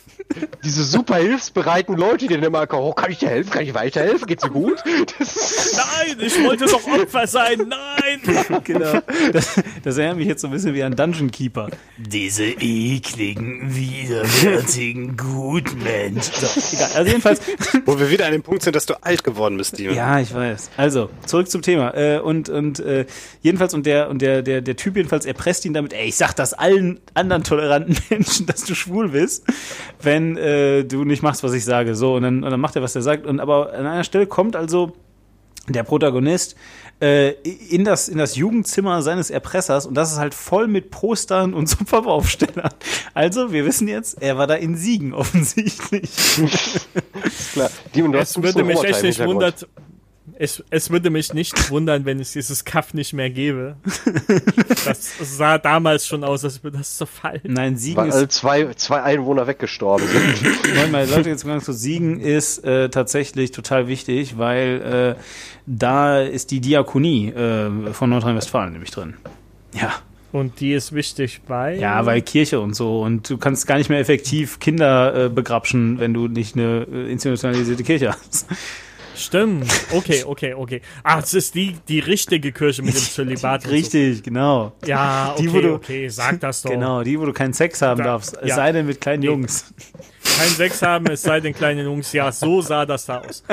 [0.64, 3.50] diese super hilfsbereiten Leute, die dann immer kommen, oh, kann ich dir helfen?
[3.50, 4.26] Kann ich weiterhelfen?
[4.26, 4.82] Geht's dir gut?
[5.18, 7.68] Das Nein, ich wollte doch Opfer sein.
[7.68, 8.60] Nein.
[8.64, 9.00] genau.
[9.32, 11.68] Das, das erinnert mich jetzt so ein bisschen wie an Dungeon Keeper.
[11.98, 16.24] Diese ekligen, widerwärtigen Gutmensch.
[16.24, 16.90] So, egal.
[16.94, 17.40] Also jedenfalls,
[17.86, 19.94] Wo wir wieder an dem Punkt sind, dass du alt geworden bist, Steven.
[19.94, 20.70] Ja, ich weiß.
[20.76, 21.94] Also, zurück zum Thema.
[21.94, 23.06] Äh, und und äh,
[23.42, 26.34] jedenfalls, und der, und der, der, der Typ jedenfalls erpresst ihn damit, ey, ich sag
[26.34, 29.19] das allen anderen toleranten Menschen, dass du schwul bist,
[30.02, 31.94] wenn äh, du nicht machst, was ich sage.
[31.94, 33.26] So, und dann, und dann macht er, was er sagt.
[33.26, 34.92] Und aber an einer Stelle kommt also
[35.68, 36.56] der Protagonist
[37.00, 41.54] äh, in, das, in das Jugendzimmer seines Erpressers und das ist halt voll mit Postern
[41.54, 42.70] und Superaufstellern.
[43.14, 46.10] Also, wir wissen jetzt, er war da in Siegen offensichtlich.
[47.52, 47.70] klar.
[47.94, 49.66] Die, und du Es würde mich echt nicht Hintergrund.
[50.40, 50.64] Wundern.
[50.70, 53.76] Es, würde mich nicht wundern, wenn es dieses Kaff nicht mehr gäbe.
[54.84, 57.40] Das sah damals schon aus, als würde das zerfallen.
[57.44, 60.68] Nein, Siegen Weil ist zwei, zwei Einwohner weggestorben sind.
[60.68, 61.80] Moment mal, Leute, jetzt ganz kurz.
[61.80, 65.22] Siegen ist äh, tatsächlich total wichtig, weil äh,
[65.66, 69.14] da ist die Diakonie äh, von Nordrhein-Westfalen nämlich drin.
[69.74, 69.92] Ja.
[70.32, 71.76] Und die ist wichtig bei.
[71.76, 73.02] Ja, weil Kirche und so.
[73.02, 77.10] Und du kannst gar nicht mehr effektiv Kinder äh, begrapschen, wenn du nicht eine äh,
[77.10, 78.46] institutionalisierte Kirche hast.
[79.16, 79.70] Stimmt.
[79.92, 80.80] Okay, okay, okay.
[81.02, 83.68] Ah, es ist die, die richtige Kirche mit dem Zölibat.
[83.68, 84.72] Richtig, genau.
[84.82, 84.88] So.
[84.88, 86.70] Ja, okay, Die, wo du- okay, sag das doch.
[86.70, 88.36] Genau, die, wo du keinen Sex haben Da- darfst.
[88.40, 88.54] Es ja.
[88.56, 89.26] sei denn mit kleinen Nee.
[89.26, 89.72] Jungs.
[90.38, 92.12] Kein Sex haben, es sei denn kleine Jungs.
[92.12, 93.42] Ja, so sah das da aus.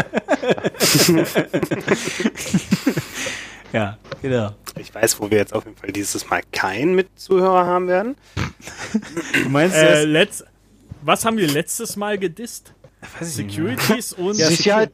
[3.74, 4.51] Ja, genau.
[4.80, 8.16] Ich weiß, wo wir jetzt auf jeden Fall dieses Mal keinen Mitzuhörer haben werden.
[9.43, 10.05] Du meinst Äh, das?
[10.05, 10.45] letzt,
[11.01, 12.74] was haben wir letztes Mal gedisst?
[13.20, 13.36] Weiß.
[13.36, 14.38] Securities und.
[14.38, 14.91] Ja, Sicherheit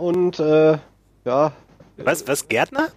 [0.00, 0.78] und äh,
[1.24, 1.52] ja,
[1.98, 2.88] Was, was, Gärtner?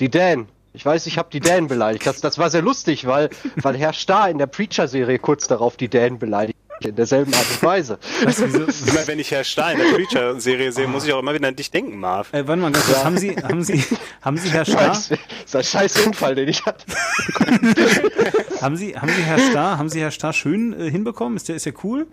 [0.00, 0.48] die Dan.
[0.74, 2.04] Ich weiß, ich habe die Dan beleidigt.
[2.06, 5.88] Das, das war sehr lustig, weil, weil Herr Starr in der Preacher-Serie kurz darauf die
[5.88, 6.58] Dan beleidigt.
[6.80, 7.98] In derselben Art und Weise.
[8.20, 11.54] Immer wenn ich Herr Stahl in der Preacher-Serie sehe, muss ich auch immer wieder an
[11.54, 12.32] dich denken, Marv.
[12.32, 13.04] Äh, warte mal ganz kurz.
[13.04, 13.82] Haben Sie, haben Sie,
[14.20, 14.88] haben Sie Herr Starr?
[14.88, 16.84] Das ist ein scheiß Unfall, den ich hatte.
[18.60, 21.36] Haben Sie, haben Sie Herr Starr, haben Sie Herr Starr schön äh, hinbekommen?
[21.36, 22.06] Ist der, ist der cool?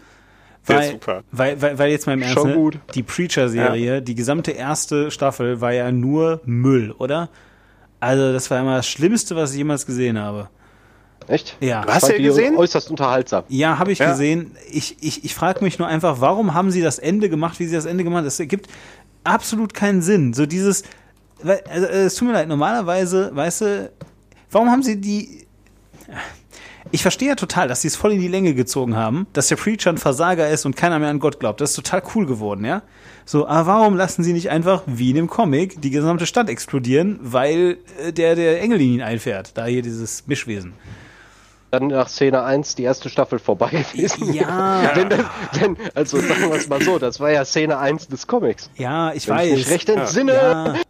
[0.65, 1.23] Weil, ist super.
[1.31, 2.55] Weil, weil, weil jetzt mal im Ernst, Schon ne?
[2.55, 2.79] gut.
[2.93, 7.29] die Preacher-Serie, die gesamte erste Staffel war ja nur Müll, oder?
[7.99, 10.49] Also das war immer das Schlimmste, was ich jemals gesehen habe.
[11.27, 11.55] Echt?
[11.59, 11.81] Ja.
[11.83, 12.55] Du hast Fand ja gesehen?
[12.57, 13.43] Äußerst unterhaltsam.
[13.47, 14.11] Ja, habe ich Ja.
[14.11, 14.55] gesehen.
[14.71, 17.75] Ich, ich, ich frage mich nur einfach, warum haben sie das Ende gemacht, wie sie
[17.75, 18.25] das Ende gemacht haben?
[18.25, 18.67] Das ergibt
[19.23, 20.33] absolut keinen Sinn.
[20.33, 20.83] So dieses,
[21.43, 23.91] weil- also, es tut mir leid, normalerweise, weißt du,
[24.49, 25.45] warum haben sie die,
[26.91, 29.55] ich verstehe ja total, dass sie es voll in die Länge gezogen haben, dass der
[29.55, 31.61] Preacher ein Versager ist und keiner mehr an Gott glaubt.
[31.61, 32.81] Das ist total cool geworden, ja?
[33.25, 37.19] So, aber warum lassen sie nicht einfach, wie in dem Comic, die gesamte Stadt explodieren,
[37.21, 39.57] weil äh, der, der Engel in ihn einfährt?
[39.57, 40.73] Da hier dieses Mischwesen.
[41.69, 44.33] Dann nach Szene 1 die erste Staffel vorbei gewesen.
[44.33, 44.91] Ja.
[44.95, 48.27] wenn, das- wenn, also sagen wir es mal so, das war ja Szene 1 des
[48.27, 48.69] Comics.
[48.75, 49.47] Ja, ich Wenn weiß.
[49.49, 50.33] ich mich recht entsinne.
[50.33, 50.73] Ja.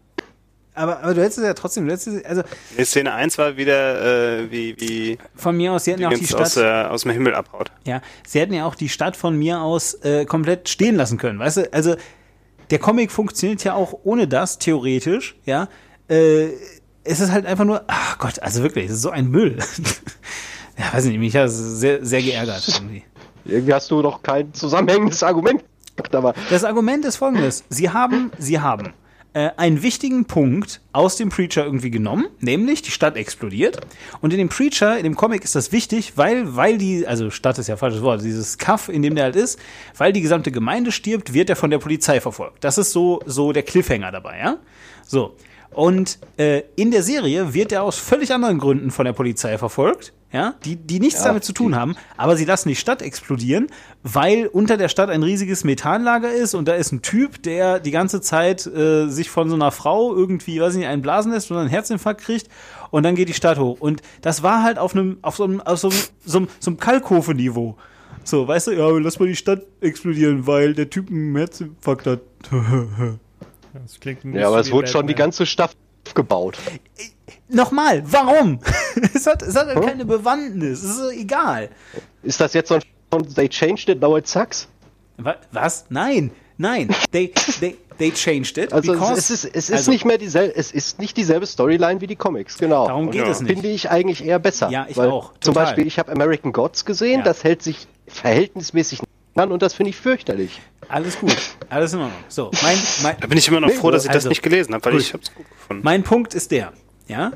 [0.74, 2.44] Aber, aber du hättest es ja trotzdem, du hättest es, also
[2.78, 6.14] Die Szene 1 war wieder, äh, wie, wie von mir aus, sie hätten ja auch
[6.14, 7.72] die Dingens aus, Stadt, äh, aus dem Himmel abhaut.
[7.86, 11.40] ja, sie hätten ja auch die Stadt von mir aus äh, komplett stehen lassen können,
[11.40, 11.74] weißt du?
[11.74, 11.96] Also
[12.70, 15.68] der Comic funktioniert ja auch ohne das, theoretisch, ja.
[16.08, 16.52] Äh,
[17.04, 19.58] es ist halt einfach nur, ach Gott, also wirklich, es ist so ein Müll.
[20.78, 23.04] ja, weiß nicht, mich hat es sehr, sehr geärgert irgendwie.
[23.44, 25.64] Irgendwie hast du doch kein zusammenhängendes Argument
[26.14, 27.64] aber Das Argument ist folgendes.
[27.70, 28.94] Sie haben, sie haben
[29.34, 33.80] äh, einen wichtigen Punkt aus dem Preacher irgendwie genommen, nämlich die Stadt explodiert.
[34.22, 37.58] Und in dem Preacher, in dem Comic ist das wichtig, weil, weil die, also Stadt
[37.58, 39.60] ist ja falsches Wort, dieses Kaff, in dem der halt ist,
[39.98, 42.64] weil die gesamte Gemeinde stirbt, wird er von der Polizei verfolgt.
[42.64, 44.58] Das ist so, so der Cliffhanger dabei, ja?
[45.06, 45.36] So.
[45.72, 50.12] Und äh, in der Serie wird er aus völlig anderen Gründen von der Polizei verfolgt.
[50.32, 53.68] Ja, die, die nichts damit zu tun haben, aber sie lassen die Stadt explodieren,
[54.02, 57.92] weil unter der Stadt ein riesiges Methanlager ist und da ist ein Typ, der die
[57.92, 61.52] ganze Zeit äh, sich von so einer Frau irgendwie, weiß ich nicht, einen blasen lässt
[61.52, 62.48] und einen Herzinfarkt kriegt
[62.92, 63.80] und dann geht die Stadt hoch.
[63.82, 66.72] Und das war halt auf einem, auf so einem, auf so einem, so einem, so
[66.72, 67.76] einem Kalkofe-Niveau.
[68.24, 72.22] So, weißt du, ja, lass mal die Stadt explodieren, weil der Typ einen Herzinfarkt hat.
[73.74, 75.72] Das klingt nicht Ja, aber es wurde schon die ganze Stadt
[76.14, 76.58] gebaut.
[77.52, 78.60] Nochmal, warum?
[79.14, 81.70] es hat, es hat halt keine Bewandtnis, es ist so egal.
[82.24, 82.82] Ist das jetzt so ein
[83.12, 84.68] von They changed it, now it sucks?
[85.18, 85.86] Wa- Was?
[85.90, 86.90] Nein, nein.
[87.12, 90.56] They, they, they changed it Also because es ist, es ist also, nicht mehr dieselbe,
[90.56, 92.88] es ist nicht dieselbe Storyline wie die Comics, genau.
[92.88, 93.30] Darum geht Ja.
[93.30, 93.52] es nicht.
[93.52, 94.70] Finde ich eigentlich eher besser.
[94.70, 95.66] Ja, ich weil auch, Zum total.
[95.66, 97.26] Beispiel, ich habe American Gods gesehen, Ja.
[97.26, 99.02] das hält sich verhältnismäßig
[99.36, 100.62] an und das finde ich fürchterlich.
[100.88, 101.36] Alles gut,
[101.70, 102.18] alles in Ordnung.
[102.28, 104.74] So, mein, mein, Da bin ich immer noch froh, dass ich Also, das nicht gelesen
[104.74, 105.02] habe, weil gut.
[105.02, 105.84] ich habe es gut gefunden.
[105.84, 106.74] mein Punkt ist der,
[107.12, 107.32] ja.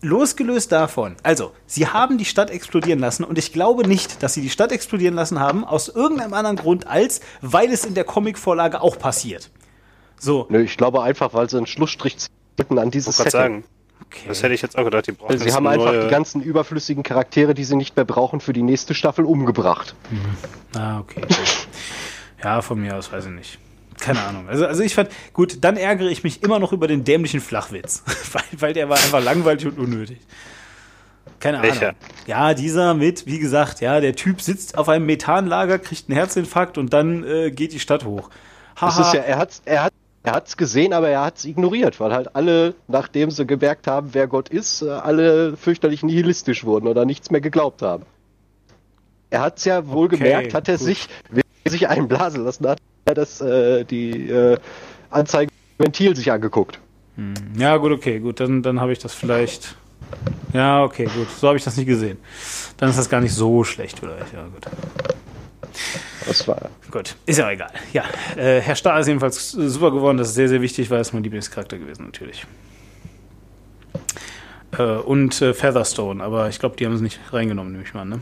[0.00, 4.42] Losgelöst davon, also, sie haben die Stadt explodieren lassen und ich glaube nicht, dass sie
[4.42, 8.80] die Stadt explodieren lassen haben, aus irgendeinem anderen Grund, als weil es in der Comicvorlage
[8.80, 9.50] auch passiert.
[10.20, 13.30] So, Nö, ich glaube einfach, weil sie einen Schlussstrich ziehen an dieses Setting.
[13.32, 13.64] sagen,
[14.28, 16.42] das hätte ich jetzt auch gedacht, die brauchen Also sie haben einfach neue- die ganzen
[16.42, 19.96] überflüssigen Charaktere, die sie nicht mehr brauchen, für die nächste Staffel umgebracht.
[20.76, 21.22] Ah, okay.
[22.44, 23.58] ja, von mir aus weiß ich nicht.
[24.00, 24.48] Keine Ahnung.
[24.48, 28.02] Also, also ich fand, gut, dann ärgere ich mich immer noch über den dämlichen Flachwitz.
[28.32, 30.18] weil, weil der war einfach langweilig und unnötig.
[31.40, 31.70] Keine Ahnung.
[31.70, 31.94] Welcher?
[32.26, 36.78] Ja, dieser mit, wie gesagt, ja, der Typ sitzt auf einem Methanlager, kriegt einen Herzinfarkt
[36.78, 38.30] und dann äh, geht die Stadt hoch.
[38.80, 39.08] Das Haha.
[39.08, 39.92] ist ja, er hat's, er hat,
[40.22, 44.26] er hat's gesehen, aber er hat's ignoriert, weil halt alle, nachdem sie gemerkt haben, wer
[44.26, 48.04] Gott ist, äh, alle fürchterlich nihilistisch wurden oder nichts mehr geglaubt haben.
[49.30, 50.86] Er hat's ja wohl Okay, gemerkt, hat er gut.
[50.86, 51.08] sich,
[51.70, 54.58] sich einblasen lassen hat, er das, äh, die äh,
[55.10, 56.78] Anzeige Ventil sich angeguckt.
[57.56, 59.76] ja, gut, okay, gut, dann, dann habe ich das vielleicht.
[60.52, 61.28] Ja, okay, gut.
[61.38, 62.18] So habe ich das nicht gesehen.
[62.78, 64.32] Dann ist das gar nicht so schlecht, vielleicht.
[64.32, 64.66] Ja, gut.
[66.26, 67.70] Das war, Gut, ist ja auch egal.
[67.92, 68.04] Ja,
[68.36, 70.16] äh, Herr Starr ist jedenfalls super geworden.
[70.16, 72.46] Das ist sehr, sehr wichtig, weil er ist mein Lieblingscharakter gewesen, natürlich.
[74.76, 78.02] Äh, und äh, Featherstone, aber ich glaube, die haben es nicht reingenommen, nehme ich mal
[78.02, 78.20] an, ne?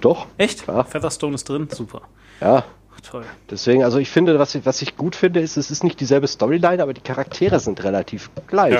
[0.00, 0.66] doch, Echt?
[0.66, 0.84] Ja.
[0.84, 1.68] Featherstone ist drin?
[1.70, 2.02] Super.
[2.42, 2.64] Ja.
[3.10, 3.24] Toll.
[3.50, 6.28] Deswegen, also ich finde, was ich, was ich gut finde, ist, es ist nicht dieselbe
[6.28, 8.74] Storyline, aber die Charaktere sind relativ gleich.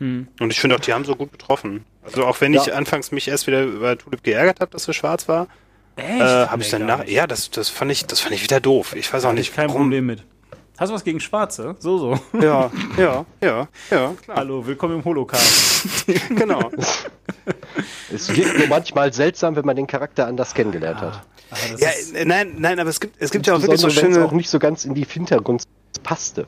[0.00, 0.06] Ja.
[0.40, 1.84] Und ich finde auch, die haben so gut getroffen.
[2.02, 2.74] Also auch wenn ich Ja.
[2.74, 5.46] anfangs mich erst wieder über Tulip geärgert habe, dass er schwarz war,
[5.94, 6.08] Echt?
[6.20, 7.06] äh, habe ich dann nach.
[7.06, 8.96] Ja, das, das fand ich, das fand ich wieder doof.
[8.96, 9.50] Ich weiß auch nicht.
[9.50, 9.82] ich kein warum.
[9.82, 10.24] Problem mit.
[10.78, 11.76] Hast du was gegen Schwarze?
[11.78, 12.20] So, so.
[12.40, 14.36] Ja, ja, ja, ja, klar.
[14.38, 16.06] Hallo, willkommen im Holocaust.
[16.30, 16.70] genau.
[18.12, 21.22] Es wird nur manchmal seltsam, wenn man den Charakter anders kennengelernt hat.
[21.50, 24.24] Das Ja, äh, nein, nein, aber es gibt, es gibt ja auch wirklich so schöne.
[24.24, 25.64] auch nicht so ganz in die Hintergrund
[26.02, 26.46] passte.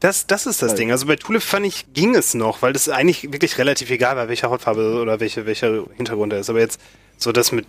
[0.00, 0.90] Das, das ist das Ding.
[0.90, 4.28] Also bei Tulip fand ich, ging es noch, weil das eigentlich wirklich relativ egal war,
[4.28, 6.50] welche Hautfarbe oder welche, welcher Hintergrund er ist.
[6.50, 6.80] Aber jetzt
[7.18, 7.66] so das mit,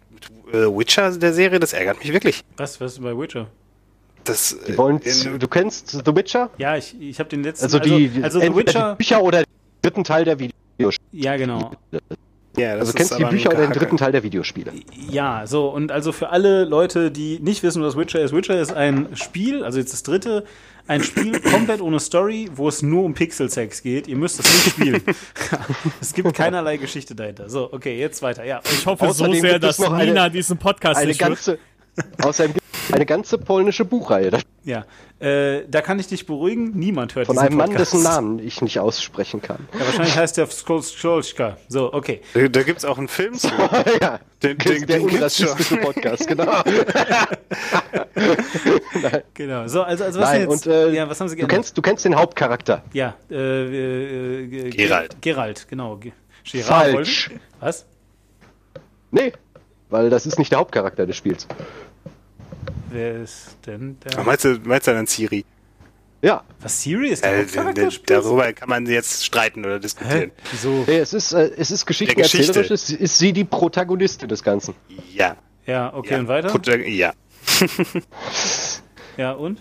[0.51, 2.43] äh, Witcher der Serie, das ärgert mich wirklich.
[2.57, 3.47] was, was ist bei Witcher?
[4.23, 6.49] Das, Die wollen, äh, du kennst The Witcher?
[6.57, 7.65] Ja, ich, ich habe den letzten.
[7.65, 8.91] Also die, also, The entweder Witcher.
[8.91, 9.51] die Bücher oder den
[9.81, 10.97] dritten Teil der Videospiele.
[11.11, 11.71] Ja, genau.
[12.57, 14.71] Ja, das Also ist kennst du die Bücher oder den dritten Teil der Videospiele?
[15.09, 18.71] Ja, so, und also für alle Leute, die nicht wissen, was Witcher ist, Witcher ist
[18.73, 20.45] ein Spiel, also jetzt das dritte,
[20.87, 24.07] ein Spiel komplett ohne Story, wo es nur um Pixelsex geht.
[24.07, 25.01] Ihr müsst das nicht spielen.
[26.01, 27.49] es gibt keinerlei Geschichte dahinter.
[27.49, 28.61] So, okay, jetzt weiter, ja.
[28.65, 31.29] Ich hoffe Außerdem so sehr, dass Nina diesen Podcast Eine nicht hört.
[31.29, 31.59] ganze,
[32.21, 34.85] außerdem eine ganze polnische Buchreihe das- Ja,
[35.19, 37.93] äh, da kann ich dich beruhigen, niemand hört von einem Mann, Podcast.
[37.93, 39.67] dessen Namen ich nicht aussprechen kann.
[39.73, 41.57] Ja, wahrscheinlich heißt der Skolska.
[41.69, 42.21] So, okay.
[42.33, 43.47] Da, da gibt's auch einen Film zu.
[44.01, 46.61] ja, Den- den- der den unrassistische Podcast, genau.
[49.33, 49.67] Genau.
[49.67, 50.67] So, also, also was Nein, jetzt?
[50.67, 52.83] und äh, ja, was haben sie du, kennst, du kennst den Hauptcharakter.
[52.93, 55.15] Ja, äh, äh, äh, Geralt.
[55.21, 55.97] Geralt, genau.
[55.97, 56.11] Ge
[56.43, 57.31] Gerard Falsch.
[57.59, 57.85] Was?
[59.11, 59.33] Nee,
[59.89, 61.47] weil das ist nicht der Hauptcharakter des Spiels.
[62.93, 64.19] Wer ist denn der?
[64.19, 65.45] Ach, meinst du, meinst du dann Siri?
[66.21, 69.79] Ja, Was, Siri ist der Äh, darüber kann man jetzt streiten oder Hä?
[69.79, 70.31] diskutieren.
[70.51, 70.83] Wieso?
[70.87, 72.73] nee, es ist, äh, es ist geschichtenerzählerisch, Geschichte.
[72.73, 74.73] ist, ist sie die Protagonistin des Ganzen.
[75.13, 75.35] Ja.
[75.65, 76.19] Ja, okay, ja.
[76.19, 76.47] und weiter?
[76.49, 77.13] Prota- Ja.
[79.17, 79.59] Ja, und?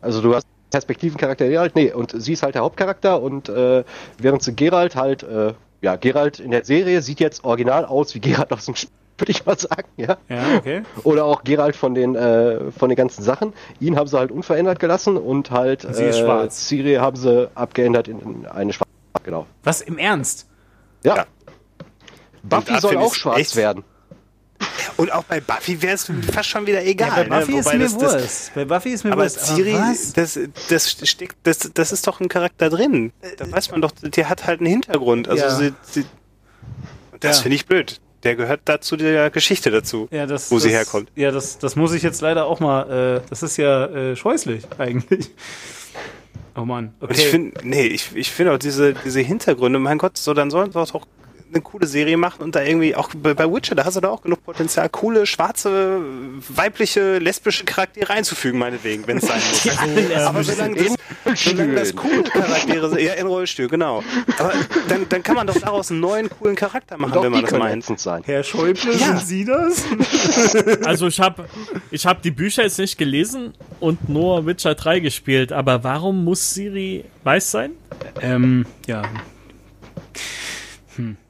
[0.00, 3.84] Also du hast Perspektivencharakter Geralt, nee, und sie ist halt der Hauptcharakter und äh,
[4.18, 8.20] während sie Geralt halt, äh, ja, Geralt in der Serie sieht jetzt original aus wie
[8.20, 10.16] Geralt aus dem Spiel, würde ich mal sagen, ja.
[10.28, 10.82] Ja, okay.
[11.04, 13.52] Oder auch Geralt von den, äh, von den ganzen Sachen.
[13.80, 16.68] Ihn haben sie halt unverändert gelassen und halt Sie ist schwarz.
[16.68, 18.90] Ciri haben sie abgeändert in, in eine schwarze,
[19.24, 19.46] genau.
[19.64, 20.46] Was, im Ernst?
[21.04, 21.16] Ja.
[21.16, 21.26] Ja.
[22.42, 23.84] Buffy soll auch schwarz echt- werden.
[24.96, 27.24] Und auch bei Buffy wäre es fast schon wieder Ja, egal.
[27.28, 27.58] bei Buffy ne?
[27.60, 28.50] ist Wobei mir das, das.
[28.54, 29.46] Bei Buffy ist mir aber Wurst.
[29.46, 30.12] Siri, was?
[30.12, 30.38] das,
[30.68, 33.12] das, steckt, das, das ist doch ein Charakter drin.
[33.38, 35.28] Da weiß man doch, die hat halt einen Hintergrund.
[35.28, 35.50] Also Ja.
[35.56, 36.04] sie, sie,
[37.20, 37.42] das Ja.
[37.42, 38.00] finde ich blöd.
[38.22, 40.08] Der gehört dazu der Geschichte dazu.
[40.10, 41.12] Ja, das, Wo das, sie herkommt.
[41.14, 43.20] Ja, das, das muss ich jetzt leider auch mal.
[43.24, 45.30] Äh, das ist ja äh, scheußlich eigentlich.
[46.56, 46.94] Oh Mann.
[47.00, 47.12] Okay.
[47.12, 50.50] Und ich finde, nee, ich, ich finde auch diese, diese Hintergründe, mein Gott, so, dann
[50.50, 51.06] sollen sie auch
[51.52, 54.22] eine coole Serie machen und da irgendwie auch bei, Witcher, da hast du da auch
[54.22, 56.00] genug Potenzial, coole, schwarze,
[56.48, 60.16] weibliche, lesbische Charaktere einzufügen, meinetwegen, wenn es sein muss.
[60.26, 60.94] Aber solange das,
[61.44, 64.02] solange das coole Charaktere sind, ja, in Rollstuhl, genau.
[64.38, 64.52] Aber
[64.88, 67.84] dann, dann kann man doch daraus einen neuen, coolen Charakter machen, wenn man das meint.
[67.98, 68.22] sein.
[68.26, 69.16] Herr Schäuble, Ja.
[69.16, 69.84] sind Sie das?
[70.86, 71.46] Also ich habe
[71.90, 76.54] ich hab die Bücher jetzt nicht gelesen und nur Witcher 3 gespielt, aber warum muss
[76.54, 77.72] Siri weiß sein?
[78.20, 79.02] ähm, ja.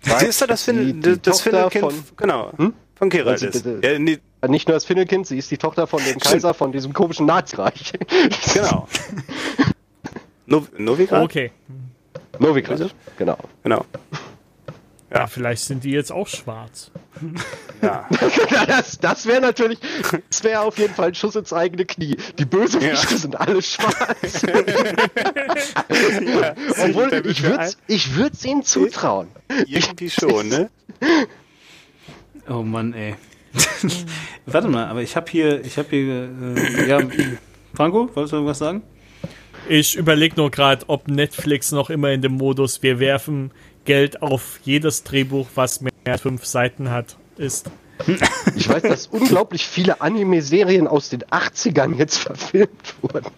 [0.03, 2.73] Siehst du, das die das von- genau, Hm?
[2.95, 3.85] von Geralt Also ist.
[3.85, 4.19] Ja, nee,
[4.49, 7.93] Nicht nur das Findelkind, sie ist die Tochter von dem Kaiser von diesem komischen Nazireich.
[8.55, 8.87] genau.
[10.47, 11.23] No, Novigrad?
[11.25, 11.51] Okay.
[12.39, 12.95] Novigrad.
[13.19, 13.37] Genau.
[13.63, 13.85] Genau.
[15.17, 16.91] Ja, vielleicht sind die jetzt auch schwarz.
[17.81, 18.07] Ja.
[18.67, 19.79] Das, das wäre natürlich,
[20.29, 22.17] das wäre auf jeden Fall ein Schuss ins eigene Knie.
[22.39, 23.19] Die Bösewichte Ja.
[23.19, 24.43] sind alle schwarz.
[24.43, 24.53] ja.
[26.85, 29.29] Obwohl, ich würde ich würd's ihnen zutrauen.
[29.67, 30.71] Irgendwie schon, ne?
[32.49, 33.17] Oh Mann, ey.
[34.47, 37.01] Warte mal, aber ich habe hier, ich habe hier, äh, ja,
[37.75, 38.83] Franco, wolltest du irgendwas sagen?
[39.69, 43.51] Ich überlege nur gerade, ob Netflix noch immer in dem Modus, wir werfen
[43.87, 47.71] Geld auf jedes Drehbuch, was mehr als fünf Seiten hat, ist.
[48.57, 53.31] Ich weiß, dass unglaublich viele Anime-Serien aus den 80ern jetzt verfilmt wurden.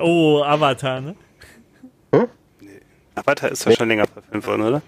[0.00, 1.16] Oh, Avatar, ne?
[3.14, 4.82] Avatar ist doch schon länger verfilmt worden, oder?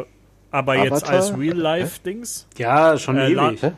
[0.00, 0.04] Äh,
[0.50, 1.14] aber jetzt Avatar?
[1.14, 2.46] als Real-Life-Dings?
[2.56, 3.62] Ja, schon Äh, La- ewig.
[3.62, 3.72] Hä?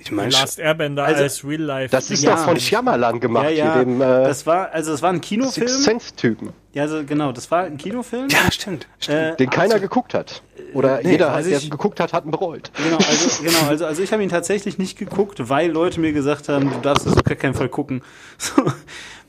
[0.00, 1.90] Ich meine, Last Airbender Also, als Real-Life.
[1.90, 2.36] Das ist Ja.
[2.36, 5.16] doch von Shyamalan gemacht, Ja, ja, hier dem äh, das war, also es war ein
[5.16, 5.68] Sixth Kinofilm.
[5.68, 8.28] Sense-Typen, Ja, also genau, das war ein Kinofilm.
[8.28, 8.86] ja, stimmt.
[9.00, 9.18] stimmt.
[9.18, 10.42] Äh, den keiner geguckt hat.
[10.72, 12.70] Oder nee, jeder, weiß der ich- geguckt hat, hat ihn bereut.
[12.76, 16.48] Genau, also, genau, also, also ich habe ihn tatsächlich nicht geguckt, weil Leute mir gesagt
[16.48, 18.02] haben, du darfst das auf gar keinen Fall gucken.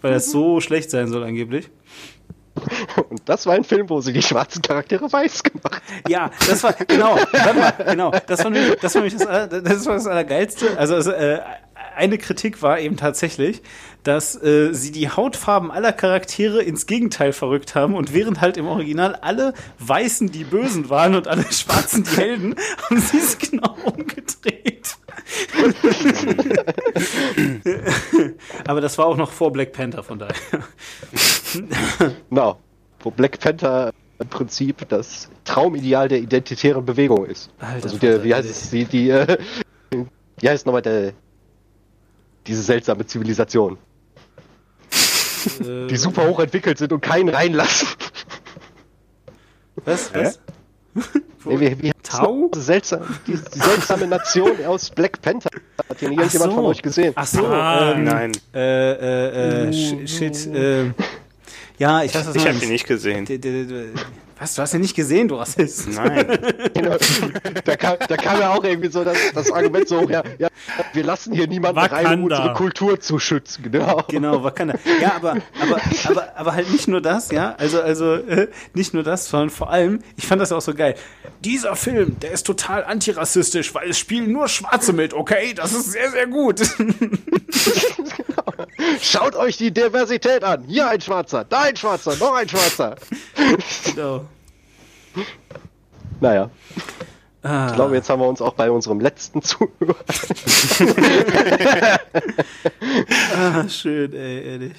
[0.02, 1.70] Weil das so schlecht sein soll angeblich.
[3.10, 6.12] Und das war ein Film, wo sie die schwarzen Charaktere weiß gemacht haben.
[6.12, 10.08] Ja, das war, genau, warte mal, genau, das war das, war das, das, war das
[10.08, 10.78] Allergeilste.
[10.78, 11.40] Also, also äh,
[12.00, 13.62] eine Kritik war eben tatsächlich,
[14.04, 18.68] dass äh, sie die Hautfarben aller Charaktere ins Gegenteil verrückt haben und während halt im
[18.68, 22.56] Original alle Weißen die Bösen waren und alle Schwarzen die Helden,
[22.90, 24.96] haben sie es genau umgedreht.
[28.66, 30.36] Aber das war auch noch vor Black Panther, von daher.
[32.30, 32.60] Genau.
[33.02, 37.50] Wo Black Panther im Prinzip das Traumideal der identitären Bewegung ist.
[37.60, 39.38] Alter, also der, wie heißt es, die, die, äh,
[40.40, 41.14] wie heißt nochmal der,
[42.50, 43.78] diese seltsame Zivilisation,
[45.62, 47.88] Äh, die super hoch entwickelt sind und keinen reinlassen.
[49.86, 50.14] Was?
[50.14, 50.40] Was?
[51.46, 52.50] Nee, wie, wie heißt Tau?
[52.54, 55.50] Diese seltsame, die, die seltsame Nation aus Black Panther.
[55.88, 57.14] Hat hier nie irgendjemand von euch gesehen?
[57.16, 60.92] Ach so, Ah, ähm, Nein, Äh, äh, äh, sh- shit, äh,
[61.78, 63.26] ja, ich weiß was ich habe ihn nicht gesehen.
[64.40, 65.90] Was, du hast ihn nicht gesehen, du Rassist.
[65.94, 66.26] Nein.
[66.74, 66.96] Genau.
[67.66, 70.48] da, kam, da kam ja auch irgendwie so das, das Argument so, ja, ja,
[70.94, 72.38] wir lassen hier niemanden rein, um Wakanda.
[72.38, 73.64] unsere Kultur zu schützen.
[73.64, 74.04] Genau.
[74.08, 74.76] Genau, Wakanda.
[75.02, 79.04] Ja, aber, aber, aber, aber halt nicht nur das, ja, also, also, äh, nicht nur
[79.04, 80.96] das, sondern vor allem, ich fand das auch so geil.
[81.44, 85.54] Dieser Film, der ist total antirassistisch, weil es spielen nur Schwarze mit, okay?
[85.54, 86.62] Das ist sehr, sehr gut.
[89.02, 90.64] Schaut euch die Diversität an.
[90.66, 92.96] Hier ein Schwarzer, da ein Schwarzer, noch ein Schwarzer.
[93.86, 94.26] genau.
[96.22, 96.50] Naja,
[97.42, 99.96] Ah, ich glaube, jetzt haben wir uns auch bei unserem letzten Zuhörer.
[103.34, 104.74] ah, schön, ey, ehrlich.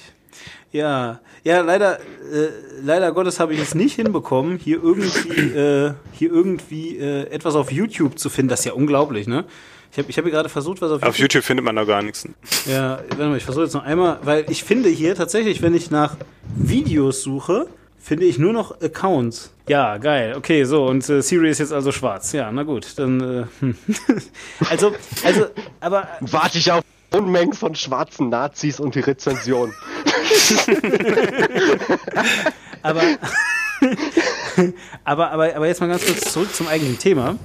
[0.71, 2.49] Ja, ja, leider, äh,
[2.81, 7.71] leider Gottes habe ich es nicht hinbekommen, hier irgendwie, äh, hier irgendwie äh, etwas auf
[7.71, 8.49] YouTube zu finden.
[8.49, 9.45] Das ist ja unglaublich, ne?
[9.91, 12.01] Ich habe ich hab hier gerade versucht, was auf, Auf YouTube findet man noch gar
[12.01, 12.27] nichts.
[12.65, 15.91] Ja, warte mal, ich versuche jetzt noch einmal, weil ich finde hier tatsächlich, wenn ich
[15.91, 16.15] nach
[16.55, 17.67] Videos suche,
[18.01, 19.51] finde ich nur noch Accounts.
[19.67, 20.35] Ja, geil.
[20.37, 22.31] Okay, so, und äh, Siri ist jetzt also schwarz.
[22.33, 23.21] Ja, na gut, dann.
[23.21, 23.77] Äh, hm.
[24.69, 25.45] also, also,
[25.79, 26.07] aber.
[26.21, 26.83] Warte ich auf
[27.13, 29.73] Unmengen von schwarzen Nazis und die Rezension.
[32.83, 33.01] Aber,
[35.05, 37.37] aber, aber, aber jetzt mal ganz kurz zurück zum eigentlichen Thema.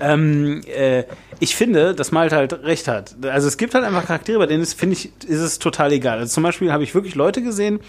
[0.00, 1.04] Ähm, äh,
[1.40, 3.14] ich finde, dass Malte halt recht hat.
[3.24, 6.18] Also es gibt halt einfach Charaktere, bei denen ist, finde ich, ist es total egal.
[6.18, 7.80] Also zum Beispiel habe ich wirklich Leute gesehen.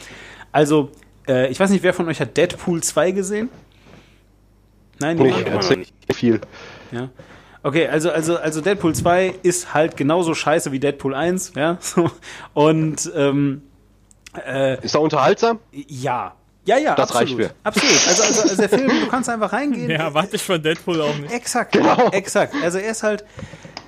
[0.51, 0.91] Also,
[1.27, 3.49] äh, ich weiß nicht, wer von euch hat Deadpool 2 gesehen?
[4.99, 5.93] Nein, Nee, immer erzähl nicht.
[6.07, 6.39] nicht viel.
[6.91, 7.09] Ja.
[7.63, 11.77] Okay, also, also, also Deadpool 2 ist halt genauso scheiße wie Deadpool 1, ja.
[12.53, 13.63] Und ähm,
[14.45, 15.59] äh, Ist er unterhaltsam?
[15.71, 16.35] ja,
[16.65, 17.39] Ja, ja, Das reicht absolut.
[17.39, 17.51] mir.
[17.63, 18.07] Absolut.
[18.07, 19.87] Also, also, also der Film, du kannst einfach reingehen.
[19.87, 21.31] Mehr erwarte ich von Deadpool auch nicht.
[21.33, 22.09] Exakt, Genau.
[22.11, 22.53] exakt.
[22.61, 23.23] Also er ist halt,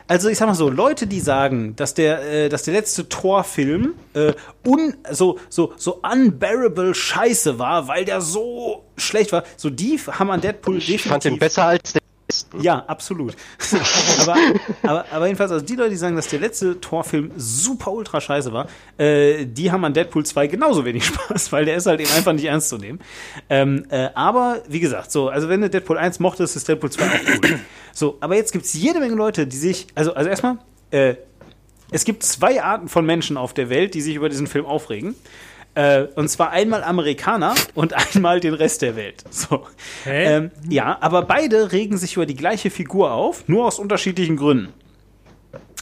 [0.08, 3.94] also ich sag mal so, Leute, die sagen, dass der, äh, dass der letzte Torfilm
[4.14, 4.34] äh,
[4.66, 10.30] un, so, so, so unbearable Scheiße war, weil der so schlecht war, so die haben
[10.30, 12.02] an Deadpool Ich fand den definitiv besser als der.
[12.62, 13.36] Ja, absolut.
[14.22, 14.36] aber,
[14.84, 18.52] aber, aber jedenfalls, also die Leute, die sagen, dass der letzte Torfilm super ultra scheiße
[18.54, 18.68] war,
[18.98, 22.34] äh, die haben an Deadpool 2 genauso wenig Spaß, weil der ist halt eben einfach
[22.34, 23.00] nicht ernst zu nehmen.
[23.50, 27.04] Ähm, äh, aber, wie gesagt, so, also wenn du Deadpool 1 mochtest, ist Deadpool 2
[27.04, 27.60] auch cool.
[27.94, 30.58] So, aber jetzt gibt's jede Menge Leute, die sich, also, also erstmal,
[30.92, 31.16] äh,
[31.92, 35.16] es gibt zwei Arten von Menschen auf der Welt, die sich über diesen Film aufregen.
[35.76, 39.24] Äh, und zwar einmal Amerikaner und einmal den Rest der Welt.
[39.30, 39.66] So.
[40.06, 40.36] Hä?
[40.38, 44.74] Ähm, ja, aber beide regen sich über die gleiche Figur auf, nur aus unterschiedlichen Gründen.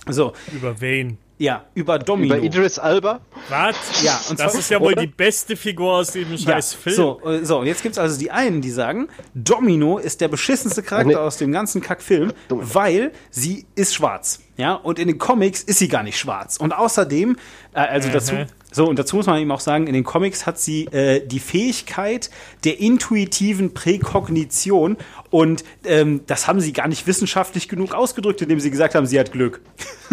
[0.10, 1.18] So, Über wen?
[1.38, 2.36] ja, über Domino.
[2.36, 3.22] Über Idris Alba.
[3.50, 4.04] Was?
[4.04, 5.02] Ja, und das zwar- ist ja wohl oder?
[5.02, 6.96] die beste Figur aus diesem ja, scheiß Film.
[6.96, 10.84] so, äh, so, und jetzt gibt's also die einen, die sagen, Domino ist der beschissenste
[10.84, 11.16] Charakter Nee.
[11.16, 14.42] aus dem ganzen Kackfilm, weil sie ist schwarz.
[14.56, 16.58] Ja, und in den Comics ist sie gar nicht schwarz.
[16.58, 17.38] Und außerdem,
[17.74, 18.36] äh, also dazu,
[18.72, 21.40] so, und dazu muss man eben auch sagen, in den Comics hat sie äh, die
[21.40, 22.30] Fähigkeit
[22.64, 24.98] der intuitiven Präkognition
[25.32, 29.20] und ähm, das haben sie gar nicht wissenschaftlich genug ausgedrückt, indem sie gesagt haben, sie
[29.20, 29.62] hat Glück.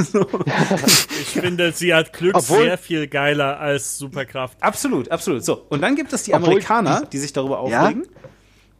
[1.20, 4.62] Ich finde, sie hat Glück Obwohl- sehr viel geiler als Superkraft.
[4.62, 5.44] Absolut, absolut.
[5.44, 8.06] So, und dann gibt es die Obwohl Amerikaner, die sich darüber aufregen.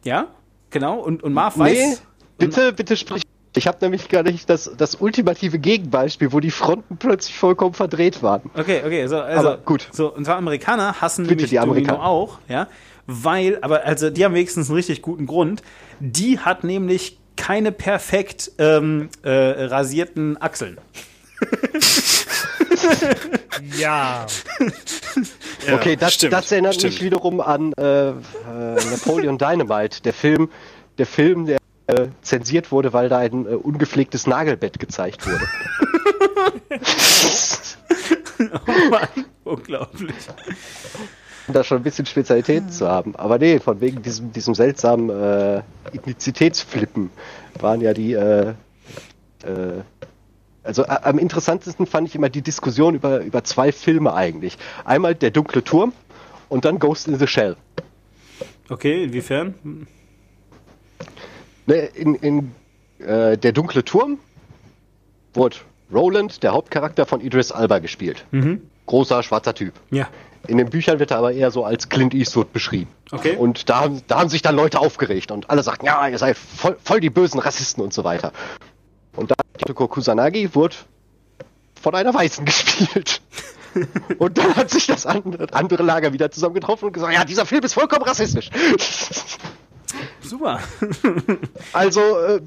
[0.03, 0.27] Ja,
[0.71, 0.99] genau.
[0.99, 1.77] Und, und Marv weiß.
[1.77, 1.97] Nee,
[2.39, 3.21] bitte, bitte sprich.
[3.53, 8.23] Ich habe nämlich gar nicht das, das ultimative Gegenbeispiel, wo die Fronten plötzlich vollkommen verdreht
[8.23, 8.49] waren.
[8.55, 9.89] Okay, okay, so, also Aber gut.
[9.91, 12.03] So, und zwar Amerikaner hassen Bitte nämlich die Domino Amerikaner.
[12.03, 12.67] auch, ja,
[13.07, 15.63] weil, aber also die haben wenigstens einen richtig guten Grund.
[15.99, 20.77] Die hat nämlich keine perfekt ähm, äh, rasierten Achseln.
[23.77, 24.25] Ja.
[25.67, 26.93] Ja, okay, das, stimmt, das erinnert stimmt.
[26.93, 28.13] mich wiederum an äh, äh,
[28.89, 30.49] Napoleon Dynamite, der Film,
[30.97, 31.60] der Film, der
[31.91, 35.45] äh, zensiert wurde, weil da ein äh, ungepflegtes Nagelbett gezeigt wurde.
[38.67, 40.15] Oh Mann, unglaublich.
[41.47, 43.15] Um da schon ein bisschen Spezialität zu haben.
[43.15, 45.61] Aber nee, von wegen diesem, diesem seltsamen äh,
[45.93, 47.09] Ethnizitätsflippen
[47.59, 48.13] waren ja die.
[48.13, 48.49] Äh,
[49.43, 49.81] äh,
[50.63, 54.59] also am interessantesten fand ich immer die Diskussion über, über zwei Filme eigentlich.
[54.85, 55.91] Einmal Der dunkle Turm
[56.49, 57.55] und dann Ghost in the Shell.
[58.69, 59.55] Okay, inwiefern?
[61.67, 62.55] Ne, in in
[62.99, 64.19] äh, Der dunkle Turm
[65.33, 65.57] wurde
[65.93, 68.25] Roland, der Hauptcharakter von Idris Alba, gespielt.
[68.85, 69.73] Großer, schwarzer Typ.
[69.89, 70.07] Ja.
[70.47, 72.89] In den Büchern wird er aber eher so als Clint Eastwood beschrieben.
[73.11, 73.35] Okay.
[73.35, 76.35] Und da, haben- da haben sich dann Leute aufgeregt und alle sagten, ja, ihr seid
[76.37, 78.31] voll, voll die bösen Rassisten und so weiter.
[79.15, 79.35] Und da
[79.67, 80.75] Yoko Kusanagi wurde
[81.79, 83.21] von einer Weißen gespielt.
[84.17, 87.63] Und dann hat sich das andere, andere Lager wieder zusammengetroffen und gesagt, ja, dieser Film
[87.63, 88.49] ist vollkommen rassistisch.
[90.31, 90.61] Super.
[91.73, 92.41] Also, äh,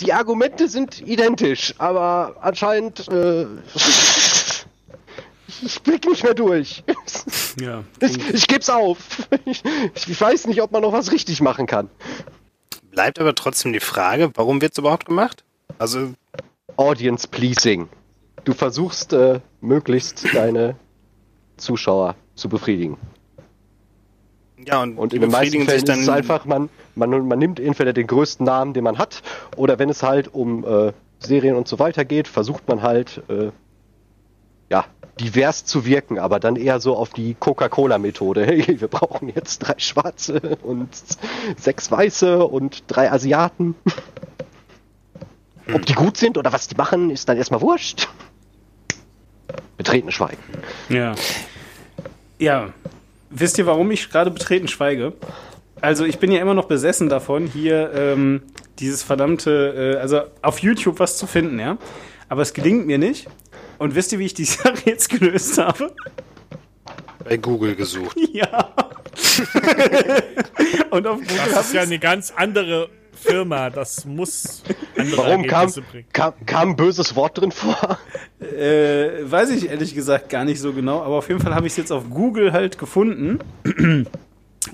[0.00, 3.46] die Argumente sind identisch, aber anscheinend, äh,
[5.62, 6.82] ich blick nicht mehr durch.
[7.60, 7.84] Ja.
[8.00, 9.28] Ich, ich geb's auf.
[9.44, 9.62] Ich,
[9.94, 11.88] ich weiß nicht, ob man noch was richtig machen kann.
[12.90, 15.44] Bleibt aber trotzdem die Frage, warum wird's überhaupt gemacht?
[15.78, 16.14] Also,
[16.76, 17.88] Audience Pleasing.
[18.42, 20.74] Du versuchst äh, möglichst deine
[21.56, 22.96] Zuschauer zu befriedigen.
[24.66, 27.92] Ja, und, Und in den meisten Fällen ist es einfach, man, man, man nimmt entweder
[27.92, 29.22] den größten Namen, den man hat,
[29.56, 33.50] oder wenn es halt um äh, Serien und so weiter geht, versucht man halt, äh,
[34.70, 34.84] ja,
[35.20, 38.46] divers zu wirken, aber dann eher so auf die Coca-Cola-Methode.
[38.46, 40.88] Hey, wir brauchen jetzt drei Schwarze und
[41.58, 43.74] sechs Weiße und drei Asiaten.
[45.72, 48.08] Ob die gut sind oder was die machen, ist dann erstmal wurscht.
[49.76, 50.42] Betreten Schweigen.
[50.88, 51.14] Ja.
[52.38, 52.72] Ja.
[53.34, 55.14] Wisst ihr, warum ich gerade betreten schweige?
[55.80, 58.42] Also ich bin ja immer noch besessen davon, hier ähm,
[58.78, 61.78] dieses verdammte, äh, also auf YouTube was zu finden, ja.
[62.28, 63.26] Aber es gelingt mir nicht.
[63.78, 65.92] Und wisst ihr, wie ich die Sache jetzt gelöst habe?
[67.24, 68.16] bei Google gesucht.
[68.32, 68.72] Ja.
[70.90, 72.88] Und auf Google Das ist ja eine ganz andere
[73.22, 73.70] Firma.
[73.70, 74.62] Das muss
[74.96, 76.04] andere Warum kam, bringen.
[76.12, 77.98] kam, kam ein böses Wort drin vor?
[78.40, 81.72] Äh, weiß ich ehrlich gesagt gar nicht so genau, aber auf jeden Fall habe ich
[81.72, 83.38] es jetzt auf Google halt gefunden.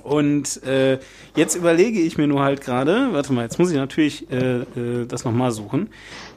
[0.03, 0.99] Und äh,
[1.35, 5.07] jetzt überlege ich mir nur halt gerade, warte mal, jetzt muss ich natürlich äh, äh,
[5.07, 5.89] das nochmal suchen,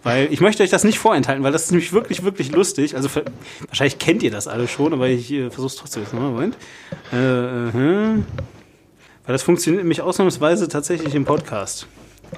[0.04, 2.96] weil ich möchte euch das nicht vorenthalten, weil das ist nämlich wirklich, wirklich lustig.
[2.96, 3.26] Also ver-
[3.68, 6.32] wahrscheinlich kennt ihr das alle schon, aber ich äh, versuche es trotzdem jetzt nochmal.
[6.32, 6.58] Moment.
[7.12, 8.16] Äh, äh,
[9.26, 11.88] weil das funktioniert nämlich ausnahmsweise tatsächlich im Podcast.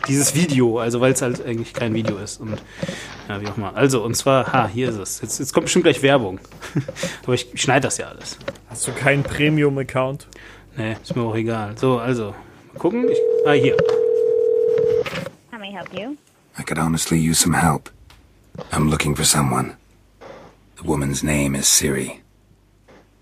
[0.08, 2.62] Dieses Video, also weil es halt eigentlich kein Video ist und
[3.30, 3.76] ja, wie auch immer.
[3.76, 5.22] Also, und zwar, ha, hier ist es.
[5.22, 6.40] Jetzt, jetzt kommt bestimmt gleich Werbung.
[7.24, 8.38] Aber ich schneide das ja alles.
[8.70, 10.28] Hast du keinen Premium-Account?
[10.76, 11.78] Nee, ist mir auch egal.
[11.78, 12.36] So, also,
[12.74, 13.08] mal gucken.
[13.10, 13.78] Ich, ah, hier.
[15.52, 16.18] How may I help you?
[16.60, 17.90] I could honestly use some help.
[18.72, 19.76] I'm looking for someone.
[20.78, 22.22] The woman's name is Siri.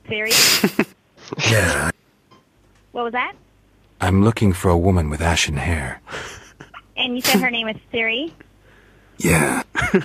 [0.08, 0.32] Siri?
[1.50, 1.92] Yeah,
[2.92, 3.34] what was that?
[4.02, 6.02] I'm looking for a woman with ashen hair.
[7.02, 8.34] And you said her name is Siri?
[9.18, 9.62] Yeah,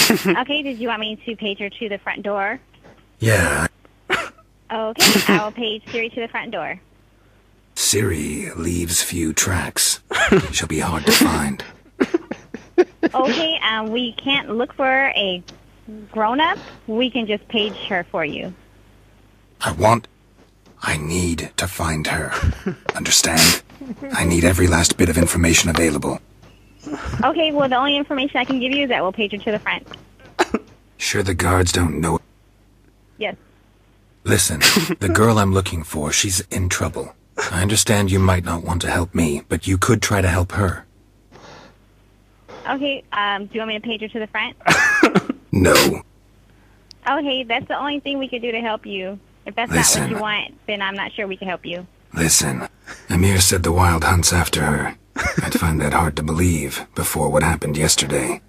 [0.00, 2.58] Okay, did you want me to page her to the front door?
[3.18, 3.66] yeah.
[4.10, 6.80] Okay, I will page Siri to the front door.
[7.74, 10.00] Siri leaves few tracks.
[10.52, 11.62] She'll be hard to find.
[13.14, 15.42] Okay, um, we can't look for a
[16.10, 16.58] grown up.
[16.86, 18.54] We can just page her for you.
[19.60, 20.08] I want.
[20.82, 22.32] I need to find her.
[22.94, 23.62] Understand?
[24.12, 26.20] I need every last bit of information available.
[27.24, 29.52] Okay, well, the only information I can give you is that we'll page you to
[29.52, 29.86] the front.
[31.00, 32.18] Sure, the guards don't know.
[33.18, 33.36] Yes.
[34.24, 34.58] Listen,
[34.98, 37.14] the girl I'm looking for, she's in trouble.
[37.52, 40.50] I understand you might not want to help me, but you could try to help
[40.52, 40.86] her.
[42.68, 44.56] Okay, um, do you want me to page her to the front?
[45.52, 46.02] No.
[47.08, 49.18] Okay, that's the only thing we could do to help you.
[49.46, 51.86] If that's not what you want, then I'm not sure we can help you.
[52.14, 52.68] Listen,
[53.10, 54.94] Amir said the wild hunt's after her.
[55.42, 58.40] I'd find that hard to believe before what happened yesterday.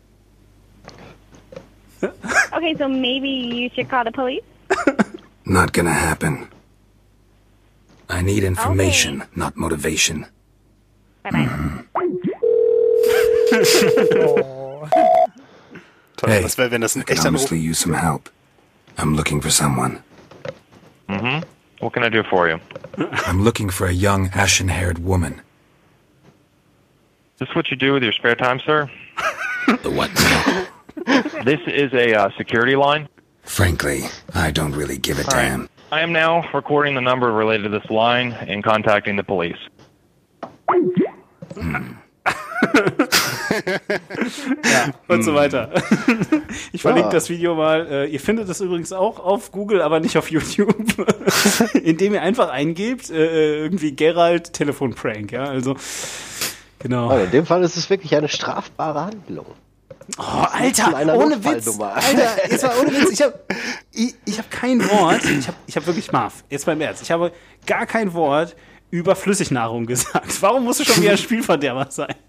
[2.53, 4.43] Okay, so maybe you should call the police?
[5.45, 6.47] Not gonna happen.
[8.09, 10.25] I need information, not motivation.
[11.23, 11.83] Bye bye.
[16.17, 18.29] Toll, Hey, was wäre, wenn das I ein could echter honestly use some help.
[18.97, 20.03] I'm looking for someone.
[21.79, 22.59] What can I do for you?
[22.97, 25.41] I'm looking for a young, ashen-haired woman.
[27.35, 28.89] Is this what you do with your spare time, sir?
[29.83, 30.09] The what?
[31.45, 33.07] This is a uh, security line.
[33.43, 34.01] Frankly,
[34.33, 35.69] I don't really give a damn.
[35.91, 39.57] I am now recording the number related to this line and contacting the police.
[45.07, 45.71] und so weiter.
[46.71, 47.13] Ich verlinke Ja.
[47.13, 47.87] das Video mal.
[47.89, 50.73] Äh, Ihr findet es übrigens auch auf Google, aber nicht auf YouTube,
[51.83, 55.31] indem ihr einfach eingebt, äh, irgendwie Gerald Telefonprank.
[55.31, 55.75] Ja, also
[56.79, 57.09] genau.
[57.09, 59.45] Aber in dem Fall ist es wirklich eine strafbare Handlung.
[60.17, 61.79] Oh, Alter, ohne Witz.
[61.79, 63.11] Alter, jetzt mal ohne Witz.
[63.11, 63.39] Ich habe
[63.91, 65.23] ich, ich hab kein Wort.
[65.25, 66.43] Ich habe ich hab wirklich Marv.
[66.49, 67.01] Jetzt beim Ernst.
[67.03, 67.31] Ich habe
[67.67, 68.55] gar kein Wort
[68.91, 70.41] über Flüssignahrung gesagt.
[70.41, 72.15] Warum musst du schon wieder ein Spielverderber sein?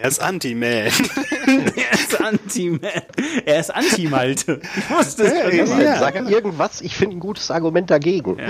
[0.00, 0.68] Er ist Anti-Man.
[0.68, 3.02] Er ist Anti-Man.
[3.44, 4.60] Er ist Anti-Malte.
[4.76, 5.82] Ich wusste es schon immer.
[5.82, 5.98] Ja.
[5.98, 8.38] Sag irgendwas, ich finde ein gutes Argument dagegen.
[8.38, 8.46] Ja.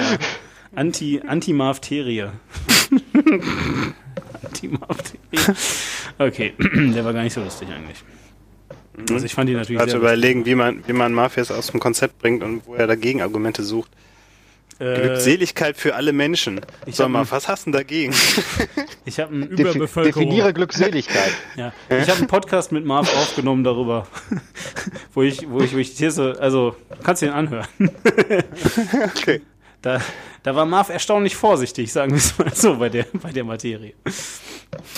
[0.75, 2.33] Anti, Anti-Marv-Terie.
[4.45, 5.57] Anti-Marv-Terie.
[6.19, 8.05] Okay, der war gar nicht so lustig eigentlich.
[9.11, 11.81] Also ich fand ihn natürlich Also sehr überlegen, wie man, wie man Mafias aus dem
[11.81, 13.91] Konzept bringt und wo er dagegen Argumente sucht.
[14.81, 16.61] Äh, Glückseligkeit für alle Menschen.
[16.87, 18.15] ich Sag mal, ein- was hast du denn dagegen?
[19.05, 20.23] Ich habe einen, Überbevölkerung.
[20.25, 21.33] definiere Glückseligkeit.
[21.57, 24.07] ja, ich hab einen Podcast mit Marv aufgenommen darüber,
[25.15, 27.67] wo ich, wo ich, wo ich These, also kannst du den anhören.
[29.17, 29.41] Okay.
[29.81, 30.01] Da,
[30.49, 33.93] da war Marv erstaunlich vorsichtig, sagen wir es mal so, bei der, bei der Materie.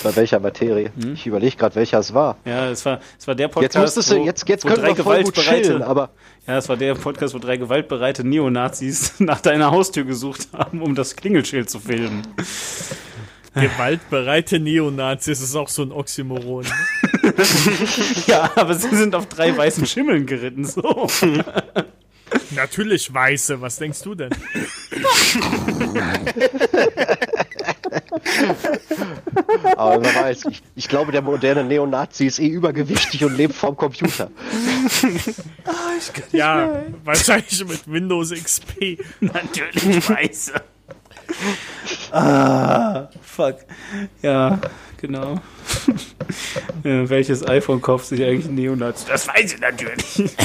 [0.04, 0.92] Bei welcher Materie?
[1.00, 1.14] Hm?
[1.14, 2.36] Ich überlege gerade, welcher es war.
[2.44, 3.74] Ja, es war, es war der Podcast.
[3.74, 6.10] Jetzt müsstest du, wo- jetzt, jetzt wo können drei wir voll gut chillen, aber
[6.46, 10.94] Ja, es war der Podcast, wo drei gewaltbereite Neonazis nach deiner Haustür gesucht haben, um
[10.94, 12.22] das Klingelschild zu filmen.
[13.54, 16.66] Gewaltbereite Neonazis ist auch so ein Oxymoron.
[18.26, 21.08] Ja, aber sie sind auf drei weißen Schimmeln geritten, so.
[22.50, 24.30] Natürlich Weiße, was denkst du denn?
[29.76, 33.76] Aber wer weiß, ich, ich glaube, der moderne Neonazi ist eh übergewichtig und lebt vorm
[33.76, 34.30] Computer.
[36.32, 38.98] Ja, wahrscheinlich mit Windows XP.
[39.20, 40.54] Natürlich weiße.
[42.12, 43.58] ah, fuck.
[44.22, 44.60] Ja,
[44.96, 45.40] genau.
[46.84, 49.06] ja, welches iPhone kauft sich eigentlich ein Neonazi?
[49.06, 50.36] Das weiß ich natürlich.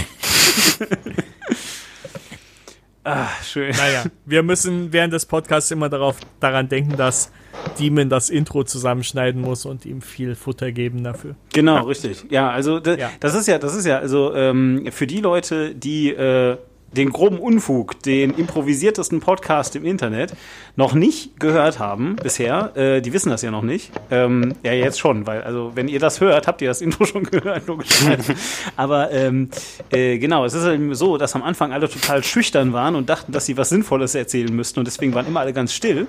[3.06, 3.72] Ah, schön.
[3.72, 7.32] Naja, wir müssen während des Podcasts immer darauf, daran denken, dass
[7.80, 11.36] Demon das Intro zusammenschneiden muss und ihm viel Futter geben dafür.
[11.54, 12.26] Genau, richtig.
[12.30, 13.10] Ja, also Ja.
[13.20, 16.58] das ist ja, das ist ja, also ähm, für die Leute, die äh,
[16.96, 20.34] den groben Unfug, den improvisiertesten Podcast im Internet
[20.76, 23.92] noch nicht gehört haben bisher, äh, die wissen das ja noch nicht.
[24.10, 27.24] Ähm, ja, jetzt schon, weil also wenn ihr das hört, habt ihr das Intro schon
[27.24, 28.36] gehört, logischerweise.
[28.76, 29.50] Aber ähm,
[29.92, 33.32] äh, genau, es ist eben so, dass am Anfang alle total schüchtern waren und dachten,
[33.32, 36.08] dass sie was Sinnvolles erzählen müssten und deswegen waren immer alle ganz still.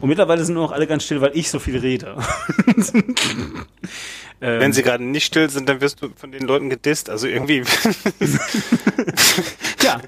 [0.00, 2.16] Und mittlerweile sind nur noch alle ganz still, weil ich so viel rede.
[4.40, 7.08] Ähm, Wenn sie gerade nicht still sind, dann wirst du von den Leuten gedisst.
[7.08, 7.62] Also irgendwie.
[9.84, 10.00] Ja,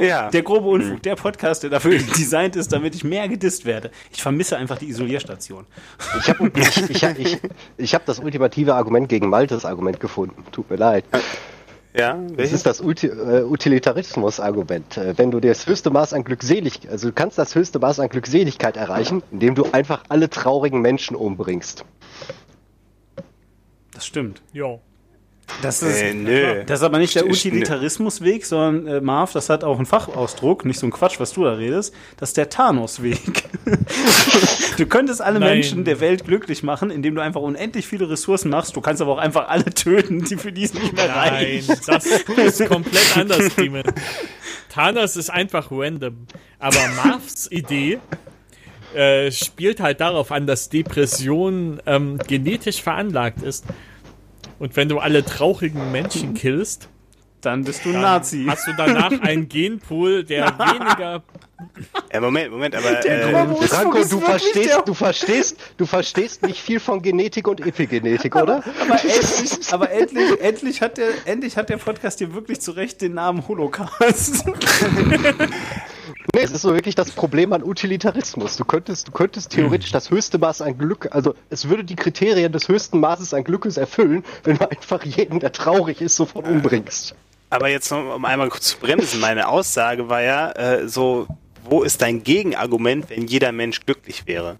[0.00, 0.30] Ja.
[0.30, 3.90] der grobe Unfug, der Podcast, der dafür designt ist, damit ich mehr gedisst werde.
[4.12, 5.66] Ich vermisse einfach die Isolierstation.
[6.18, 7.38] Ich habe ich, ich, ich,
[7.76, 10.44] ich hab das ultimative Argument gegen Maltes Argument gefunden.
[10.52, 11.04] Tut mir leid.
[11.94, 12.52] ja, Das welches?
[12.54, 14.96] ist das Ulti äh, Utilitarismus-Argument.
[14.96, 18.08] Äh, wenn du das höchste Maß an Glückseligkeit, also du kannst das höchste Maß an
[18.08, 21.84] Glückseligkeit erreichen, indem du einfach alle traurigen Menschen umbringst.
[23.92, 24.40] Das stimmt.
[24.52, 24.78] Ja.
[25.62, 26.64] Das ist, Äh, nö.
[26.64, 30.78] das ist aber nicht der Utilitarismusweg, sondern äh, Marv, das hat auch einen Fachausdruck, nicht
[30.78, 31.94] so ein Quatsch, was du da redest.
[32.16, 33.44] Das ist der Thanos-Weg.
[34.78, 35.54] du könntest alle Nein.
[35.54, 38.74] Menschen der Welt glücklich machen, indem du einfach unendlich viele Ressourcen machst.
[38.76, 41.88] Du kannst aber auch einfach alle töten, die für die es nicht mehr Nein, reicht.
[41.88, 42.26] das ist
[42.68, 43.82] komplett anders, Demon.
[44.68, 46.26] Thanos ist einfach random.
[46.58, 47.98] Aber Marvs Idee
[48.94, 53.64] äh, spielt halt darauf an, dass Depression ähm, genetisch veranlagt ist.
[54.60, 56.88] Und wenn du alle traurigen Menschen killst,
[57.40, 58.44] Dann bist du ein dann Nazi.
[58.46, 61.22] hast du danach einen Genpool, der weniger.
[62.10, 63.26] Äh, Moment, Moment, aber äh,
[63.66, 68.62] Franco, du verstehst, der- du verstehst, du verstehst nicht viel von Genetik und Epigenetik, oder?
[68.82, 73.00] Aber endlich, aber endlich, endlich, hat der, endlich hat der Podcast hier wirklich zu Recht
[73.00, 74.44] den Namen Holocaust.
[76.34, 78.56] Nee, es ist so wirklich das Problem an Utilitarismus.
[78.56, 82.52] Du könntest, du könntest theoretisch das höchste Maß an Glück, also es würde die Kriterien
[82.52, 87.14] des höchsten Maßes an Glückes erfüllen, wenn du einfach jeden, der traurig ist, sofort umbringst.
[87.50, 91.26] Aber jetzt um einmal kurz zu bremsen, meine Aussage war ja äh, so,
[91.68, 94.56] wo ist dein Gegenargument, wenn jeder Mensch glücklich wäre?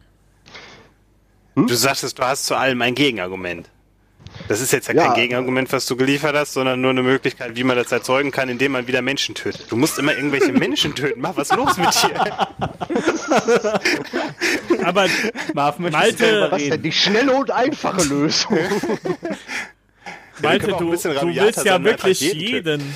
[1.55, 3.69] Du sagtest, du hast zu allem ein Gegenargument.
[4.49, 5.07] Das ist jetzt ja, Ja.
[5.07, 8.49] kein Gegenargument, was du geliefert hast, sondern nur eine Möglichkeit, wie man das erzeugen kann,
[8.49, 9.67] indem man wieder Menschen tötet.
[9.71, 11.21] Du musst immer irgendwelche Menschen töten.
[11.21, 12.49] Mach was los mit dir.
[14.85, 15.07] Aber
[15.55, 16.83] Marv, Malte- du Was denn reden?
[16.83, 18.59] die schnelle und einfache Lösung?
[20.43, 20.93] Malte, auch ein du, du
[21.43, 22.95] willst ja wirklich jeden jeden.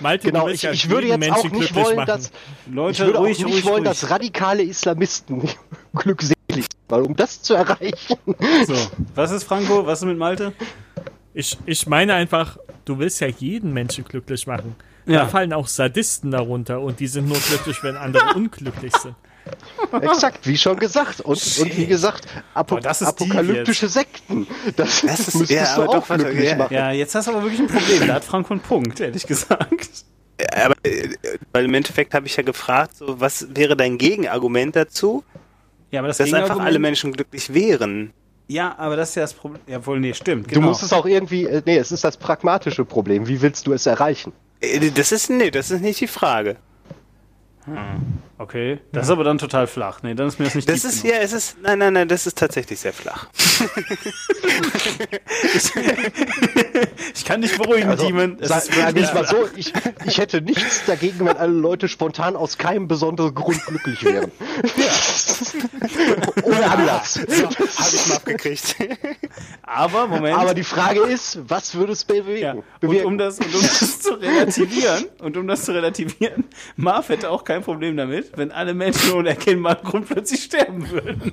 [0.00, 2.06] Malte, Genau, du ich, ja ich würde jetzt auch nicht wollen, machen.
[2.06, 2.30] dass
[2.70, 3.84] Leute, ich würde ruhig, auch nicht ruhig, wollen, ruhig.
[4.00, 5.42] dass radikale Islamisten
[5.94, 6.37] glückselig sind,
[6.88, 8.16] weil um das zu erreichen.
[8.66, 8.74] So,
[9.14, 9.86] was ist Franco?
[9.86, 10.52] Was ist mit Malte?
[11.34, 14.74] Ich, ich meine einfach, du willst ja jeden Menschen glücklich machen.
[15.06, 15.20] Ja.
[15.20, 19.14] Da fallen auch Sadisten darunter und die sind nur glücklich, wenn andere unglücklich sind.
[20.02, 21.22] Exakt, wie schon gesagt.
[21.22, 24.46] Und, und wie gesagt, Apo Boah, das ist deep apokalyptische Sekten.
[24.76, 26.56] Das, Das ist- müsstest ja, du doch, glücklich ja.
[26.56, 26.74] machen.
[26.74, 28.06] Ja, jetzt hast du aber wirklich ein Problem.
[28.08, 30.04] Da hat Franco einen Punkt, ehrlich gesagt.
[30.54, 31.08] Aber äh,
[31.52, 35.24] weil im Endeffekt habe ich ja gefragt, so, was wäre dein Gegenargument dazu,
[35.90, 38.12] Ja, aber das dass einfach alle Menschen glücklich wären?
[38.48, 39.60] Ja, aber das ist ja das Problem.
[39.66, 40.46] Ja, wohl, nee, stimmt.
[40.50, 40.68] Du Genau.
[40.68, 43.28] musst es auch irgendwie, äh, nee, es ist das pragmatische Problem.
[43.28, 44.32] Wie willst du es erreichen?
[44.60, 46.56] Äh, Das ist, nee, das ist nicht die Frage.
[48.38, 50.02] Okay, das ist aber dann total flach.
[50.02, 51.16] Nee, dann ist mir das nicht Das ist, genug.
[51.16, 53.26] ja, es ist, nein, nein, nein, das ist tatsächlich sehr flach.
[57.14, 58.36] Ich kann dich beruhigen, Demon.
[58.40, 59.72] Es Sag, ist sag ich mal so, ich,
[60.04, 64.30] ich hätte nichts dagegen, wenn alle Leute spontan aus keinem besonderen Grund glücklich wären.
[66.58, 67.18] Ohne Anlass.
[67.18, 68.76] Habe ich mal abgekriegt.
[69.62, 70.38] Aber, Moment.
[70.38, 72.38] Aber die Frage ist, was würde es bewegen?
[72.40, 72.52] ja.
[72.52, 73.06] und, bewirken?
[73.06, 76.44] um das, und um das zu relativieren, und um das zu relativieren,
[76.76, 81.32] Marv hätte auch kein Problem damit, wenn alle Menschen ohne erkennbaren Grund plötzlich sterben würden.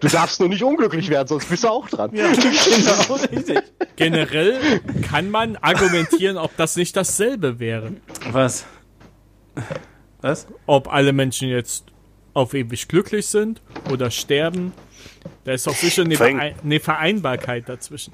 [0.00, 2.10] du darfst nur nicht unglücklich werden, sonst bist du auch dran.
[2.12, 3.62] genau, richtig.
[3.96, 7.92] Generell kann man argumentieren, ob das nicht dasselbe wäre.
[8.30, 8.64] Was?
[10.20, 10.46] Was?
[10.66, 11.93] Ob alle Menschen jetzt
[12.34, 14.72] auf ewig glücklich sind oder sterben.
[15.44, 18.12] Da ist doch sicher eine, Verein eine Vereinbarkeit dazwischen.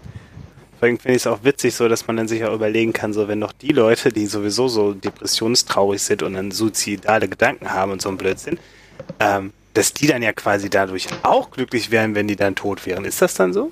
[0.79, 3.13] Vor allem finde ich es auch witzig, so dass man dann sich auch überlegen kann,
[3.13, 7.93] so wenn doch die Leute, die sowieso so depressionstraurig sind und dann suizidale Gedanken haben
[7.93, 8.59] und so ein Blödsinn,
[9.19, 13.05] ähm, dass die dann ja quasi dadurch auch glücklich wären, wenn die dann tot wären.
[13.05, 13.71] Ist das dann so?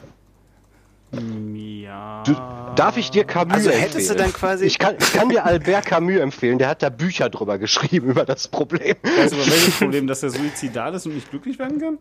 [1.13, 2.23] Ja.
[2.27, 2.35] Du,
[2.77, 3.91] darf ich dir Camus Also empfehlen?
[3.91, 6.91] hättest du dann quasi- Ich kann, ich kann dir Albert Camus empfehlen, der hat da
[6.91, 8.97] Bücher drüber geschrieben, über das Problem.
[9.03, 11.99] Weißt du aber welches Problem, dass er suizidal ist und nicht glücklich werden kann?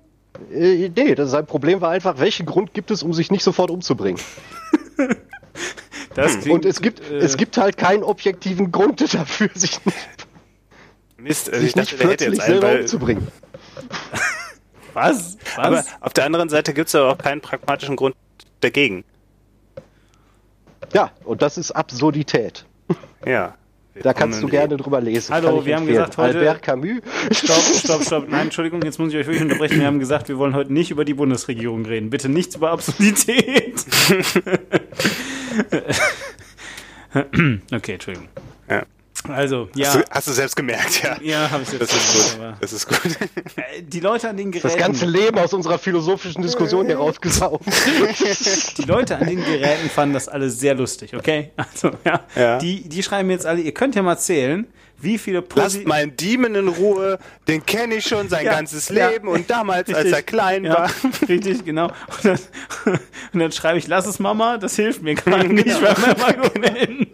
[0.51, 3.71] Äh, nee, das, sein Problem war einfach, welchen Grund gibt es, um sich nicht sofort
[3.71, 4.19] umzubringen?
[6.13, 9.97] Das klingt, Und es gibt, äh, es gibt halt keinen objektiven Grund dafür, sich nicht,
[11.17, 13.27] Mist, also sich ich nicht dachte, hätte plötzlich einen, selber umzubringen.
[14.93, 15.37] Was?
[15.55, 15.57] Was?
[15.57, 18.15] aber auf der anderen Seite gibt es aber auch keinen pragmatischen Grund
[18.61, 19.03] dagegen.
[20.93, 22.65] Ja, und das ist Absurdität.
[23.25, 23.55] Ja.
[24.03, 25.33] Da kannst du gerne drüber lesen.
[25.33, 27.01] Hallo, wir haben gesagt, heute- Albert Camus.
[27.31, 28.29] Stopp, stopp, stopp.
[28.29, 29.79] Nein, Entschuldigung, jetzt muss ich euch wirklich unterbrechen.
[29.79, 32.11] Wir haben gesagt, wir wollen heute nicht über die Bundesregierung reden.
[32.11, 33.73] Bitte nichts über Absurdität.
[37.73, 38.27] okay, Entschuldigung.
[38.69, 38.83] Ja.
[39.27, 39.87] Also, ja.
[39.87, 41.17] Hast, du, hast du selbst gemerkt, ja.
[41.21, 42.53] Ja, habe ich jetzt Das ist gut.
[42.59, 43.17] Das ist gut.
[43.57, 44.67] Äh, Die Leute an den Geräten.
[44.69, 47.65] Das ganze Leben aus unserer philosophischen Diskussion hier rausgesaugt.
[48.77, 51.51] Die Leute an den Geräten fanden das alle sehr lustig, okay?
[51.57, 52.21] Also, ja.
[52.35, 52.57] Ja.
[52.59, 54.67] Die, die schreiben jetzt alle, ihr könnt ja mal zählen,
[54.99, 58.89] wie viele Lasst Posi meinen Demon in Ruhe, den kenne ich schon sein Ja, ganzes
[58.89, 59.09] ja.
[59.09, 60.13] Leben und damals, als Richtig.
[60.13, 60.91] er klein ja, war.
[61.27, 61.87] richtig, genau.
[61.87, 62.39] Und dann,
[63.33, 67.07] und dann schreibe ich, lass es Mama, das hilft mir gerade nicht bei meinem Argument.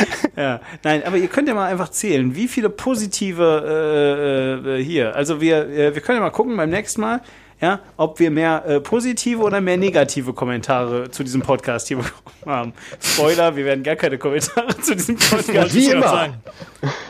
[0.36, 5.16] Ja, nein, aber ihr könnt ja mal einfach zählen, wie viele positive äh, äh, hier.
[5.16, 7.22] Also wir, äh, wir können ja mal gucken beim nächsten Mal,
[7.60, 12.44] ja, ob wir mehr äh, positive oder mehr negative Kommentare zu diesem Podcast hier bekommen
[12.44, 12.72] haben.
[13.00, 15.74] Spoiler, wir werden gar keine Kommentare zu diesem Podcast.
[15.74, 16.08] Wie immer.
[16.08, 16.34] sagen.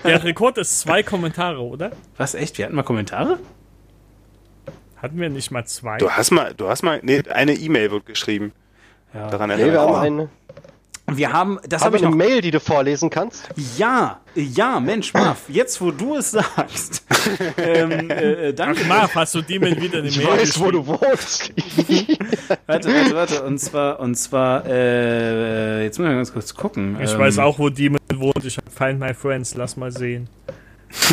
[0.05, 1.91] Der Rekord ist zwei Kommentare, oder?
[2.17, 2.59] Was echt?
[2.59, 3.41] Wir hatten mal Kommentare?
[5.03, 5.99] Hatten wir nicht mal zwei?
[5.99, 8.53] Du hast mal, du hast mal, nee, eine E-Mail wird geschrieben.
[9.13, 9.29] Ja.
[9.31, 10.29] Daran Nee, wir haben, eine,
[11.09, 13.49] Wir haben, das habe ich wir noch eine Mail, die du vorlesen kannst.
[13.79, 17.07] Ja, ja, Mensch, Marv, jetzt wo du es sagst.
[17.59, 18.81] ähm, äh, danke.
[18.83, 21.53] Ach, Marv, hast du Demon wieder eine Ich Mail weiß, wo du wohnst.
[22.67, 23.43] Warte, warte, warte.
[23.45, 26.97] Und zwar, und zwar, äh, jetzt muss ich mal ganz kurz gucken.
[27.01, 28.45] Ich ähm, weiß auch, wo Demon wohnt.
[28.45, 29.55] Ich hab Find My Friends.
[29.55, 30.29] Lass mal sehen.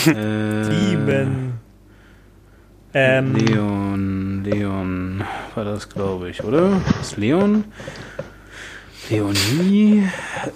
[0.07, 1.53] Äh, Demon.
[2.95, 5.23] Ähm, Leon, Leon
[5.55, 6.79] war das, glaube ich, oder?
[7.01, 7.65] Ist Leon?
[9.09, 10.07] Leonie?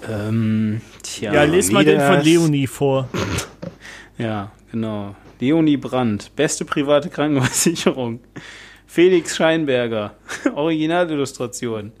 [0.08, 1.32] Ähm, tja.
[1.32, 2.20] ja, les mal den von.
[2.20, 3.08] Leonie vor.
[4.16, 5.14] Ja, genau.
[5.40, 8.20] Leonie Brandt, beste private Krankenversicherung.
[8.86, 10.14] Felix Scheinberger,
[10.54, 11.92] Originalillustration.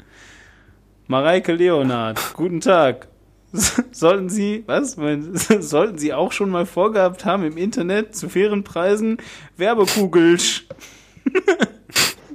[1.06, 3.08] Mareike Leonard, guten Tag.
[3.92, 4.96] Sollten Sie, was?
[5.60, 9.18] Sollten Sie auch schon mal vorgehabt haben, im Internet zu fairen Preisen
[9.56, 10.66] Werbekugelsch.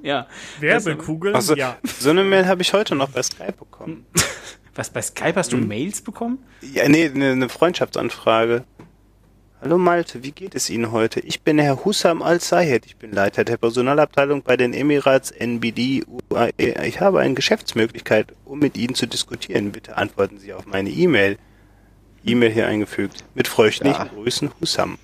[0.08, 0.28] ja.
[0.60, 1.36] Werbekugeln?
[1.36, 1.78] Also, ja.
[2.00, 4.06] so eine Mail habe ich heute noch bei Skype bekommen.
[4.76, 5.68] Was, bei Skype hast du Hm.
[5.68, 6.40] Mails bekommen?
[6.62, 8.64] Ja, nee, eine, Freundschaftsanfrage.
[9.62, 11.22] Hallo Malte, wie geht es Ihnen heute?
[11.22, 12.86] Ich bin Herr Hussam Al-Sayed.
[12.86, 16.86] Ich bin Leiter der Personalabteilung bei den Emirats NBD UAE.
[16.86, 19.72] Ich habe eine Geschäftsmöglichkeit, um mit Ihnen zu diskutieren.
[19.72, 21.38] Bitte antworten Sie auf meine E-Mail.
[22.26, 23.24] E-Mail hier eingefügt.
[23.36, 24.98] Mit freundlichen Grüßen, Hussam.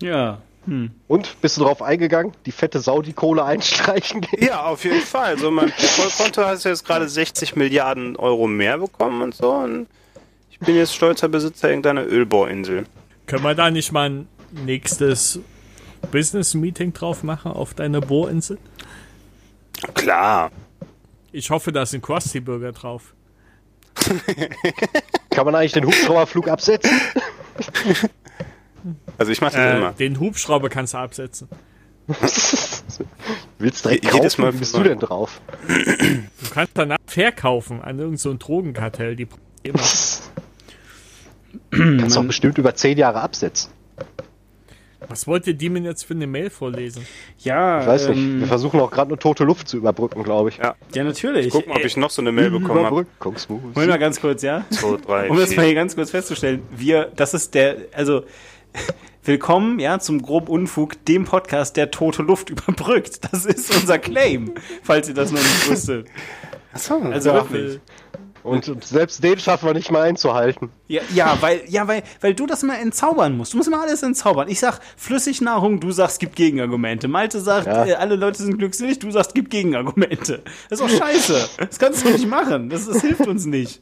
[0.00, 0.40] Ja.
[0.66, 0.90] Hm.
[1.08, 2.32] Und, bist du drauf eingegangen?
[2.46, 4.42] Die fette Sau, die Kohle einstreichen geht?
[4.48, 5.38] Ja, auf jeden Fall.
[5.38, 9.52] So, mein Vollkonto hast du jetzt gerade 60 Milliarden Euro mehr bekommen und so.
[9.52, 9.86] Und
[10.50, 12.86] ich bin jetzt stolzer Besitzer irgendeiner Ölbohrinsel.
[13.26, 15.40] Können wir da nicht mal ein nächstes
[16.10, 18.58] Business-Meeting drauf machen auf deiner Bohrinsel?
[19.94, 20.50] Klar.
[21.32, 23.14] Ich hoffe, da sind Krusty-Burger drauf.
[25.30, 27.00] Kann man eigentlich den Hubschrauberflug absetzen?
[29.18, 29.92] Also ich mache das Äh, immer.
[29.92, 31.48] den Hubschrauber kannst du absetzen.
[33.58, 34.16] Willst direkt kaufen?
[34.16, 35.40] jedes Mal Wie bist du denn drauf?
[35.68, 39.16] Du kannst danach verkaufen an irgendein so ein Drogenkartell.
[39.16, 39.26] Die
[39.62, 39.78] immer.
[41.70, 43.70] Kannst doch bestimmt über zehn Jahre absetzen.
[45.06, 47.06] Was wollte Demon jetzt für eine Mail vorlesen?
[47.38, 48.18] Ja, Ich weiß nicht.
[48.18, 50.56] ähm, Wir versuchen auch gerade eine tote Luft zu überbrücken, glaube ich.
[50.58, 50.74] Ja.
[50.94, 51.50] ja, natürlich.
[51.50, 53.06] Guck mal, ob ich noch so eine Mail bekommen habe.
[53.48, 54.64] Moment mal ganz kurz, ja?
[54.70, 58.24] Zwei, drei, Um das mal hier ganz kurz festzustellen, wir, das ist der, also,
[59.24, 63.20] willkommen, ja, zum groben Unfug, dem Podcast, der tote Luft überbrückt.
[63.32, 64.52] Das ist unser Claim,
[64.82, 66.06] falls ihr das noch nicht wusstet.
[66.72, 67.34] Achso, Also Ja.
[67.36, 67.80] wirklich.
[68.42, 70.68] Und, und selbst den schaffen wir nicht mal einzuhalten.
[70.86, 73.54] Ja, ja, weil, ja, weil, weil du das mal entzaubern musst.
[73.54, 74.48] Du musst immer alles entzaubern.
[74.50, 77.08] Ich sag Flüssignahrung, du sagst, gibt Gegenargumente.
[77.08, 77.86] Malte sagt, Ja.
[77.86, 80.42] äh, alle Leute sind glückselig, du sagst, gibt Gegenargumente.
[80.68, 81.48] Das ist doch scheiße.
[81.56, 82.68] Das kannst du nicht machen.
[82.68, 83.80] Das, das hilft uns nicht.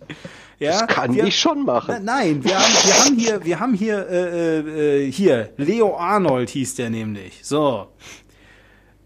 [0.58, 2.04] Ja, Das kann wir, ich schon Na, machen.
[2.04, 4.58] nein, wir haben, wir haben hier, wir haben hier, äh,
[5.06, 7.40] äh, hier, Leo Arnold hieß der nämlich.
[7.42, 7.88] So.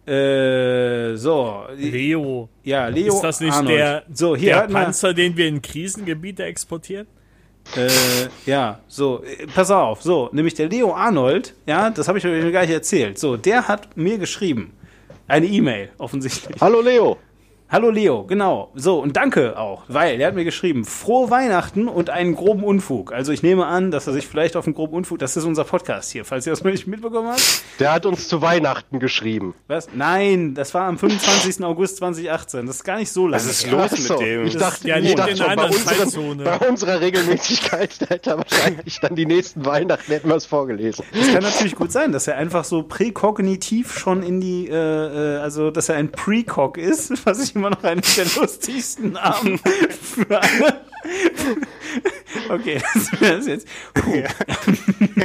[0.07, 1.65] Äh, so.
[1.77, 2.49] Leo.
[2.63, 3.77] Ja, Leo Ist das nicht Arnold.
[3.77, 4.69] der, so, hier, der.
[4.69, 7.07] Panzer, den wir in Krisengebiete exportieren?
[7.75, 7.89] Äh,
[8.49, 12.53] ja, so, äh, pass auf, so, nämlich der Leo Arnold, ja, das habe ich euch
[12.53, 13.19] gar nicht erzählt.
[13.19, 14.73] So, der hat mir geschrieben.
[15.27, 16.55] Eine E-Mail, offensichtlich.
[16.61, 17.19] Hallo Leo.
[17.69, 18.71] Hallo Leo, genau.
[18.77, 23.13] So, und danke auch, weil er hat mir geschrieben, frohe Weihnachten und einen groben Unfug.
[23.13, 25.65] Also ich nehme an, dass er sich vielleicht auf einen groben Unfug, das ist unser
[25.65, 27.63] Podcast hier, falls ihr das mal nicht mitbekommen habt.
[27.81, 29.53] Der hat uns zu Weihnachten geschrieben.
[29.67, 29.89] Was?
[29.93, 31.65] Nein, das war am 25.
[31.65, 32.67] August 2018.
[32.67, 33.43] Das ist gar nicht so lange.
[33.43, 34.47] Was ist los Ach so, mit dem?
[34.47, 36.45] Ich dachte, Ja, ich dachte in schon, einer bei, unseren, Zeitzone.
[36.45, 41.05] bei unserer Regelmäßigkeit hätte er wahrscheinlich dann die nächsten Weihnachten hätten wir es vorgelesen.
[41.13, 45.39] Es kann natürlich gut sein, dass er einfach so präkognitiv schon in die, äh, äh,
[45.39, 50.41] also dass er ein Precog ist, was ich immer noch einen der lustigsten Namen für
[50.41, 50.81] eine.
[52.49, 53.69] Okay, das wäre es jetzt.
[53.95, 54.23] Puh.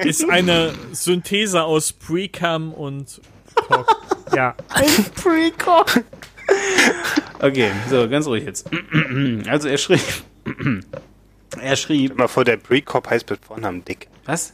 [0.04, 3.22] Ist eine Synthese aus Precam und
[3.56, 3.88] Talk.
[4.36, 4.56] Ja.
[4.70, 6.04] Ein Precog.
[7.40, 8.70] Okay, so, ganz ruhig jetzt.
[9.48, 10.02] Also er schrieb.
[11.60, 14.08] Er schrieb, mal vor, der Pre-Cop heißt mit Vornamen Dick.
[14.26, 14.54] was?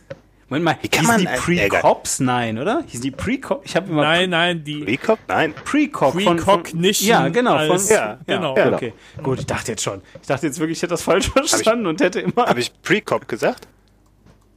[0.49, 2.19] Moment mal, Wie kann hießen man die Pre-Cops?
[2.21, 2.81] Nein, oder?
[2.87, 3.65] Hießen die Pre-Cops?
[3.65, 5.19] Ich habe immer Nein, nein, die Pre-Cop?
[5.27, 5.53] Nein.
[5.53, 8.55] Pre-Cop von, von Precognition Ja, genau, von, als- ja, genau.
[8.55, 8.77] Ja, Genau.
[8.77, 8.93] okay.
[9.21, 10.01] Gut, ich dachte jetzt schon.
[10.21, 13.27] Ich dachte jetzt wirklich, ich hätte das falsch verstanden und hätte immer Habe ich Pre-Cop
[13.27, 13.67] gesagt?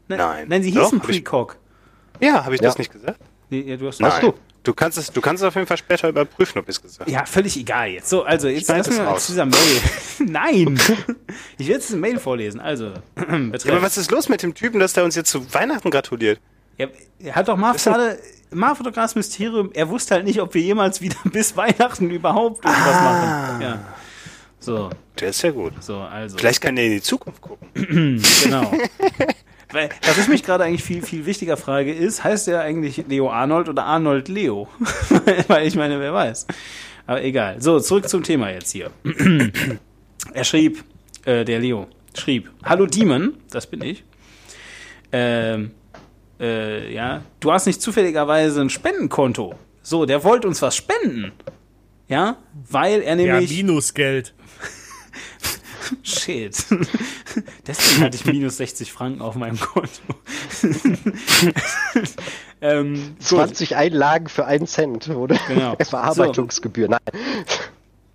[0.07, 0.47] Nein.
[0.49, 1.57] Nein, sie hießen ich- Pre-Cock.
[2.21, 2.69] Ja, habe ich Ja.
[2.69, 3.19] das nicht gesagt?
[3.49, 4.35] Nee, ja, du hast Hast du?
[4.71, 7.01] Du kannst es, du kannst es auf jeden Fall später überprüfen, ob ich es gesagt
[7.01, 7.11] habe.
[7.11, 8.09] Ja, völlig egal jetzt.
[8.09, 9.27] So, also jetzt raus.
[9.27, 9.81] zu dieser Mail.
[10.21, 10.81] Nein!
[11.59, 12.61] Ich will jetzt eine Mail vorlesen.
[12.61, 15.91] Also, Ja, aber was ist los mit dem Typen, dass der uns jetzt zu Weihnachten
[15.91, 16.39] gratuliert?
[16.79, 16.87] Ja,
[17.19, 18.17] er hat doch Marv gerade,
[18.53, 22.95] Marv Fotografs Mysterium, er wusste halt nicht, ob wir jemals wieder bis Weihnachten überhaupt irgendwas
[22.95, 23.03] Ah.
[23.51, 23.63] machen.
[23.63, 23.85] Ja.
[24.61, 25.73] So, Der ist ja gut.
[25.83, 26.39] so, also.
[26.39, 27.67] Vielleicht kann der in die Zukunft gucken.
[28.45, 28.73] Genau.
[29.73, 33.31] Weil, was ich mich gerade eigentlich viel, viel wichtiger frage, ist, heißt er eigentlich Leo
[33.31, 34.69] Arnold oder Arnold Leo?
[35.49, 36.47] Weil ich meine, wer weiß.
[37.07, 37.61] Aber egal.
[37.61, 38.91] So, zurück zum Thema jetzt hier.
[40.35, 40.85] er schrieb,
[41.25, 41.87] äh, der Leo
[42.17, 44.05] schrieb, Hallo Demon, das bin ich.
[45.13, 45.73] Ähm,
[46.41, 49.55] äh, ja, du hast nicht zufälligerweise ein Spendenkonto.
[49.83, 51.33] So, der wollte uns was spenden.
[52.09, 52.39] Ja,
[52.69, 53.51] weil er Ja, nämlich.
[53.51, 54.35] Minusgeld.
[56.03, 56.57] Shit.
[57.67, 59.91] Deswegen hatte ich minus 60 Franken auf meinem Konto.
[62.61, 63.27] ähm, gut.
[63.27, 65.39] 20 Einlagen für einen Cent, oder?
[65.49, 65.77] Genau.
[65.83, 66.89] Verarbeitungsgebühr.
[66.89, 67.01] Nein.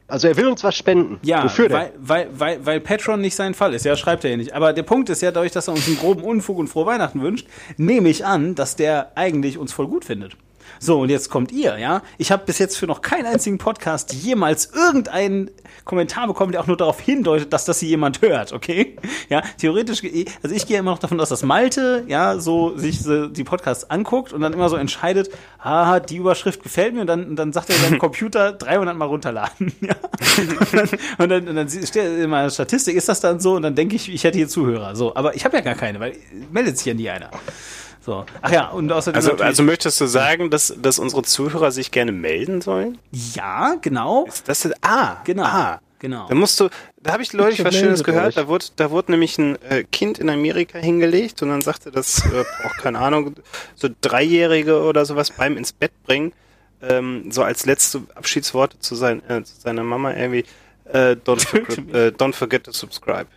[0.08, 1.20] Also er will uns was spenden.
[1.24, 1.78] Ja, Wofür denn?
[1.78, 3.86] weil, weil, weil, weil Patreon nicht sein Fall ist.
[3.86, 4.54] Ja, schreibt er ja nicht.
[4.54, 7.22] Aber der Punkt ist ja, dadurch, dass er uns einen groben Unfug und frohe Weihnachten
[7.22, 7.48] wünscht,
[7.78, 10.38] nehme ich an, dass der eigentlich uns voll gut findet.
[10.86, 12.04] So, und jetzt kommt ihr, ja.
[12.20, 15.50] Ich habe bis jetzt für noch keinen einzigen Podcast jemals irgendeinen
[15.84, 18.96] Kommentar bekommen, der auch nur darauf hindeutet, dass das hier jemand hört, okay?
[19.30, 23.00] Ja, theoretisch, ge- also ich gehe immer noch davon aus, dass Malte, ja, so sich
[23.04, 27.26] die Podcasts anguckt und dann immer so entscheidet, ah, die Überschrift gefällt mir und dann,
[27.30, 29.96] und dann sagt er seinem Computer 300 Mal runterladen, ja.
[30.38, 33.64] Und dann, und dann, und dann steht in meiner Statistik, ist das dann so und
[33.64, 35.16] dann denke ich, ich hätte hier Zuhörer, so.
[35.16, 36.16] Aber ich habe ja gar keine, weil
[36.52, 37.32] meldet sich ja nie einer.
[38.06, 38.24] So.
[38.42, 42.12] Ach ja, und außerdem Also, also möchtest du sagen, dass, dass unsere Zuhörer sich gerne
[42.12, 43.00] melden sollen?
[43.12, 44.26] ja, genau.
[44.26, 45.44] Ist das ah, Genau.
[45.44, 45.80] Ah.
[45.98, 46.28] Genau.
[46.28, 46.70] Da musst du,
[47.02, 48.28] da habe ich neulich was Schönes gehört.
[48.28, 48.36] euch.
[48.36, 52.20] Da wurde, da wurde nämlich ein äh, Kind in Amerika hingelegt und dann sagte das,
[52.26, 53.36] äh, auch keine Ahnung,
[53.74, 56.34] so Dreijährige oder sowas beim ins Bett bringen,
[56.84, 60.44] ähm, so als letzte Abschiedsworte zu, sein, äh, zu seiner Mama irgendwie,
[60.84, 63.28] äh, don't, forget, äh, don't forget to subscribe.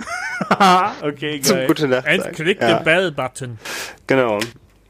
[1.02, 1.66] okay, Zum geil.
[1.66, 2.06] gute Nacht.
[2.06, 3.58] And click ja, the bell button.
[4.06, 4.38] Genau.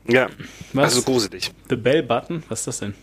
[0.07, 0.29] Ja.
[0.73, 0.95] Was?
[0.97, 1.53] Also gruselig.
[1.69, 2.43] The Bell Button?
[2.49, 2.95] Was ist das denn?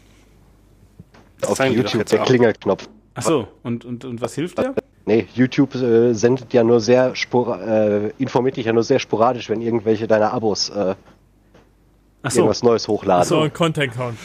[1.46, 2.24] Auf die doch YouTube jetzt der.
[2.24, 2.90] Klingelknopf.
[3.14, 4.74] Ach so, und, und, und was hilft der?
[5.06, 9.62] Nee, YouTube äh, sendet ja nur sehr äh, informiert dich ja nur sehr sporadisch, wenn
[9.62, 10.96] irgendwelche deiner Abos äh,
[12.24, 13.26] Ach so, irgendwas Neues hochladen.
[13.26, 14.18] So ein Content Count.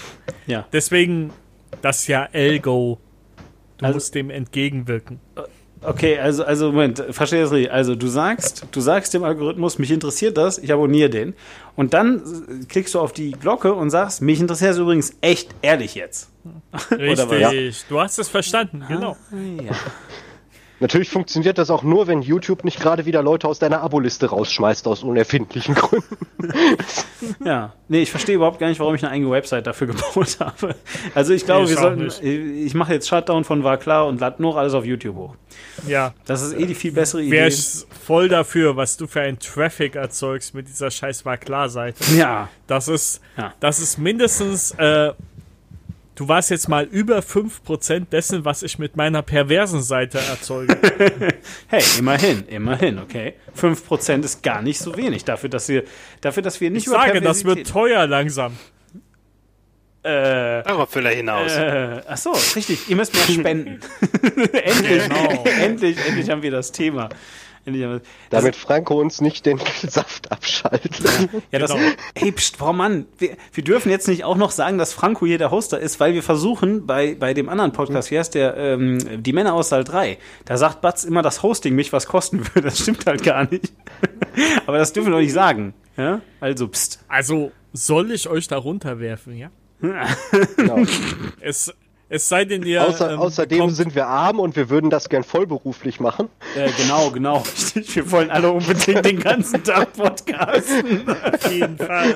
[0.46, 0.66] ja.
[0.72, 1.30] Deswegen,
[1.82, 2.98] das ist ja Elgo.
[3.78, 5.20] Du Also- musst dem entgegenwirken.
[5.84, 7.72] Okay, also, also Moment, verstehe das richtig.
[7.72, 11.34] Also du sagst, du sagst dem Algorithmus, mich interessiert das, ich abonniere den.
[11.74, 15.94] Und dann klickst du auf die Glocke und sagst, mich interessiert das übrigens echt ehrlich
[15.94, 16.30] jetzt.
[16.90, 17.84] Richtig.
[17.88, 19.16] Du hast es verstanden, genau.
[19.32, 19.72] Ja.
[20.82, 24.86] Natürlich funktioniert das auch nur, wenn YouTube nicht gerade wieder Leute aus deiner Aboliste rausschmeißt
[24.88, 26.16] aus unerfindlichen Gründen.
[27.44, 27.72] ja.
[27.88, 30.74] Nee, ich verstehe überhaupt gar nicht, warum ich eine eigene Website dafür gebaut habe.
[31.14, 32.22] Also ich glaube, Nee, wir sollten, nicht.
[32.22, 35.36] ich mache jetzt Shutdown von war klar und lade nur alles auf YouTube hoch.
[35.86, 36.14] Ja.
[36.26, 37.54] Das ist eh die viel bessere Wäre Idee.
[37.54, 42.02] ich voll dafür, was du für ein Traffic erzeugst mit dieser scheiß war klar Seite.
[42.16, 42.48] Ja.
[42.66, 43.54] Das ist, Ja.
[43.60, 45.12] das ist mindestens, äh,
[46.22, 50.76] du warst jetzt mal über 5% dessen, was ich mit meiner perversen Seite erzeuge.
[51.68, 53.34] Hey, immerhin, immerhin, okay.
[53.58, 55.84] 5% ist gar nicht so wenig dafür, dass wir,
[56.20, 58.56] dafür, dass wir nicht Ich sage, das wird teuer langsam.
[60.04, 61.52] Äh, Darauf will er hinaus.
[61.52, 62.88] äh, ach so, richtig.
[62.88, 63.80] Ihr müsst mehr spenden.
[64.52, 65.44] endlich, Genau.
[65.60, 67.08] endlich, endlich haben wir das Thema.
[68.30, 71.01] Damit Franco uns nicht den Saft abschaltet.
[71.51, 71.93] ja, das, genau.
[72.16, 75.39] hey, pst, boah, Mann, wir, wir dürfen jetzt nicht auch noch sagen, dass Franco hier
[75.39, 79.22] der Hoster ist, weil wir versuchen, bei, bei dem anderen Podcast, wie heißt der, ähm,
[79.22, 82.62] Die Männer aus Saal 3, da sagt Batz immer, dass Hosting mich was kosten würde.
[82.62, 83.72] Das stimmt halt gar nicht.
[84.66, 85.74] Aber das dürfen wir doch nicht sagen.
[85.97, 86.20] Ja?
[86.40, 87.05] Also, pst.
[87.09, 89.51] Also, soll ich euch da runterwerfen, ja?
[90.56, 90.84] Genau.
[91.40, 91.74] Es,
[92.12, 92.86] es sei denn, ihr.
[92.86, 96.28] Außer, ähm, außerdem bekommt- sind wir arm und wir würden das gern vollberuflich machen.
[96.56, 97.43] Äh, genau, genau.
[97.74, 101.09] Wir wollen alle unbedingt den ganzen Tag podcasten.
[101.09, 102.14] auf jeden Fall.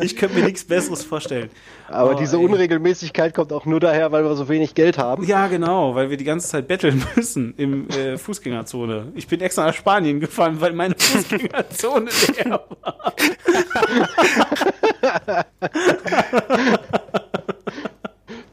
[0.00, 1.50] Ich könnte mir nichts Besseres vorstellen.
[1.88, 2.44] Aber Oh, diese ey.
[2.44, 5.24] Unregelmäßigkeit kommt auch nur daher, weil wir so wenig Geld haben.
[5.24, 9.12] Ja, genau, weil wir die ganze Zeit betteln müssen im äh, Fußgängerzone.
[9.14, 13.14] Ich bin extra nach Spanien gefahren, weil meine Fußgängerzone leer war.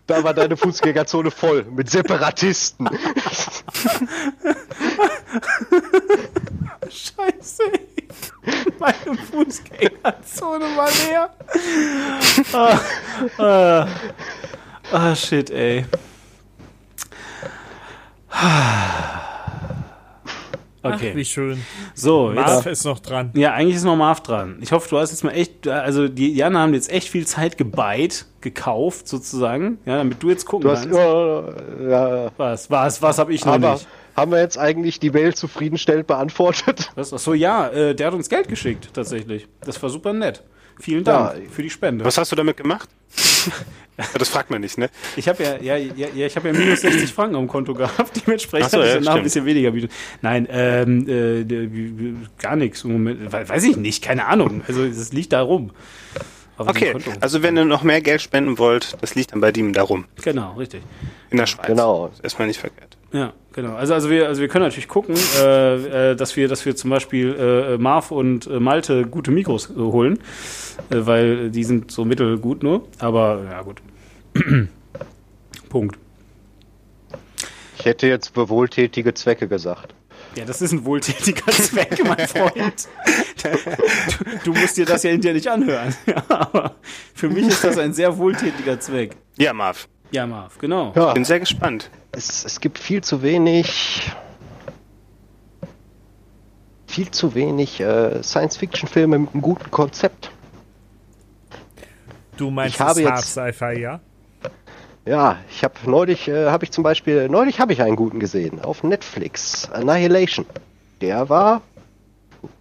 [0.07, 2.89] da war deine Fußgängerzone voll mit Separatisten.
[6.89, 7.63] Scheiße.
[8.79, 11.29] Meine Fußgängerzone war leer.
[12.53, 12.79] Ah,
[13.37, 13.87] ah,
[14.91, 15.85] ah shit, ey.
[18.29, 19.30] Ah.
[20.83, 21.11] Ach, Okay.
[21.15, 21.61] wie schön.
[21.93, 23.29] So, Marv jetzt, ist noch dran.
[23.35, 24.57] ja, eigentlich ist noch Marv dran.
[24.61, 27.57] Ich hoffe, du hast jetzt mal echt, also die Jana haben jetzt echt viel Zeit
[27.57, 30.97] gebeit, gekauft sozusagen, ja, damit du jetzt gucken Du hast, kannst.
[30.97, 33.87] ja, ja, Was, was, was habe ich noch aber nicht?
[34.15, 36.91] haben wir jetzt eigentlich die Mail zufriedenstellend beantwortet?
[36.95, 39.47] Was, ach so, ja, äh, der hat uns Geld geschickt, tatsächlich.
[39.63, 40.43] Das war super nett.
[40.79, 42.03] Vielen Dank Ja, für die Spende.
[42.03, 42.89] Was hast du damit gemacht?
[43.97, 44.89] ja, das fragt man nicht, ne?
[45.15, 48.21] Ich habe ja, ja, ja, ja, ich habe ja minus 60 Franken am Konto gehabt,
[48.25, 49.71] dementsprechend so, hatte ich danach ein bisschen weniger.
[50.21, 53.31] Nein, ähm, äh, gar nichts im Moment.
[53.31, 54.61] We- Weiß ich nicht, keine Ahnung.
[54.67, 55.71] Also es liegt da rum.
[56.57, 59.51] Auf dem Okay, also wenn ihr noch mehr Geld spenden wollt, das liegt dann bei
[59.51, 60.05] dem darum.
[60.21, 60.81] genau, richtig.
[61.29, 61.67] In der Schweiz.
[61.67, 62.07] Genau.
[62.13, 62.97] Ist erstmal nicht verkehrt.
[63.13, 63.75] Ja, genau.
[63.75, 66.89] Also, also wir, also wir können natürlich gucken, äh, äh, dass wir, dass wir zum
[66.89, 70.19] Beispiel äh, Marv und äh, Malte gute Mikros äh, holen,
[70.89, 72.87] äh, weil die sind so mittelgut nur.
[72.99, 73.81] Aber ja gut.
[75.69, 75.97] Punkt.
[77.77, 79.93] Ich hätte jetzt für wohltätige Zwecke gesagt.
[80.35, 82.87] Ja, das ist ein wohltätiger Zweck, mein Freund.
[83.43, 85.93] Du, du musst dir das ja hinterher nicht anhören.
[86.05, 86.75] Ja, aber
[87.13, 89.17] für mich ist das ein sehr wohltätiger Zweck.
[89.37, 90.91] Ja, Marv, Ja, Marv, genau.
[90.95, 91.89] Ja, bin sehr gespannt.
[92.11, 94.11] es, es gibt viel zu wenig.
[96.87, 100.29] Viel zu wenig äh, Science-Fiction-Filme mit einem guten Konzept.
[102.35, 103.99] Du meinst Ich habe das jetzt- Half-Sci-Fi, ja?
[105.05, 108.61] Ja, ich habe neulich, äh, habe ich zum Beispiel, neulich habe ich einen guten gesehen
[108.61, 110.45] auf Netflix, Annihilation.
[110.99, 111.61] Der war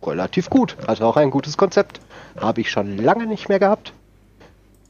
[0.03, 2.01] relativ gut, hatte auch ein gutes Konzept.
[2.41, 3.93] Habe ich schon lange nicht mehr gehabt,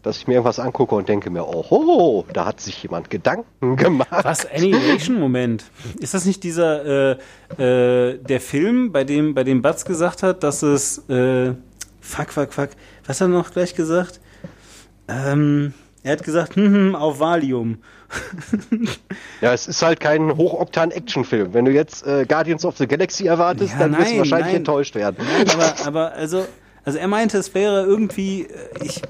[0.02, 4.24] dass ich mir irgendwas angucke und denke mir, oh, da hat sich jemand Gedanken gemacht.
[4.24, 4.46] Was?
[4.46, 5.18] Annihilation?
[5.18, 5.64] Moment.
[5.98, 7.16] Ist das nicht dieser,
[7.58, 11.52] äh, äh, der Film, bei dem, bei dem Batz gesagt hat, dass es, äh,
[12.00, 12.70] fuck, fuck, fuck,
[13.06, 14.20] was hat er noch gleich gesagt?
[15.08, 17.78] Ähm, er hat gesagt, hm, hm, auf Valium.
[19.40, 21.54] Ja, es ist halt kein hochoktan-Action-Film.
[21.54, 24.46] Wenn du jetzt äh, Guardians of the Galaxy erwartest, Ja, dann wirst du nein, wahrscheinlich
[24.46, 24.56] nein.
[24.56, 25.16] enttäuscht werden.
[25.24, 26.46] Nein, aber, aber also,
[26.84, 29.02] also er meinte, es wäre irgendwie äh, ich,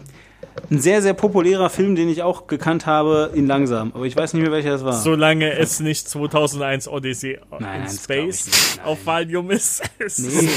[0.70, 3.92] ein sehr, sehr populärer Film, den ich auch gekannt habe, in langsam.
[3.94, 4.92] Aber ich weiß nicht mehr, welcher es war.
[4.92, 9.82] Solange es nicht 2001 Odyssey Nein, in nein, das Space auf Valium ist.
[9.98, 10.48] Es nee,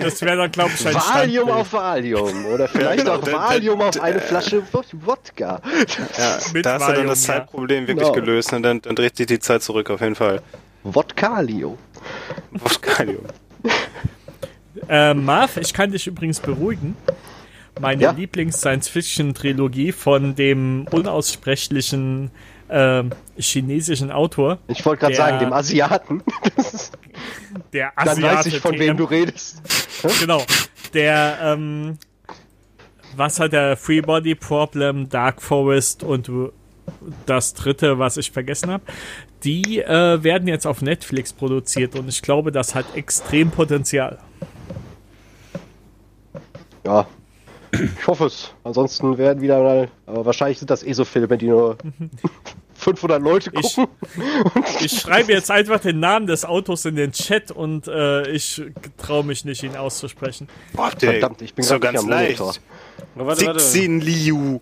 [0.00, 1.50] Das wäre dann, glaube ich, ein Valium Standbild.
[1.50, 5.60] auf Valium oder vielleicht genau, auch Valium auf eine Flasche Wod- Wodka.
[6.18, 7.34] Ja, Mit da hast du dann Valium, das ja.
[7.34, 8.12] Zeitproblem wirklich Genau.
[8.26, 10.40] gelöst und dann, dann dreht sich die Zeit zurück, auf jeden Fall.
[10.82, 11.76] Wodkalio.
[12.52, 13.20] Voskalio.
[14.88, 16.96] Äh, Marv, ich kann dich übrigens beruhigen.
[17.80, 18.10] Meine Ja.
[18.12, 22.30] Lieblings-Science-Fiction-Trilogie von dem unaussprechlichen
[22.68, 26.22] ähm, chinesischen Autor, Ich wollte gerade sagen, dem Asiaten.
[27.72, 29.62] der Dann Asiate weiß ich, von wem du redest.
[30.20, 30.42] Genau.
[30.94, 31.98] Der, ähm,
[33.16, 36.48] was hat der Free Body Problem, Dark Forest und äh,
[37.26, 38.84] das dritte, was ich vergessen habe,
[39.44, 44.18] die äh, werden jetzt auf Netflix produziert und ich glaube, das hat extrem Potenzial.
[46.84, 47.06] Ja.
[47.72, 48.50] Ich hoffe es.
[48.64, 49.88] Ansonsten werden wieder mal.
[50.06, 51.76] Aber wahrscheinlich sind das eh so Filme, die nur
[52.74, 53.94] 500 Leute Ich- gucken.
[54.80, 58.62] Ich schreibe jetzt einfach den Namen des Autos in den Chat und äh, ich
[58.96, 60.48] traue mich nicht, ihn auszusprechen.
[60.72, 62.40] Boah, Verdammt, ich bin so ganz am leicht.
[62.40, 63.86] Warte, warte.
[63.86, 64.60] Liu.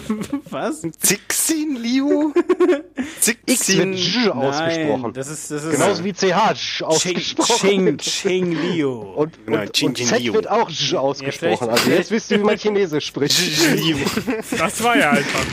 [0.50, 0.82] Was?
[0.98, 2.32] Zixin Liu?
[3.20, 3.92] Zixin.
[3.94, 5.02] J ausgesprochen.
[5.02, 7.58] Nein, das ist, das ist Genauso wie CH ausgesprochen.
[7.58, 8.90] Ching, Ching Liu.
[8.92, 10.34] Und, Genau, und, Chin und Z Liu.
[10.34, 11.56] wird auch J ausgesprochen.
[11.58, 13.38] vielleicht- also jetzt wisst ihr, wie man Chinesisch spricht.
[13.76, 13.96] Liu.
[14.58, 15.44] Das war ja einfach.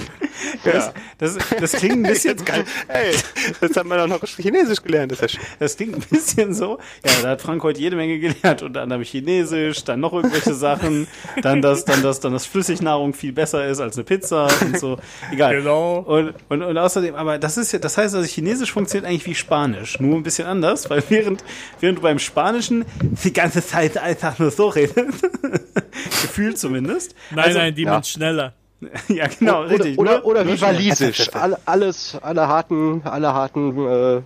[0.64, 2.66] Das, das, das klingt ein bisschen Geil.
[2.90, 3.16] Ey,
[3.62, 5.50] das hat man auch noch Chinesisch gelernt, das ist ja schön.
[5.60, 6.78] Das klingt ein bisschen so.
[7.06, 8.62] Ja, da hat Frank heute jede Menge gelernt.
[8.62, 11.08] Unter anderem Chinesisch, dann noch irgendwelche Sachen,
[11.42, 14.98] dann dass, dann dass, dann dass Flüssignahrung viel besser ist als eine Pizza und so.
[15.32, 15.58] Egal.
[15.58, 16.00] Genau.
[16.00, 19.36] Und, und, und außerdem, aber das ist ja, das heißt also, Chinesisch funktioniert eigentlich wie
[19.36, 21.44] Spanisch, nur ein bisschen anders, weil während,
[21.80, 22.86] während du beim Spanischen
[23.24, 24.98] die ganze Zeit einfach nur so redest,
[26.22, 27.16] gefühlt zumindest.
[27.32, 27.92] Nein, Also- nein, die ja.
[27.94, 28.54] man schneller.
[29.08, 29.98] Ja, genau, oder, richtig.
[29.98, 30.76] Oder, nur- oder nur wie schnell.
[30.76, 31.34] Walisisch.
[31.34, 34.22] Alle, alles, alle harten, alle harten äh,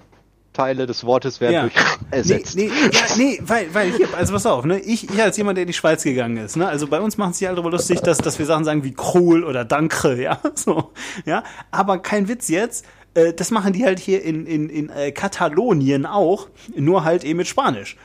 [0.53, 1.61] Teile des Wortes werden Ja.
[1.63, 2.55] durch Nee, ersetzt.
[2.55, 5.63] nee, ja, nee, weil, weil hier, also pass auf, ne, ich, ich als jemand, der
[5.63, 8.17] in die Schweiz gegangen ist, ne, also bei uns machen sich alle darüber lustig, dass,
[8.17, 10.91] dass wir Sachen sagen wie Kohl oder Danke, ja, so,
[11.25, 15.11] ja, aber kein Witz jetzt, äh, das machen die halt hier in, in, in äh,
[15.11, 17.95] Katalonien auch, nur halt eben mit Spanisch.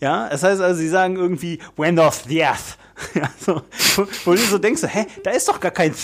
[0.00, 2.78] Ja, das heißt also, sie sagen irgendwie Buenos Dias.
[3.14, 3.62] Ja, so,
[3.96, 5.94] wo, wo du so denkst, hä, da ist doch gar kein.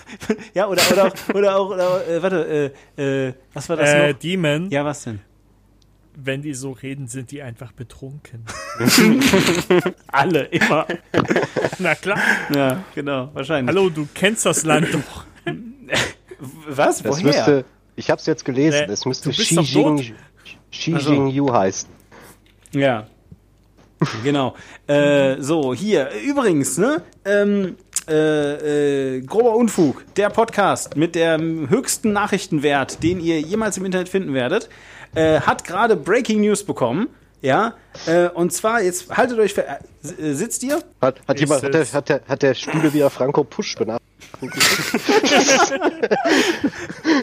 [0.54, 4.12] ja, oder, oder auch, oder auch, oder, äh, warte, äh, äh, was war das Äh,
[4.12, 4.18] noch?
[4.18, 4.70] Demon.
[4.70, 5.20] Ja, was denn?
[6.16, 8.44] Wenn die so reden, sind die einfach betrunken.
[10.08, 10.86] Alle, immer.
[11.78, 12.18] Na klar.
[12.54, 13.74] Ja, genau, wahrscheinlich.
[13.74, 15.24] Hallo, du kennst das Land doch.
[16.66, 17.02] Was?
[17.02, 17.24] Das Woher?
[17.24, 17.64] müsste,
[17.96, 19.60] ich habe es jetzt gelesen, Nee, es müsste Xi.
[19.60, 20.14] Jing,
[20.70, 21.12] Xi Ach so.
[21.12, 21.88] Jing-Yu heißen.
[22.72, 23.06] Ja.
[24.22, 24.54] Genau.
[24.86, 27.02] Äh, so, hier, übrigens, ne?
[27.24, 27.76] Ähm,
[28.08, 34.10] äh, äh, grober Unfug, der Podcast mit dem höchsten Nachrichtenwert, den ihr jemals im Internet
[34.10, 34.68] finden werdet,
[35.14, 37.08] äh, hat gerade Breaking News bekommen.
[37.40, 37.74] Ja,
[38.06, 39.78] äh, und zwar, jetzt haltet euch, für, äh,
[40.32, 40.82] sitzt ihr?
[41.02, 44.00] Hat, hat, Ich jemand, hat, der, hat, der, hat der Spiele wieder Franco Pusch benannt?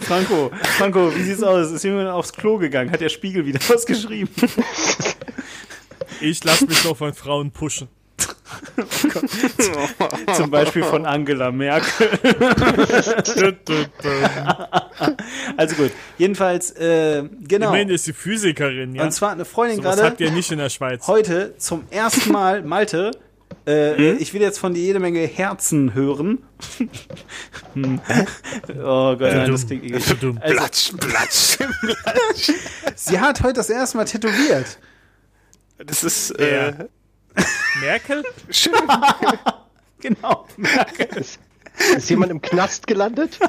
[0.02, 1.72] Franco, Franco, wie sieht's aus?
[1.72, 2.92] Ist jemand aufs Klo gegangen?
[2.92, 4.30] Hat der Spiegel wieder was geschrieben?
[6.22, 7.88] Ich lasse mich doch von Frauen pushen.
[10.36, 12.10] Zum Beispiel von Angela Merkel.
[15.58, 17.68] Also gut, jedenfalls, äh, genau.
[17.70, 19.04] Immerhin ist sie Physikerin, ja.
[19.04, 20.10] Und zwar eine Freundin Sowas gerade.
[20.10, 21.08] habt ihr nicht in der Schweiz.
[21.08, 23.12] heute zum ersten Mal, Malte,
[23.68, 26.40] äh, ich will jetzt von dir jede Menge Herzen hören.
[27.74, 28.02] Hm.
[28.84, 30.04] oh Gott, nein, das klingt eklig.
[30.10, 31.58] Also, Platsch, platsch.
[32.96, 34.78] sie hat heute das erste Mal tätowiert.
[35.78, 36.74] Das ist äh,
[37.82, 38.24] Merkel?
[38.50, 38.74] schön.
[40.02, 40.48] Genau.
[41.96, 43.38] Ist jemand im Knast gelandet?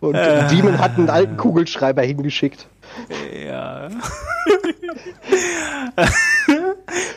[0.00, 0.48] Und Äh.
[0.48, 2.66] Demon hat einen alten Kugelschreiber hingeschickt.
[3.44, 3.90] Ja.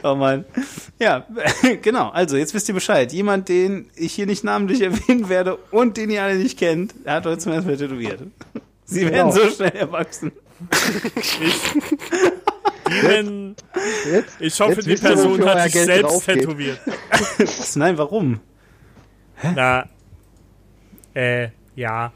[0.03, 0.43] oh Mann.
[0.99, 1.25] Ja,
[1.81, 2.09] genau.
[2.09, 3.13] Also, jetzt wisst ihr Bescheid.
[3.13, 7.25] Jemand, den ich hier nicht namentlich erwähnen werde und den ihr alle nicht kennt, hat
[7.25, 8.19] heute zum ersten Mal tätowiert.
[8.83, 9.45] Sie werden Genau.
[9.45, 10.33] so schnell erwachsen.
[14.11, 16.79] Jetzt, ich hoffe, die Person hat sich Geld selbst tätowiert.
[17.37, 17.75] Was?
[17.75, 18.39] Nein, warum?
[19.55, 19.89] Na,
[21.13, 22.13] äh, ja.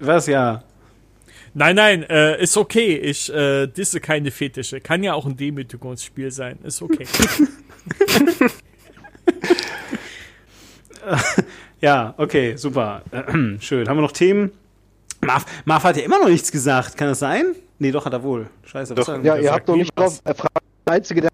[0.00, 0.64] Was ja?
[1.54, 2.96] Nein, nein, äh, ist okay.
[2.96, 4.80] Ich äh, disse keine Fetische.
[4.80, 6.58] Kann ja auch ein Demütigungsspiel sein.
[6.62, 7.06] Ist okay.
[11.80, 13.02] Ja, okay, super.
[13.60, 13.88] Schön.
[13.88, 14.50] Haben wir noch Themen?
[15.20, 16.96] Marv, Marv hat ja immer noch nichts gesagt.
[16.96, 17.54] Kann das sein?
[17.78, 18.48] Nee, doch, hat er wohl.
[18.64, 18.96] Scheiße.
[18.96, 19.12] was Doch.
[19.12, 20.20] sagen Ja, ihr habt noch nicht drauf.
[20.24, 21.30] Er fragt, der einzige, der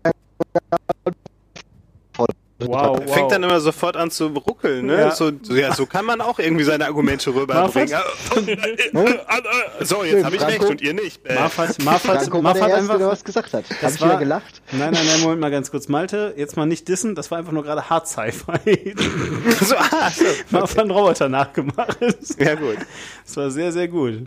[2.69, 3.13] Wow, wow.
[3.15, 5.01] Fängt dann immer sofort an zu ruckeln, ne?
[5.01, 5.11] Ja.
[5.11, 7.89] So, so, ja, so kann man auch irgendwie seine Argumente rüberbringen.
[9.81, 11.27] so, jetzt habe ich recht und ihr nicht.
[11.27, 13.11] Äh, Marv hat, Marv hat, Franco Marv der hat Erste, der einfach...
[13.11, 13.65] was gesagt hat.
[13.69, 14.63] Das Hab ich war- wieder gelacht?
[14.73, 15.89] Nein, nein, nein, Moment mal ganz kurz.
[15.89, 17.15] Malte, jetzt mal nicht dissen.
[17.15, 18.95] Das war einfach nur gerade Hard Sci-Fi.
[19.61, 20.25] so, ah, so.
[20.51, 21.99] Marv hat einen Roboter nachgemacht.
[22.39, 22.79] Ja, gut.
[23.25, 24.27] Das war sehr, sehr gut.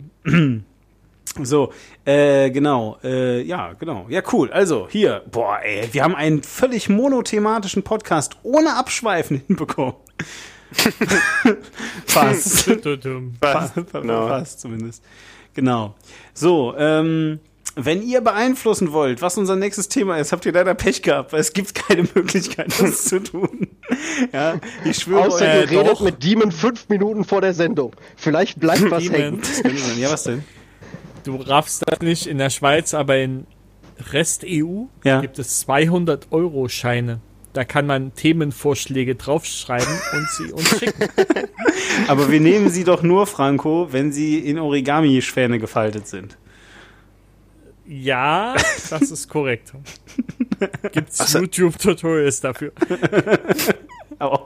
[1.44, 1.72] So,
[2.04, 4.06] äh, genau, äh, ja, genau.
[4.08, 4.50] Ja, cool.
[4.52, 9.94] Also, hier, boah, ey, wir haben einen völlig monothematischen Podcast ohne Abschweifen hinbekommen.
[12.06, 12.70] Fast.
[13.40, 14.28] Fast, Genau.
[14.28, 15.02] fast zumindest.
[15.54, 15.94] Genau.
[16.34, 17.40] So, ähm,
[17.76, 21.40] wenn ihr beeinflussen wollt, was unser nächstes Thema ist, habt ihr leider Pech gehabt, weil
[21.40, 23.68] es gibt keine Möglichkeit, das zu tun.
[24.32, 24.54] Ja,
[24.84, 25.70] ich schwöre Außer euch.
[25.70, 26.00] ihr redet doch.
[26.00, 27.92] mit Demon fünf Minuten vor der Sendung.
[28.16, 29.42] Vielleicht bleibt was hängen.
[29.64, 30.42] Demon, Ja, was denn?
[31.26, 33.46] Du raffst das nicht in der Schweiz, aber in
[34.12, 35.20] Rest EU Ja.
[35.20, 37.20] gibt es 200 Euro Scheine.
[37.52, 41.08] Da kann man Themenvorschläge draufschreiben und sie uns schicken.
[42.06, 46.36] Aber wir nehmen sie doch nur, Franco, wenn sie in Origami-Schwäne gefaltet sind.
[47.86, 48.54] Ja,
[48.90, 49.72] das ist korrekt.
[50.92, 52.72] Gibt's YouTube-Tutorials dafür?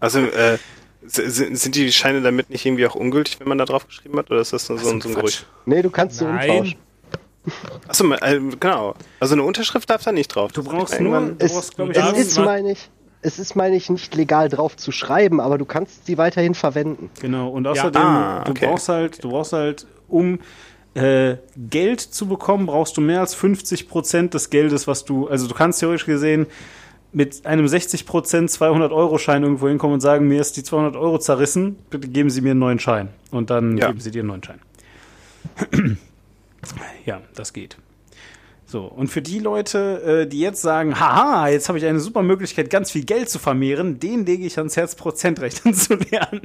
[0.00, 0.58] Also, äh,
[1.14, 4.30] sind, die Scheine damit nicht irgendwie auch ungültig, wenn man da drauf geschrieben hat?
[4.30, 5.46] Oder ist das nur so, ein- so ein Gerücht?
[5.66, 6.76] Nee, du kannst sie umtauschen.
[7.88, 8.94] Achso, äh, genau.
[9.18, 10.52] Also eine Unterschrift darf da nicht drauf.
[10.52, 12.88] du Das brauchst nur, du Es, brauchst, glaub ich, Ja, es das ist, meine ich,
[13.20, 17.10] es ist, meine ich, nicht legal drauf zu schreiben, aber du kannst sie weiterhin verwenden.
[17.20, 18.52] Genau, und außerdem, Ah, okay.
[18.60, 20.38] du brauchst halt, du brauchst halt, um
[20.94, 25.48] äh, Geld zu bekommen, brauchst du mehr als 50 Prozent des Geldes, was du, also
[25.48, 26.46] du kannst theoretisch gesehen
[27.12, 30.96] mit einem 60 Prozent 200 Euro Schein irgendwo hinkommen und sagen, mir ist die 200
[30.96, 33.08] Euro zerrissen, bitte geben Sie mir einen neuen Schein.
[33.30, 33.88] Und dann Ja.
[33.88, 34.60] geben Sie dir einen neuen Schein.
[37.06, 37.76] ja, das geht.
[38.72, 42.22] So, und für die Leute, äh, die jetzt sagen, haha, jetzt habe ich eine super
[42.22, 46.40] Möglichkeit, ganz viel Geld zu vermehren, denen lege ich ans Herz, Prozentrechnen zu lernen.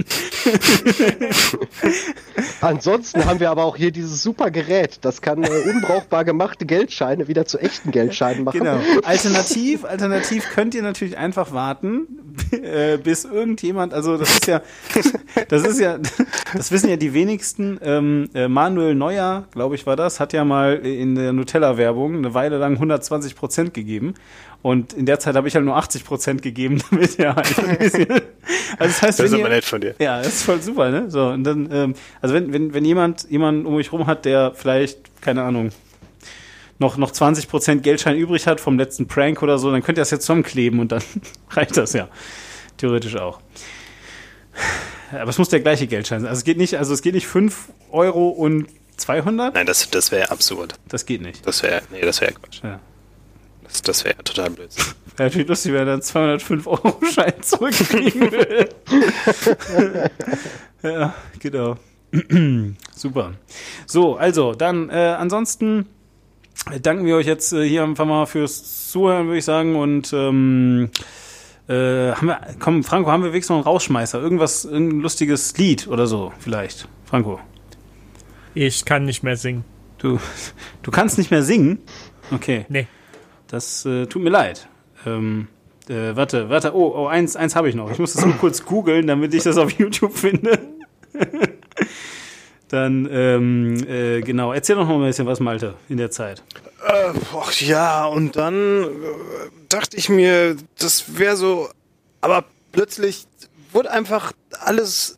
[2.59, 4.99] Ansonsten haben wir aber auch hier dieses super Gerät.
[5.03, 8.59] Das kann äh, unbrauchbar gemachte Geldscheine wieder zu echten Geldscheinen machen.
[8.59, 8.81] Genau.
[9.05, 12.07] Alternativ, alternativ könnt ihr natürlich einfach warten,
[12.51, 14.61] äh, bis irgendjemand, also das ist ja,
[15.47, 15.97] das ist ja,
[16.53, 17.79] das wissen ja die wenigsten.
[17.81, 22.33] Ähm, äh, Manuel Neuer, glaube ich, war das, hat ja mal in der Nutella-Werbung eine
[22.33, 24.13] Weile lang 120 Prozent gegeben.
[24.63, 27.77] Und in der Zeit habe ich halt nur 80 Prozent gegeben, damit er halt ein
[27.77, 28.07] bisschen.
[28.09, 28.21] Also
[28.79, 29.95] das heißt, Das ist aber nett von dir.
[29.99, 31.09] ja, das ist voll super, ne?
[31.09, 34.53] So, und dann, ähm, also wenn, wenn, wenn jemand jemanden um mich rum hat, der
[34.55, 35.69] vielleicht, keine Ahnung,
[36.79, 40.11] noch, noch 20% Geldschein übrig hat vom letzten Prank oder so, dann könnt ihr das
[40.11, 41.03] jetzt zusammenkleben und dann
[41.51, 42.07] reicht das ja.
[42.77, 43.39] Theoretisch auch.
[45.11, 46.29] Aber es muss der gleiche Geldschein sein.
[46.29, 48.67] Also es geht nicht, also es geht nicht 5 Euro und
[48.97, 49.53] 200.
[49.53, 50.75] Nein, das, das wäre absurd.
[50.87, 51.45] Das geht nicht.
[51.45, 52.61] Das wäre, nee, das wäre Quatsch.
[52.63, 52.79] Ja.
[53.63, 54.85] Das, das wäre total Blödsinn.
[55.15, 58.69] Wäre natürlich lustig, wenn er dann 205 Euro Schein zurückkriegen will.
[60.83, 61.77] ja, genau.
[62.95, 63.33] Super.
[63.85, 65.87] So, also, dann äh, ansonsten
[66.81, 69.75] danken wir euch jetzt äh, hier einfach mal fürs Zuhören, würde ich sagen.
[69.75, 70.89] Und ähm,
[71.67, 74.21] äh, haben wir, komm, Franco, haben wir wenigstens noch einen Rausschmeißer?
[74.21, 76.87] Irgendwas, ein lustiges Lied oder so, vielleicht.
[77.05, 77.39] Franco,
[78.53, 79.63] Ich kann nicht mehr singen.
[79.99, 80.19] du,
[80.83, 81.79] du kannst nicht mehr singen?
[82.31, 82.65] Okay.
[82.69, 82.87] Nee.
[83.47, 84.67] Das äh, tut mir leid.
[85.05, 85.47] Ähm,
[85.87, 87.89] äh, warte, warte, oh, oh eins, eins habe ich noch.
[87.91, 90.59] Ich muss das nur kurz googeln, damit ich das auf YouTube finde.
[92.69, 96.43] Dann, ähm, äh, genau, erzähl doch mal ein bisschen was, Malte, in der Zeit.
[96.85, 98.87] Äh, ach ja, und dann äh,
[99.69, 101.69] dachte ich mir, das wäre so,
[102.19, 103.25] aber plötzlich
[103.71, 105.17] wurde einfach alles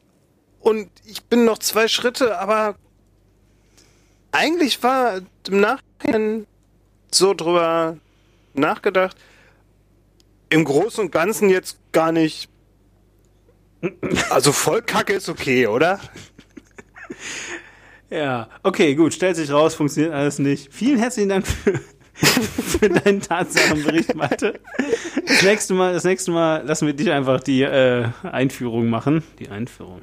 [0.60, 2.76] und ich bin noch zwei Schritte, aber
[4.32, 6.46] eigentlich war im Nachhinein
[7.12, 7.98] so drüber
[8.54, 9.18] nachgedacht,
[10.50, 12.50] im Großen und Ganzen jetzt gar nicht.
[14.30, 16.00] Also voll Kacke ist okay, oder?
[18.10, 20.74] Ja, okay, gut, stellt sich raus, funktioniert alles nicht.
[20.74, 21.80] Vielen herzlichen Dank für,
[22.14, 24.60] für deinen Tatsachenbericht, Malte.
[25.28, 29.24] Das nächste Mal, das nächste Mal lassen wir dich einfach die äh, Einführung machen.
[29.38, 30.02] Die Einführung.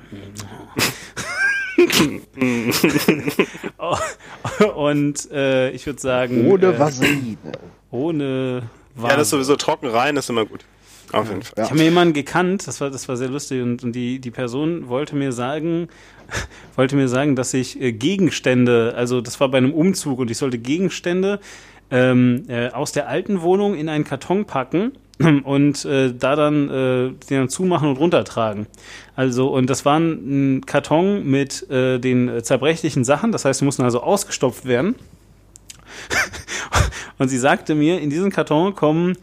[3.78, 3.96] Oh,
[4.74, 6.46] Und äh, ich würde sagen.
[6.46, 7.36] Ohne äh, Vaseline.
[7.90, 8.62] Ohne
[8.96, 10.64] Ja, das ist sowieso trocken rein, ist immer gut.
[11.12, 11.64] Auf jeden Fall.
[11.64, 14.30] Ich habe mir jemanden gekannt, das war, das war sehr lustig und, und die, die
[14.30, 15.88] Person wollte mir sagen,
[16.76, 20.38] wollte mir sagen, dass ich äh, Gegenstände, also das war bei einem Umzug und ich
[20.38, 21.40] sollte Gegenstände
[21.90, 24.92] ähm, äh, aus der alten Wohnung in einen Karton packen
[25.44, 28.66] und äh, da dann äh, den dann zumachen und runtertragen.
[29.14, 33.82] Also und das war ein Karton mit äh, den zerbrechlichen Sachen, das heißt, die mussten
[33.82, 34.96] also ausgestopft werden.
[37.18, 39.16] und sie sagte mir, in diesen Karton kommen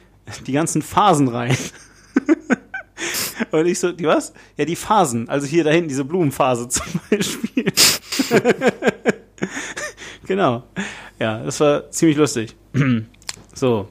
[0.48, 1.58] die ganzen Phasen rein.
[3.52, 4.34] Und ich so, die was?
[4.58, 5.30] Ja, die Phasen.
[5.30, 7.66] Also hier da hinten, diese Blumenphase zum Beispiel.
[10.28, 10.64] genau.
[11.20, 12.56] Ja, das war ziemlich lustig.
[13.54, 13.90] so.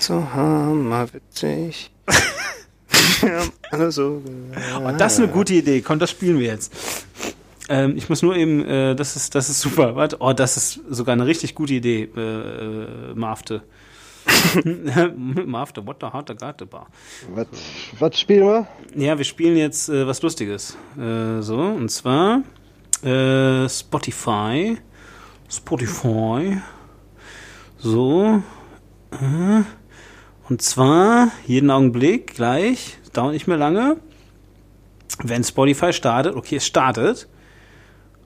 [0.00, 1.90] So hammerwitzig.
[3.22, 4.22] ja, alle so.
[4.78, 5.80] Oh, das ist eine gute Idee.
[5.80, 6.72] Komm, das spielen wir jetzt.
[7.68, 9.94] Ähm, ich muss nur eben, äh, das ist, das ist super.
[9.94, 13.62] Warte, oh, das ist sogar eine richtig gute Idee, äh, äh, Mafte.
[15.46, 16.28] Mafte, what the heart
[16.58, 16.86] the bar.
[17.34, 17.46] Was,
[17.98, 18.66] was spielen wir?
[18.94, 20.76] Ja, wir spielen jetzt äh, was Lustiges.
[20.96, 22.42] Äh, so, und zwar
[23.02, 24.78] äh, Spotify.
[25.48, 26.58] Spotify.
[27.78, 28.42] So.
[29.10, 29.62] Äh,
[30.48, 33.96] und zwar jeden Augenblick gleich, dauert nicht mehr lange.
[35.22, 37.28] Wenn Spotify startet, okay, es startet.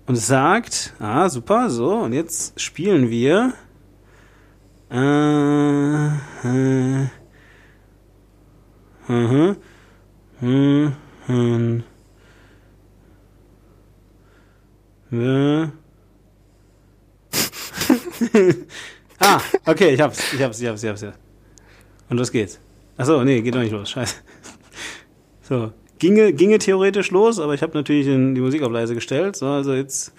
[0.07, 3.55] Und es sagt, ah, super, so, und jetzt spielen wir.
[4.91, 7.07] Äh, äh,
[9.09, 9.57] Mhm.
[10.41, 10.93] Mhm.
[15.11, 15.73] Mhm.
[19.19, 21.13] Ah, okay, ich hab's, ich hab's, ich hab's, ich hab's, ja.
[22.11, 22.61] Und los geht's.
[22.97, 24.17] Achso, nee, geht doch nicht los, scheiße.
[25.43, 29.37] So, ginge, ginge theoretisch los, aber ich habe natürlich die Musik auf leise gestellt.
[29.37, 30.13] So, also jetzt,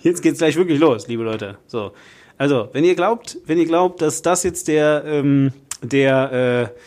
[0.00, 1.58] jetzt geht's gleich wirklich los, liebe Leute.
[1.66, 1.92] So,
[2.38, 5.52] also, wenn ihr glaubt, wenn ihr glaubt, dass das jetzt der, ähm,
[5.82, 6.78] der, äh,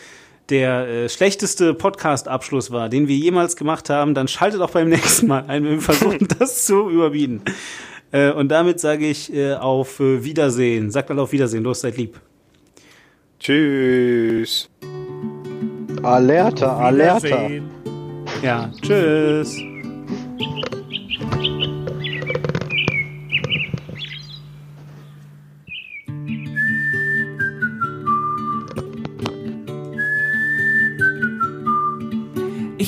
[0.50, 5.28] der äh, schlechteste Podcast-Abschluss war, den wir jemals gemacht haben, dann schaltet auch beim nächsten
[5.28, 7.42] Mal ein, wenn wir versuchen, das zu überbieten.
[8.12, 10.92] Äh, und damit sage ich äh, auf äh, Wiedersehen.
[10.92, 11.64] Sagt alle auf Wiedersehen.
[11.64, 12.20] Los, seid lieb.
[13.40, 14.70] Tschüss.
[16.04, 17.50] Alerta, Alerta.
[18.42, 19.58] Ja, tschüss.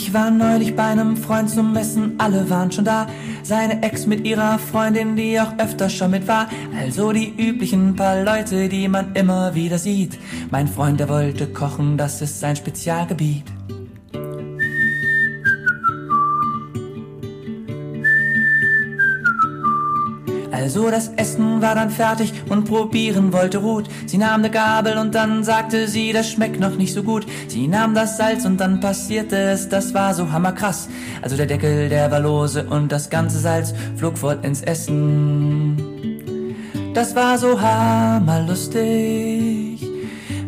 [0.02, 3.08] Ich war neulich bei einem Freund zum Essen, alle waren schon da.
[3.44, 6.48] Seine Ex mit ihrer Freundin, die auch öfter schon mit war.
[6.80, 10.18] Also die üblichen paar Leute, die man immer wieder sieht.
[10.52, 13.59] Mein Freund, der wollte kochen, das ist sein Spezialgebiet.
[20.62, 23.86] Also das Essen war dann fertig und probieren wollte Ruth.
[24.08, 27.26] Sie nahm ne Gabel und dann sagte sie, das schmeckt noch nicht so gut.
[27.48, 30.90] Sie nahm das Salz und dann passierte es, das war so hammerkrass.
[31.22, 35.78] Also der Deckel, der war lose und das ganze Salz flog fort ins Essen.
[36.94, 38.82] Das war so hammerlustig.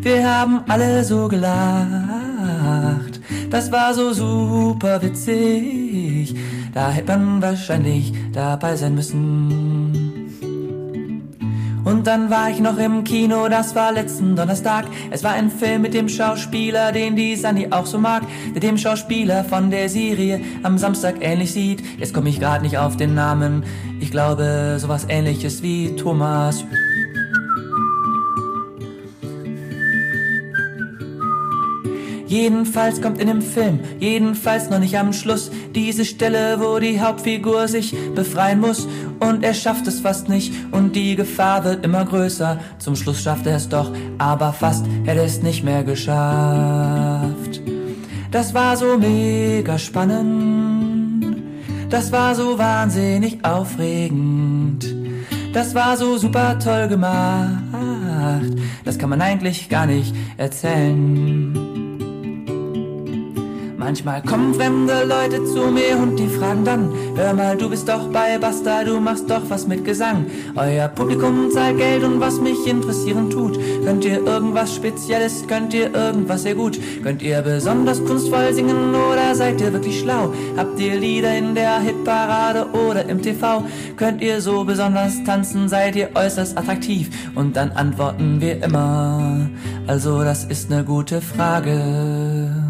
[0.01, 3.21] Wir haben alle so gelacht.
[3.49, 6.35] Das war so super witzig.
[6.73, 9.90] Da hätte man wahrscheinlich dabei sein müssen.
[11.83, 14.85] Und dann war ich noch im Kino, das war letzten Donnerstag.
[15.09, 18.23] Es war ein Film mit dem Schauspieler, den die Sandy auch so mag.
[18.53, 21.81] Der dem Schauspieler von der Serie am Samstag ähnlich sieht.
[21.97, 23.63] Jetzt komme ich gerade nicht auf den Namen.
[23.99, 26.63] Ich glaube, sowas ähnliches wie Thomas.
[32.31, 37.67] Jedenfalls kommt in dem Film, jedenfalls noch nicht am Schluss, diese Stelle, wo die Hauptfigur
[37.67, 38.87] sich befreien muss.
[39.19, 42.57] Und er schafft es fast nicht und die Gefahr wird immer größer.
[42.79, 47.59] Zum Schluss schafft er es doch, aber fast hätte es nicht mehr geschafft.
[48.31, 51.35] Das war so mega spannend.
[51.89, 54.85] Das war so wahnsinnig aufregend.
[55.51, 57.57] Das war so super toll gemacht.
[58.85, 61.70] Das kann man eigentlich gar nicht erzählen.
[63.81, 68.09] Manchmal kommen fremde Leute zu mir und die fragen dann, hör mal, du bist doch
[68.09, 70.27] bei Basta, du machst doch was mit Gesang.
[70.55, 73.59] Euer Publikum zahlt Geld und was mich interessieren tut.
[73.83, 76.79] Könnt ihr irgendwas Spezielles, könnt ihr irgendwas sehr gut?
[77.01, 80.31] Könnt ihr besonders kunstvoll singen oder seid ihr wirklich schlau?
[80.57, 83.63] Habt ihr Lieder in der Hitparade oder im TV?
[83.97, 87.09] Könnt ihr so besonders tanzen, seid ihr äußerst attraktiv?
[87.33, 89.49] Und dann antworten wir immer,
[89.87, 92.60] also das ist ne gute Frage.